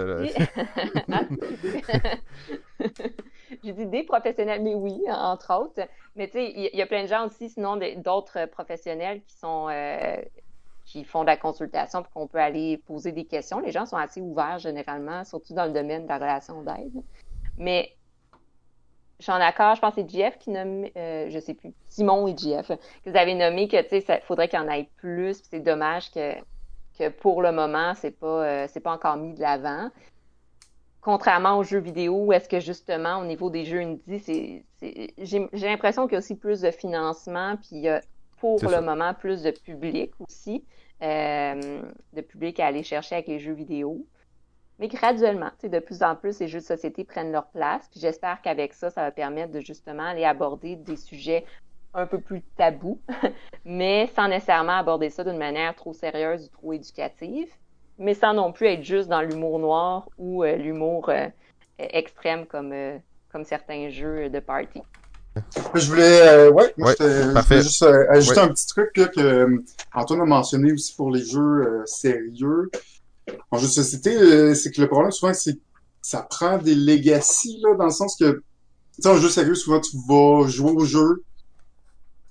[3.63, 5.87] J'ai dit des professionnels, mais oui, entre autres.
[6.15, 9.69] Mais tu sais, il y, a plein de gens aussi, sinon d'autres professionnels qui sont
[10.85, 13.59] qui font de la consultation pour qu'on peut aller poser des questions.
[13.59, 17.01] Les gens sont assez ouverts généralement, surtout dans le domaine de la relation d'aide.
[17.57, 17.95] Mais
[19.19, 21.73] je suis en accord, je pense que c'est JF qui nomme, euh, je sais plus,
[21.87, 24.89] Simon et JF, que vous avez nommé que, tu sais, faudrait qu'il y en ait
[24.97, 26.33] plus, c'est dommage que,
[26.97, 29.89] que pour le moment, c'est pas, euh, pas encore mis de l'avant.
[31.01, 34.63] Contrairement aux jeux vidéo, où est-ce que justement, au niveau des jeux indie, c'est,
[35.17, 38.01] j'ai, j'ai l'impression qu'il y a aussi plus de financement, puis il y a
[38.41, 40.65] pour le moment plus de public aussi,
[41.03, 41.81] euh,
[42.13, 44.05] de public à aller chercher avec les jeux vidéo.
[44.79, 47.87] Mais graduellement, de plus en plus, les jeux de société prennent leur place.
[47.91, 51.45] Puis j'espère qu'avec ça, ça va permettre de justement aller aborder des sujets
[51.93, 52.99] un peu plus tabous,
[53.65, 57.53] mais sans nécessairement aborder ça d'une manière trop sérieuse ou trop éducative,
[58.01, 61.27] mais sans non plus être juste dans l'humour noir ou euh, l'humour euh,
[61.79, 62.97] extrême comme, euh,
[63.31, 64.81] comme certains jeux de party.
[65.75, 69.63] Je voulais, ouais, moi, je juste ajouter un petit truc que
[69.93, 72.69] Antoine a mentionné aussi pour les jeux sérieux.
[73.49, 75.61] En jeu de société, euh, c'est que le problème souvent, c'est que
[76.01, 78.43] ça prend des legacy, là, dans le sens que,
[78.95, 81.23] tu sais, en jeu sérieux, souvent, tu vas jouer au jeu,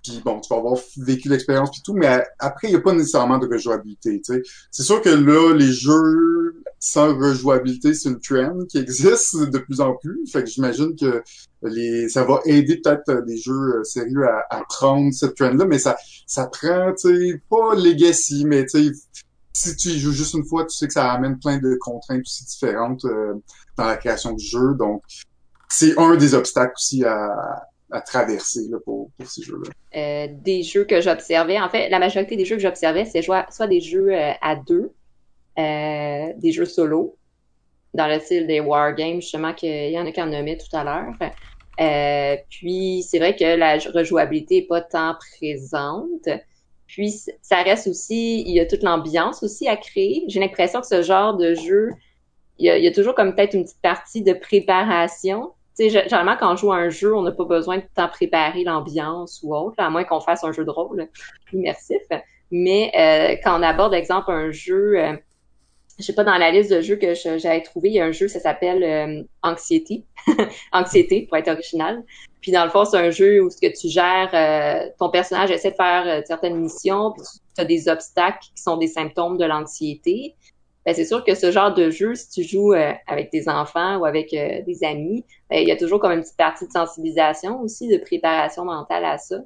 [0.02, 2.92] puis bon, tu vas avoir vécu l'expérience puis tout, mais après, il n'y a pas
[2.92, 4.42] nécessairement de rejouabilité, tu sais.
[4.70, 9.80] C'est sûr que là, les jeux sans rejouabilité, c'est une trend qui existe de plus
[9.82, 10.18] en plus.
[10.32, 11.22] Fait que j'imagine que
[11.62, 15.96] les, ça va aider peut-être des jeux sérieux à, à prendre cette trend-là, mais ça,
[16.26, 18.92] ça prend, tu sais, pas legacy, mais tu sais,
[19.52, 22.22] si tu y joues juste une fois, tu sais que ça amène plein de contraintes
[22.22, 23.34] aussi différentes euh,
[23.76, 24.74] dans la création du jeu.
[24.74, 25.02] Donc,
[25.68, 29.70] c'est un des obstacles aussi à, à traverser là, pour, pour, ces jeux-là.
[29.96, 33.66] Euh, des jeux que j'observais, en fait, la majorité des jeux que j'observais, c'est soit
[33.68, 34.92] des jeux euh, à deux,
[35.58, 37.16] euh, des jeux solo,
[37.94, 40.84] dans le style des wargames, justement, qu'il y en a qui en nommaient tout à
[40.84, 41.14] l'heure.
[41.80, 46.28] Euh, puis, c'est vrai que la rejouabilité est pas tant présente.
[46.86, 50.24] Puis ça reste aussi, il y a toute l'ambiance aussi à créer.
[50.26, 51.90] J'ai l'impression que ce genre de jeu,
[52.58, 55.52] il y a, toujours comme peut-être une petite partie de préparation.
[55.88, 59.40] Généralement quand on joue à un jeu, on n'a pas besoin de tant préparer l'ambiance
[59.42, 61.08] ou autre, à moins qu'on fasse un jeu de rôle
[61.52, 62.02] immersif.
[62.50, 65.16] Mais euh, quand on aborde, exemple, un jeu, euh,
[65.98, 68.12] je sais pas, dans la liste de jeux que j'avais trouvé, il y a un
[68.12, 70.04] jeu, ça s'appelle euh, Anxiety.
[70.72, 72.02] Anxiété, pour être original.
[72.42, 75.70] Puis dans le fond, c'est un jeu où ce que tu gères, ton personnage essaie
[75.70, 77.22] de faire certaines missions, puis
[77.54, 80.34] tu as des obstacles qui sont des symptômes de l'anxiété.
[80.86, 83.98] Ben, c'est sûr que ce genre de jeu, si tu joues euh, avec tes enfants
[83.98, 87.60] ou avec des amis, ben, il y a toujours comme une petite partie de sensibilisation
[87.60, 89.36] aussi, de préparation mentale à ça.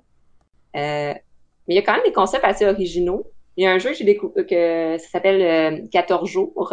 [0.74, 1.20] mais
[1.68, 3.26] il y a quand même des concepts assez originaux.
[3.56, 6.72] Il y a un jeu que j'ai découvert que ça s'appelle 14 jours.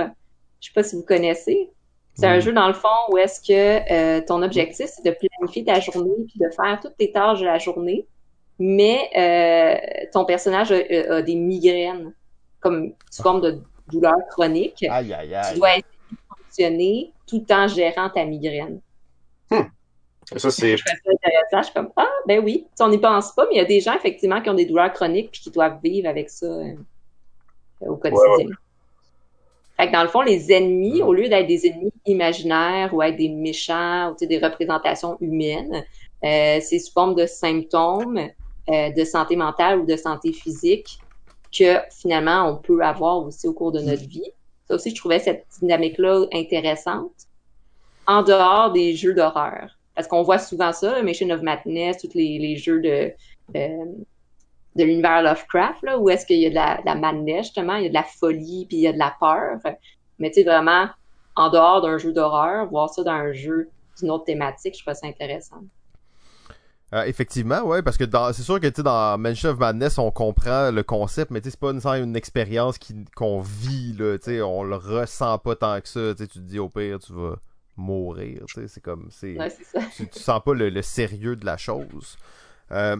[0.59, 1.69] Je sais pas si vous connaissez.
[2.15, 5.63] C'est un jeu, dans le fond, où est-ce que euh, ton objectif, c'est de planifier
[5.63, 8.05] ta journée puis de faire toutes tes tâches de la journée,
[8.59, 12.13] mais euh, ton personnage a, des migraines
[12.59, 13.61] comme sous forme de
[13.91, 14.84] douleur chronique.
[14.89, 15.53] Aïe, aïe, aïe.
[15.53, 18.80] Tu dois essayer de fonctionner tout en gérant ta migraine.
[19.49, 19.63] Hmm.
[20.38, 20.77] Ça, c'est.
[20.77, 21.57] Je intéressant.
[21.57, 22.68] Je suis comme, ah, ben oui.
[22.80, 24.93] on n'y pense pas, mais il y a des gens, effectivement, qui ont des douleurs
[24.93, 26.76] chroniques puis qui doivent vivre avec ça euh,
[27.81, 28.55] au quotidien.
[29.77, 33.15] Fait que dans le fond, les ennemis, au lieu d'être des ennemis imaginaires ou être
[33.15, 35.84] des méchants ou des représentations humaines,
[36.23, 38.19] euh, c'est sous forme de symptômes
[38.69, 40.99] euh, de santé mentale ou de santé physique
[41.57, 44.32] que finalement on peut avoir aussi au cours de notre vie.
[44.68, 47.11] Ça aussi, je trouvais cette dynamique-là intéressante
[48.07, 49.78] en dehors des jeux d'horreur.
[49.95, 53.14] Parce qu'on voit souvent ça, Mission of Madness, tous les, les jeux de,
[53.56, 53.86] euh,
[54.76, 57.76] de l'univers Lovecraft, là, où est-ce qu'il y a de la, de la, madness, justement,
[57.76, 59.60] il y a de la folie, puis il y a de la peur.
[60.19, 60.88] Mais tu sais, vraiment,
[61.36, 63.69] en dehors d'un jeu d'horreur, voir ça dans un jeu
[63.99, 65.61] d'une autre thématique, je trouve ça intéressant.
[66.93, 68.03] Euh, effectivement, ouais, parce que
[68.34, 71.72] c'est sûr que tu dans Mansion of Madness, on comprend le concept, mais c'est pas
[71.72, 72.77] nécessairement une expérience
[73.15, 76.68] qu'on vit, là, tu on le ressent pas tant que ça, tu te dis au
[76.68, 77.38] pire, tu vas
[77.77, 79.38] mourir, c'est comme, c'est,
[79.95, 82.18] tu, sens pas le, sérieux de la chose.
[82.72, 82.97] Euh,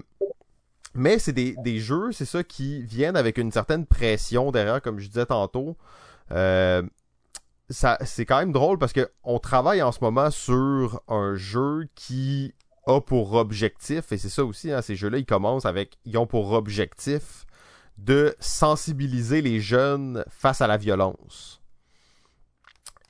[0.94, 5.00] mais c'est des, des, jeux, c'est ça, qui viennent avec une certaine pression derrière, comme
[5.00, 5.76] je disais tantôt.
[6.32, 6.82] Euh,
[7.70, 11.88] ça, c'est quand même drôle parce que on travaille en ce moment sur un jeu
[11.96, 12.54] qui
[12.88, 16.28] a pour objectif, et c'est ça aussi, hein, ces jeux-là, ils commencent avec, ils ont
[16.28, 17.46] pour objectif
[17.98, 21.62] de sensibiliser les jeunes face à la violence.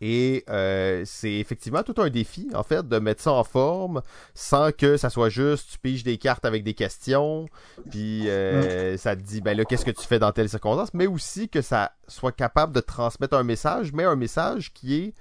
[0.02, 4.02] Et euh, c'est effectivement tout un défi, en fait, de mettre ça en forme
[4.34, 7.46] sans que ça soit juste tu piges des cartes avec des questions,
[7.92, 11.06] puis euh, ça te dit, ben là, qu'est-ce que tu fais dans telle circonstance, mais
[11.06, 15.14] aussi que ça soit capable de transmettre un message, mais un message qui est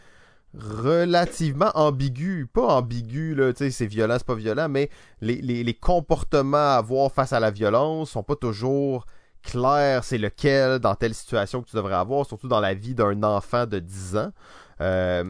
[0.54, 2.46] relativement ambigu.
[2.52, 4.90] Pas ambigu, là, tu sais, c'est violent, c'est pas violent, mais
[5.20, 9.06] les, comportements à avoir face à la violence sont pas toujours
[9.42, 13.22] clairs, c'est lequel dans telle situation que tu devrais avoir, surtout dans la vie d'un
[13.22, 14.32] enfant de 10 ans.
[14.80, 15.24] Euh,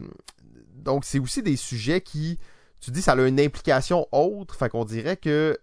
[0.75, 2.39] donc, c'est aussi des sujets qui,
[2.81, 5.59] tu dis, ça a une implication autre, fait qu'on dirait que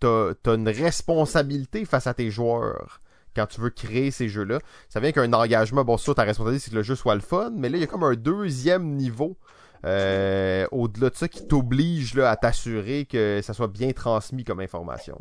[0.00, 3.00] t'as as une responsabilité face à tes joueurs
[3.34, 4.58] quand tu veux créer ces jeux-là.
[4.88, 7.50] Ça vient qu'un engagement, bon, ça, ta responsabilité, c'est que le jeu soit le fun,
[7.54, 9.36] mais là, il y a comme un deuxième niveau
[9.84, 15.20] euh, au-delà de ça qui t'oblige à t'assurer que ça soit bien transmis comme information.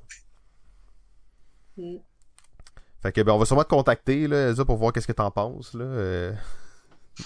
[1.78, 1.98] Mm.
[3.02, 5.74] Fait que ben on va sûrement te contacter là, pour voir qu'est-ce que t'en penses
[5.74, 5.86] là.
[5.86, 6.34] Euh.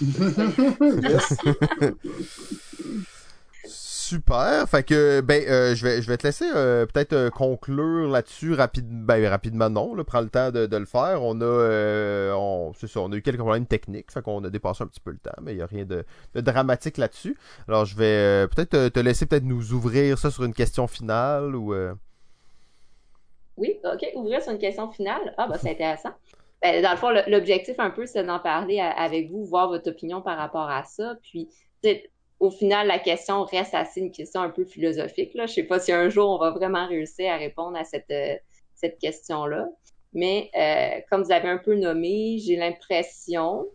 [0.00, 1.36] yes.
[4.08, 4.68] Super.
[4.68, 9.04] Fait que ben euh, je vais te laisser euh, peut-être euh, conclure là-dessus rapidement.
[9.04, 11.24] Ben, rapidement non, prends le temps de, le faire.
[11.24, 15.10] On a on c'est eu quelques problèmes techniques, fait qu'on a dépassé un petit peu
[15.10, 16.04] le temps, mais il y a rien de,
[16.36, 17.36] dramatique là-dessus.
[17.66, 21.74] Alors je vais peut-être te laisser peut-être nous ouvrir ça sur une question finale ou
[23.56, 25.34] Oui, OK, ouvrir sur une question finale.
[25.36, 26.12] Ah bah c'est intéressant.
[26.62, 30.22] Ben, dans le fond, l'objectif un peu, c'est d'en parler avec vous, voir votre opinion
[30.22, 31.16] par rapport à ça.
[31.22, 31.48] Puis,
[32.38, 35.34] au final, la question reste assez une question un peu philosophique.
[35.34, 35.46] Là.
[35.46, 38.36] Je sais pas si un jour on va vraiment réussir à répondre à cette, euh,
[38.74, 39.68] cette question-là.
[40.12, 43.66] Mais euh, comme vous avez un peu nommé, j'ai l'impression,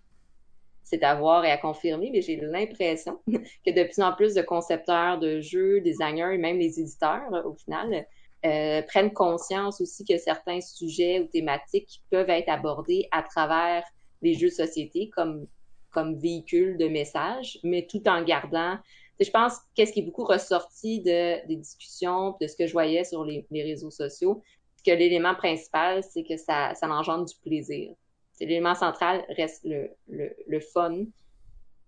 [0.83, 4.41] c'est à voir et à confirmer, mais j'ai l'impression que de plus en plus de
[4.41, 8.05] concepteurs de jeux, designers et même les éditeurs, au final,
[8.45, 13.83] euh, prennent conscience aussi que certains sujets ou thématiques peuvent être abordés à travers
[14.21, 15.47] les jeux de société, comme
[15.91, 18.77] comme véhicule de message, mais tout en gardant.
[19.19, 23.03] Je pense qu'est-ce qui est beaucoup ressorti de, des discussions, de ce que je voyais
[23.03, 24.41] sur les, réseaux sociaux,
[24.85, 27.93] que l'élément principal, c'est que ça, ça engendre du plaisir.
[28.39, 31.03] L'élément central reste le, le, le fun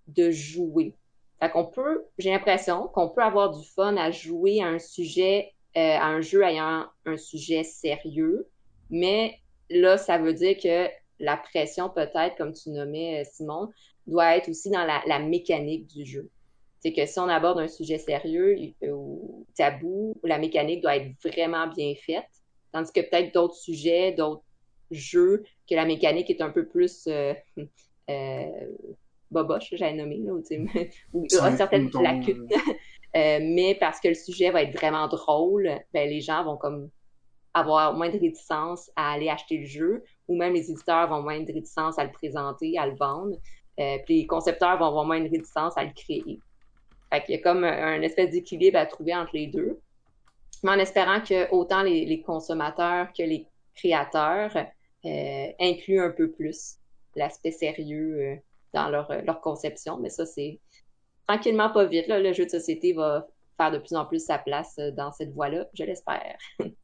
[0.07, 0.93] de jouer.
[1.39, 5.51] Fait qu'on peut, j'ai l'impression qu'on peut avoir du fun à jouer à un sujet,
[5.75, 8.47] euh, à un jeu ayant un sujet sérieux,
[8.89, 9.39] mais
[9.69, 10.87] là, ça veut dire que
[11.19, 13.69] la pression, peut-être, comme tu nommais, euh, Simon,
[14.07, 16.29] doit être aussi dans la, mécanique du jeu.
[16.79, 21.67] C'est que si on aborde un sujet sérieux ou tabou, la mécanique doit être vraiment
[21.67, 22.27] bien faite,
[22.71, 24.43] tandis que peut-être d'autres sujets, d'autres
[24.91, 27.33] jeux, que la mécanique est un peu plus euh,
[28.09, 28.67] euh,
[29.31, 30.33] boboche, j'avais nommé, là,
[31.13, 32.47] ou aura certaines lacunes.
[33.15, 36.89] Euh, mais parce que le sujet va être vraiment drôle, ben, les gens vont comme
[37.53, 41.39] avoir moins de réticence à aller acheter le jeu, ou même les éditeurs vont moins
[41.39, 43.37] de réticence à le présenter, à le vendre.
[43.79, 46.39] Euh, puis les concepteurs vont avoir moins de réticence à le créer.
[47.11, 49.79] Fait qu'il y a comme un, espèce d'équilibre à trouver entre les deux.
[50.63, 54.55] Mais en espérant que autant les, consommateurs que les créateurs
[55.05, 56.77] euh, incluent un peu plus
[57.15, 58.35] l'aspect sérieux euh,
[58.73, 59.97] dans leur, leur conception.
[59.97, 60.59] Mais ça, c'est
[61.27, 62.07] tranquillement pas vite.
[62.07, 63.27] Là, le jeu de société va
[63.57, 66.37] faire de plus en plus sa place dans cette voie-là, je l'espère.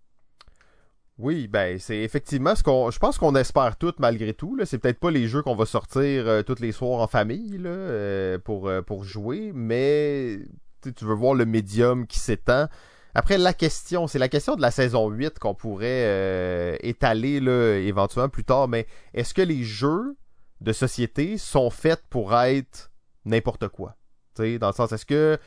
[1.19, 2.91] Oui, ben c'est effectivement ce qu'on.
[2.91, 4.55] Je pense qu'on espère tout malgré tout.
[4.55, 4.65] Là.
[4.65, 7.69] C'est peut-être pas les jeux qu'on va sortir euh, tous les soirs en famille là,
[7.69, 10.39] euh, pour, euh, pour jouer, mais
[10.81, 12.67] tu veux voir le médium qui s'étend.
[13.15, 18.29] Après, la question, c'est la question de la saison 8 qu'on pourrait étaler là, éventuellement
[18.29, 20.15] plus tard, mais est-ce que les jeux
[20.61, 22.91] de société sont faits pour être
[23.25, 23.98] n'importe quoi?
[24.39, 25.37] Dans le sens, est-ce que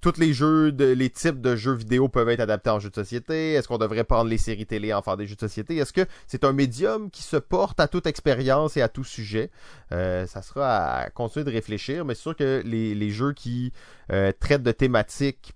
[0.00, 3.54] tous les jeux, les types de jeux vidéo peuvent être adaptés en jeux de société?
[3.54, 5.76] Est-ce qu'on devrait prendre les séries télé en faire des jeux de société?
[5.76, 9.50] Est-ce que c'est un médium qui se porte à toute expérience et à tout sujet?
[9.92, 13.72] Euh, ça sera à continuer de réfléchir, mais c'est sûr que les, jeux qui
[14.10, 15.54] euh, traitent de thématiques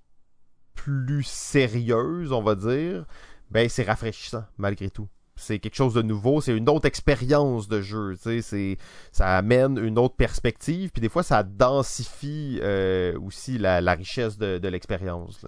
[0.74, 3.04] plus sérieuses, on va dire,
[3.50, 7.80] ben c'est rafraîchissant malgré tout c'est quelque chose de nouveau, c'est une autre expérience de
[7.80, 8.78] jeu, sais,
[9.12, 14.68] ça amène une autre perspective, puis des fois ça densifie euh, aussi la, richesse de,
[14.68, 15.46] l'expérience.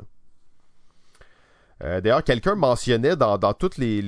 [1.82, 4.02] Euh, d'ailleurs, quelqu'un mentionnait dans, dans les,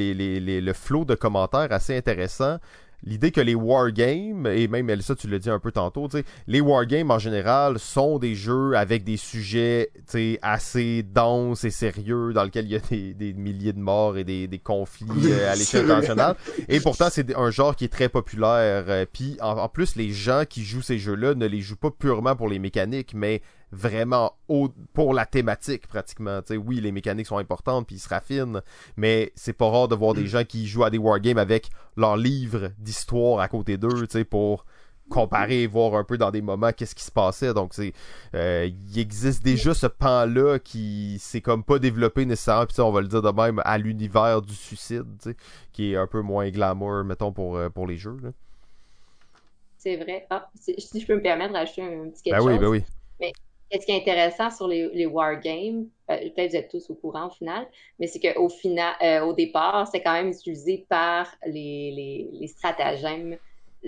[0.61, 2.59] le flot de commentaires assez intéressant
[3.05, 6.09] l'idée que les wargames, et même Elsa, tu l'as dit un peu tantôt,
[6.47, 9.90] les wargames en général sont des jeux avec des sujets
[10.43, 14.60] assez denses et sérieux dans lesquels il y a des, milliers de morts et des,
[14.62, 16.36] conflits euh, à l'échelle internationale.
[16.68, 18.85] Et pourtant, c'est un genre qui est très populaire.
[18.89, 22.36] Euh, puis en, plus, les gens qui jouent ces jeux-là ne les jouent pas purement
[22.36, 24.36] pour les mécaniques, mais vraiment
[24.92, 26.40] pour la thématique pratiquement.
[26.51, 28.62] oui, les mécaniques sont importantes puis ils se raffinent,
[28.97, 32.16] mais c'est pas rare de voir des gens qui jouent à des wargames avec leur
[32.16, 34.64] livre d'histoire à côté d'eux, pour
[35.10, 37.52] comparer et voir un peu dans des moments qu'est-ce qui se passait.
[37.52, 37.92] Donc c'est
[38.34, 43.01] euh, il existe déjà ce pan-là qui s'est comme pas développé nécessairement, puis on va
[43.02, 45.36] le dire de même à l'univers du suicide,
[45.72, 48.16] qui est un peu moins glamour, mettons, pour, euh, pour les jeux.
[49.76, 50.26] C'est vrai.
[50.30, 52.52] Ah, si je peux me permettre de rajouter un petit quelque ben chose.
[52.52, 52.82] Oui, ben oui.
[53.18, 53.32] Mais
[53.78, 57.28] ce qui est intéressant sur les, les wargames, euh, peut-être vous êtes tous au courant
[57.28, 57.68] au final,
[57.98, 62.47] mais c'est qu'au final, euh, au départ, c'est quand même utilisé par les, les, les
[62.48, 63.36] stratagèmes.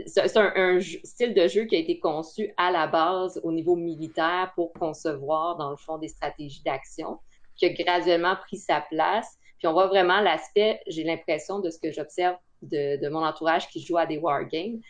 [0.06, 4.52] C'est un, style de jeu qui a été conçu à la base au niveau militaire
[4.54, 7.18] pour concevoir, dans le fond, des stratégies d'action,
[7.56, 9.36] qui a graduellement pris sa place.
[9.58, 13.68] Puis on voit vraiment l'aspect, j'ai l'impression de ce que j'observe de, de, mon entourage
[13.68, 14.80] qui joue à des wargames,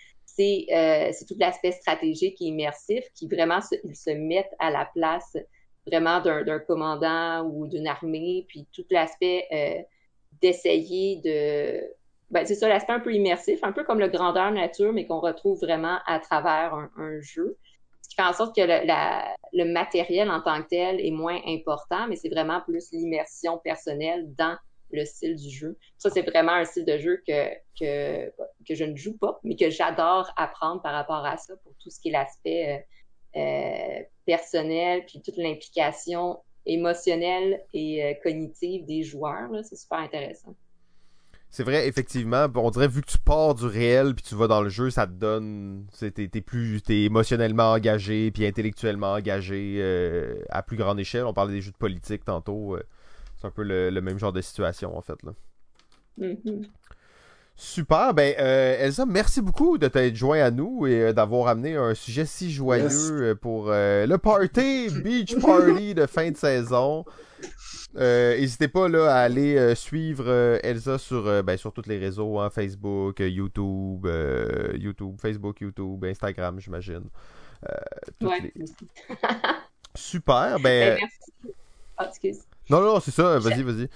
[0.41, 4.87] euh, c'est tout l'aspect stratégique et immersif qui vraiment se, ils se mettent à la
[4.95, 5.37] place
[5.87, 9.83] vraiment d'un commandant ou d'une armée, puis tout l'aspect euh,
[10.41, 11.83] d'essayer de...
[12.31, 15.21] Ben, c'est ça, l'aspect un peu immersif, un peu comme le grandeur nature, mais qu'on
[15.21, 17.59] retrouve vraiment à travers un, jeu.
[18.01, 18.87] Ce qui fait en sorte que le,
[19.53, 24.33] le matériel en tant que tel est moins important, mais c'est vraiment plus l'immersion personnelle
[24.39, 24.57] dans
[24.93, 25.77] le style du jeu.
[25.99, 27.49] Ça, c'est vraiment un style de jeu que,
[27.81, 32.01] je ne joue pas, mais que j'adore apprendre par rapport à ça pour tout ce
[32.01, 32.85] qui est l'aspect
[33.37, 39.51] euh, euh personnel, puis toute l'implication émotionnelle et euh, cognitive des joueurs.
[39.65, 40.55] C'est super intéressant.
[41.51, 42.47] C'est vrai, effectivement.
[42.55, 45.09] On dirait, vu que tu pars du réel puis tu vas dans le jeu, ça
[45.09, 45.87] te donne.
[45.99, 46.83] T'es es plus.
[46.83, 49.83] T'es émotionnellement engagé puis intellectuellement engagé
[50.49, 51.25] à plus grande échelle.
[51.25, 52.79] On parlait des jeux de politique tantôt.
[53.43, 55.21] C'est un peu le, même genre de situation, en fait.
[55.25, 55.33] Là.
[56.21, 56.65] Mm-hmm.
[57.57, 58.15] Super.
[58.15, 61.95] Ben, euh, Elsa, merci beaucoup de t'être joint à nous et euh, d'avoir amené un
[61.95, 67.05] sujet si joyeux euh, pour le party, Beach Party de fin de saison.
[67.97, 73.19] N'hésitez pas là, à aller suivre Elsa sur, ben, sur tous les réseaux, hein, Facebook,
[73.19, 74.07] YouTube,
[74.77, 77.05] YouTube, Facebook, YouTube, Instagram, j'imagine.
[78.21, 78.53] Ouais,
[79.97, 80.59] Super.
[80.61, 81.57] Ben, ben merci.
[82.09, 82.47] Excuse.
[82.71, 83.39] Non, non, c'est ça.
[83.39, 83.89] Vas-y, vas-y.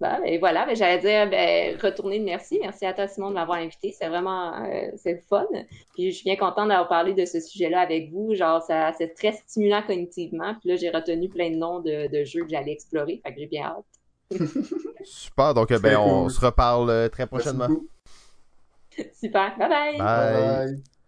[0.00, 2.58] Ben, et voilà, ben, j'allais dire ben, retourner de merci.
[2.60, 3.94] Merci à toi, Simon, de m'avoir invité.
[3.96, 5.44] C'est vraiment euh, c'est fun.
[5.94, 8.34] Puis je suis bien contente d'avoir parlé de ce sujet-là avec vous.
[8.34, 10.54] Genre, ça c'est très stimulant cognitivement.
[10.60, 13.20] Puis là, j'ai retenu plein de noms de, de jeux que j'allais explorer.
[13.22, 13.84] Fait que j'ai bien hâte.
[15.04, 15.52] Super.
[15.52, 17.68] Donc, ben, on se reparle euh, très prochainement.
[19.20, 19.56] Super.
[19.58, 19.98] Bye bye.
[19.98, 19.98] Bye.
[19.98, 20.99] bye.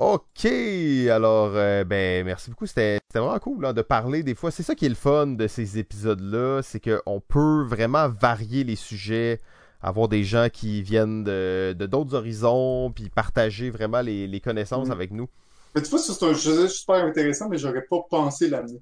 [0.00, 4.50] Ok, alors euh, ben merci beaucoup, c'était vraiment cool hein, de parler des fois.
[4.50, 8.76] C'est ça qui est le fun de ces épisodes-là, c'est qu'on peut vraiment varier les
[8.76, 9.42] sujets,
[9.82, 14.92] avoir des gens qui viennent de d'autres horizons, puis partager vraiment les, connaissances mm.
[14.92, 15.28] avec nous.
[15.74, 18.80] Mais tu vois, c'est un sujet super intéressant, mais j'aurais pas pensé l'amener.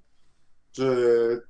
[0.77, 1.41] Je,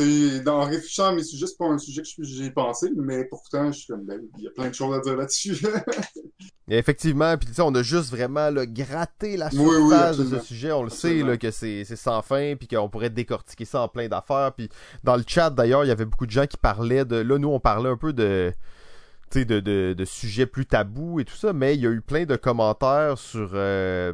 [0.00, 3.78] en réfléchissant à mes sujets, c'est pas un sujet que j'ai pensé, mais pourtant, je
[3.78, 5.56] suis comme, ben, il y a plein de choses à dire là-dessus.
[6.68, 10.72] effectivement, puis on a juste vraiment là, gratté la surface de ce sujet.
[10.72, 14.08] On le sait là, que c'est sans fin, puis qu'on pourrait décortiquer ça en plein
[14.08, 14.52] d'affaires.
[14.56, 14.68] Puis
[15.04, 17.16] dans le chat, d'ailleurs, il y avait beaucoup de gens qui parlaient de...
[17.16, 18.52] Là, nous, on parlait un peu de...
[19.34, 22.26] De, de, de, sujets plus tabous et tout ça, mais il y a eu plein
[22.26, 24.12] de commentaires sur, euh,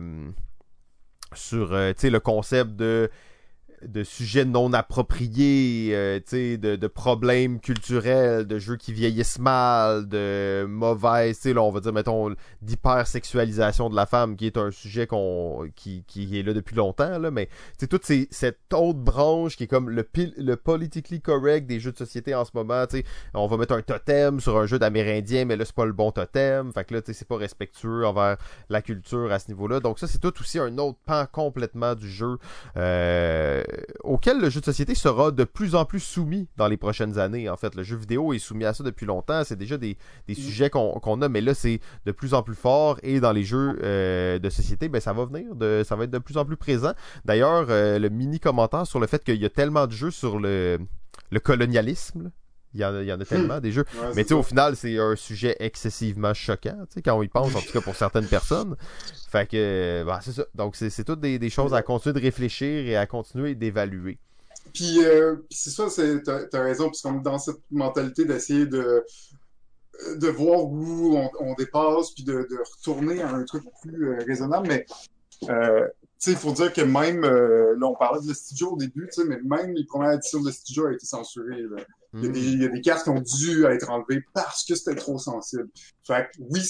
[1.34, 3.10] sur euh, le concept de
[3.86, 10.66] de sujets non appropriés, euh, de, de problèmes culturels, de jeux qui vieillissent mal, de
[10.68, 15.68] mauvaises, là, on va dire, mettons, d'hypersexualisation de la femme, qui est un sujet qu'on
[15.74, 17.48] qui, qui est là depuis longtemps, là, mais
[17.88, 20.06] toute ces, cette autre branche qui est comme le,
[20.36, 22.84] le politically correct des jeux de société en ce moment,
[23.34, 26.10] on va mettre un totem sur un jeu d'Amérindien, mais là, c'est pas le bon
[26.10, 28.36] totem, fait que là, c'est pas respectueux envers
[28.68, 32.10] la culture à ce niveau-là, donc ça, c'est tout aussi un autre pan complètement du
[32.10, 32.38] jeu,
[32.76, 33.62] euh,
[34.03, 37.49] auquel le jeu de société sera de plus en plus soumis dans les prochaines années.
[37.49, 39.43] En fait, le jeu vidéo est soumis à ça depuis longtemps.
[39.45, 39.97] C'est déjà des,
[40.27, 40.36] des mm.
[40.36, 42.99] sujets qu'on a, mais là, c'est de plus en plus fort.
[43.03, 46.11] Et dans les jeux euh, de société, ben, ça va venir, de, ça va être
[46.11, 46.93] de plus en plus présent.
[47.24, 50.39] D'ailleurs, euh, le mini commentaire sur le fait qu'il y a tellement de jeux sur
[50.39, 50.78] le,
[51.31, 52.31] le colonialisme.
[52.74, 53.85] Il y, en a, il y en a tellement des jeux.
[54.15, 57.28] mais tu sais, au final, c'est un sujet excessivement choquant, tu sais, quand on y
[57.28, 58.77] pense, en tout cas pour certaines personnes.
[59.31, 60.45] Fait que, bah, c'est ça.
[60.55, 64.19] Donc, c'est toutes des, des, choses à continuer de réfléchir et à continuer d'évaluer.
[64.73, 65.86] Puis, euh, c'est ça,
[66.24, 69.05] t'as as raison, puisqu'on est dans cette mentalité d'essayer de,
[70.16, 74.19] de voir où on, on dépasse, puis de, de, retourner à un truc plus euh,
[74.27, 74.69] raisonnable.
[74.69, 74.86] Mais,
[75.51, 78.73] euh, tu sais, il faut dire que même, euh, là, on parlait de le studio
[78.73, 81.65] au début, tu sais, mais même les premières éditions de studio ont été censurées.
[82.14, 84.64] Il, y a des, il, y a des, cartes qui ont dû être enlevées parce
[84.64, 85.68] que c'était trop sensible.
[86.06, 86.62] Fait que, oui,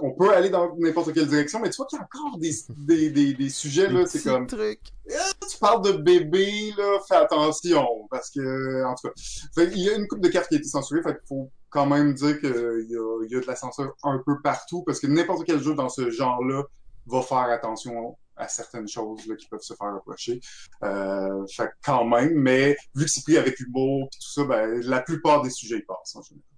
[0.00, 2.52] on peut aller dans n'importe quelle direction, mais tu vois qu'il y a encore des,
[2.70, 4.46] des, des, des sujets, là, c'est comme...
[4.46, 4.80] Truc.
[5.08, 9.90] Eh, tu parles de bébé, là, fais attention, parce que, en tout cas, il y
[9.90, 12.40] a une coupe de cartes qui a été censurée, fait qu'il faut quand même dire
[12.40, 15.44] qu'il y a, il y a de la censure un peu partout, parce que n'importe
[15.44, 16.64] quel jeu dans ce genre-là
[17.06, 20.40] va faire attention à certaines choses là, qui peuvent se faire reprocher.
[20.82, 24.80] Euh, fait quand même, mais vu que c'est pris avec humour et tout ça, ben,
[24.82, 26.55] la plupart des sujets ils passent en général.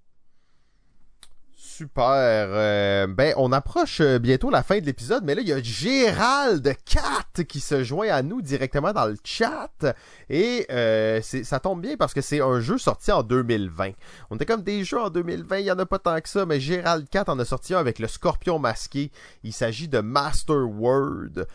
[1.79, 2.49] Super.
[2.51, 5.63] Euh, ben, on approche euh, bientôt la fin de l'épisode, mais là, il y a
[5.63, 9.87] Gérald Cat qui se joint à nous directement dans le chat.
[10.29, 13.93] Et euh, ça tombe bien parce que c'est un jeu sorti en 2020.
[14.31, 16.47] On était comme des jeux en 2020, il y en a pas tant que ça,
[16.47, 19.13] mais Gérald Cat en a sorti un avec le scorpion masqué.
[19.45, 21.47] Il s'agit de Master Word.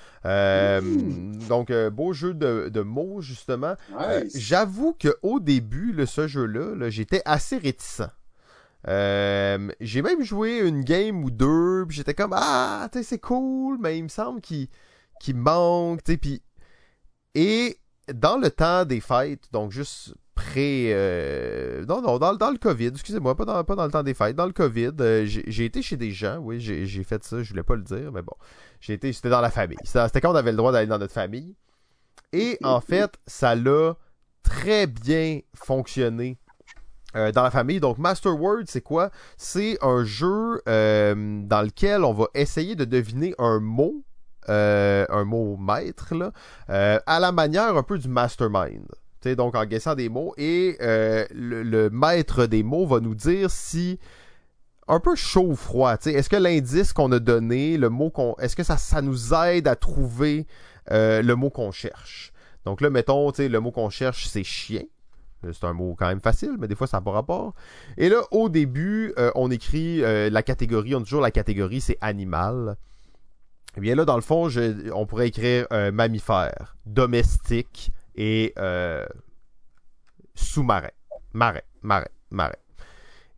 [1.49, 3.75] donc, beau jeu de, mots, justement.
[4.33, 8.07] J'avoue que au début, ce jeu-là, -là, j'étais assez réticent.
[8.87, 13.77] Euh, j'ai même joué une game ou deux, puis j'étais comme ah, tu c'est cool,
[13.79, 14.67] mais il me semble qu'il
[15.35, 16.41] manque, tu sais puis
[17.35, 17.79] et
[18.13, 22.87] dans le temps des fêtes, donc juste pré euh, non non dans, dans le Covid,
[22.87, 25.81] excusez-moi, pas dans pas dans le temps des fêtes, dans le Covid, euh, j'ai été
[25.81, 28.35] chez des gens, oui, j'ai fait ça, je voulais pas le dire, mais bon,
[28.81, 29.77] j'ai été c'était dans la famille.
[29.85, 31.55] C'était quand on avait le droit d'aller dans notre famille.
[32.33, 33.93] Et en fait, ça l'a
[34.43, 36.37] très bien fonctionné
[37.15, 37.79] euh, dans la famille.
[37.79, 39.11] Donc Master Word, c'est quoi?
[39.37, 44.03] C'est un jeu euh, dans lequel on va essayer de deviner un mot,
[44.49, 46.13] euh, un mot maître,
[46.67, 48.87] à la manière un peu du Mastermind.
[49.21, 53.99] sais donc en guessant des mots et le, maître des mots va nous dire si
[54.87, 55.93] un peu chaud ou froid.
[55.93, 59.67] Est-ce que l'indice qu'on a donné, le mot qu'on, est-ce que ça, ça nous aide
[59.67, 60.47] à trouver
[60.89, 62.33] le mot qu'on cherche?
[62.65, 64.83] Donc là, mettons, le mot qu'on cherche, c'est chien.
[65.51, 67.53] C'est un mot quand même facile, mais des fois ça n'a pas rapport.
[67.97, 71.81] Et là, au début, euh, on écrit euh, la catégorie, on dit toujours la catégorie,
[71.81, 72.77] c'est animal.
[73.75, 74.49] Eh bien là, dans le fond,
[74.93, 78.53] on pourrait écrire euh, mammifère, domestique et
[80.35, 80.89] sous-marin.
[81.33, 82.53] Marin, marin, marin.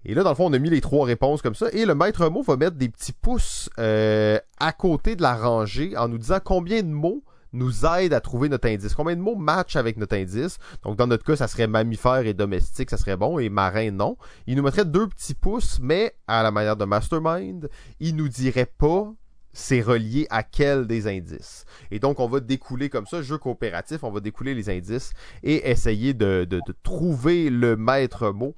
[0.03, 1.67] Et là, dans le fond, on a mis les trois réponses comme ça.
[1.71, 6.09] Et le maître mot va mettre des petits pouces à côté de la rangée en
[6.09, 7.23] nous disant combien de mots
[7.55, 8.93] nous aide à trouver notre indice.
[8.93, 10.57] Combien de mots matchent avec notre indice?
[10.83, 14.17] Donc, dans notre cas, ça serait mammifère et domestique, ça serait bon, et marin, non.
[14.47, 17.69] Il nous mettrait deux petits pouces, mais à la manière de Mastermind,
[17.99, 19.13] il nous dirait pas
[19.57, 21.63] c'est relié à quel des indices.
[21.89, 25.13] Et donc, on va découler comme ça, jeu coopératif, on va découler les indices
[25.43, 28.53] et essayer de, de trouver le maître mot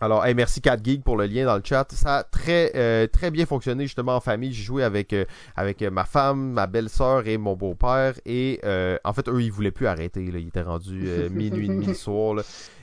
[0.00, 1.86] alors, merci 4 Geek pour le lien dans le chat.
[1.92, 4.52] Ça a très euh, très bien fonctionné justement en famille.
[4.52, 8.14] J'ai joué avec euh, avec ma femme, ma belle-sœur et mon beau-père.
[8.24, 10.30] Et euh, en fait, eux, ils voulaient plus arrêter.
[10.30, 10.38] Là.
[10.38, 12.34] Ils étaient rendus minuit et demi le soir.
[12.34, 12.42] Là.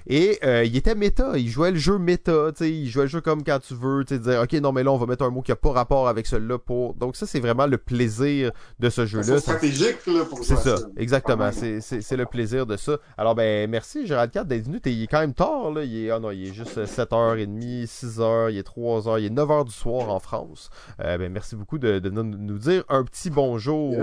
[0.10, 3.10] Et euh, il était méta, il jouait le jeu méta, tu sais, il jouait le
[3.10, 5.30] jeu comme quand tu veux, tu dire ok non mais là on va mettre un
[5.30, 6.94] mot qui a pas rapport avec celui-là pour.
[6.94, 9.26] Donc ça c'est vraiment le plaisir de ce jeu-là.
[9.26, 12.98] C'est stratégique là pour C'est ça, exactement, c'est le plaisir de ça.
[13.18, 16.10] Alors ben merci Gérald 4 d'être venu, il est quand même tard là, il est
[16.10, 20.10] ah non, il est juste 7h30, 6h, il est 3h, il est 9h du soir
[20.10, 20.70] en France.
[21.02, 23.94] Euh, ben merci beaucoup de, nous dire un petit bonjour.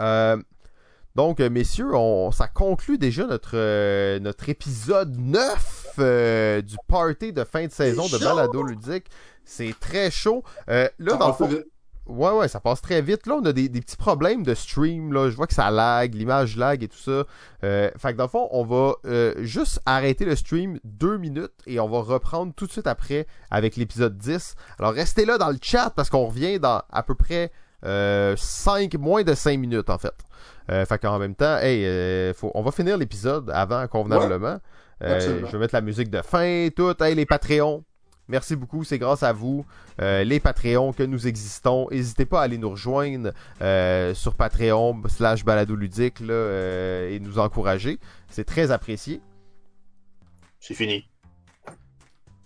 [0.00, 0.36] Euh,
[1.16, 7.32] donc, euh, messieurs, on, ça conclut déjà notre, euh, notre épisode 9 euh, du party
[7.32, 9.06] de fin de saison de Balado Ludique.
[9.44, 10.44] C'est très chaud.
[10.68, 11.48] là, dans le fond...
[12.06, 13.28] Ouais, ouais, ça passe très vite.
[13.28, 15.12] Là, on a des, des petits problèmes de stream.
[15.12, 15.30] Là.
[15.30, 17.24] Je vois que ça lag, l'image lag et tout ça.
[17.60, 18.94] Fait que dans le fond, on va
[19.42, 23.76] juste arrêter le stream deux minutes et on va reprendre tout de suite après avec
[23.76, 24.54] l'épisode 10.
[24.80, 27.52] Alors, restez là dans le chat parce qu'on revient dans à peu près
[27.84, 30.14] euh, 5, moins de 5 minutes en fait.
[30.70, 34.58] Euh, fait qu'en même temps, hey, euh, faut, on va finir l'épisode avant convenablement.
[35.02, 36.94] Euh, je vais mettre la musique de fin, tout.
[37.02, 37.84] Hey, les Patreons,
[38.28, 39.66] merci beaucoup, c'est grâce à vous,
[40.00, 41.88] euh, les Patreons, que nous existons.
[41.90, 47.18] N'hésitez pas à aller nous rejoindre euh, sur Patreon slash balado ludique là, euh, et
[47.18, 47.98] nous encourager.
[48.28, 49.20] C'est très apprécié.
[50.60, 51.09] C'est fini.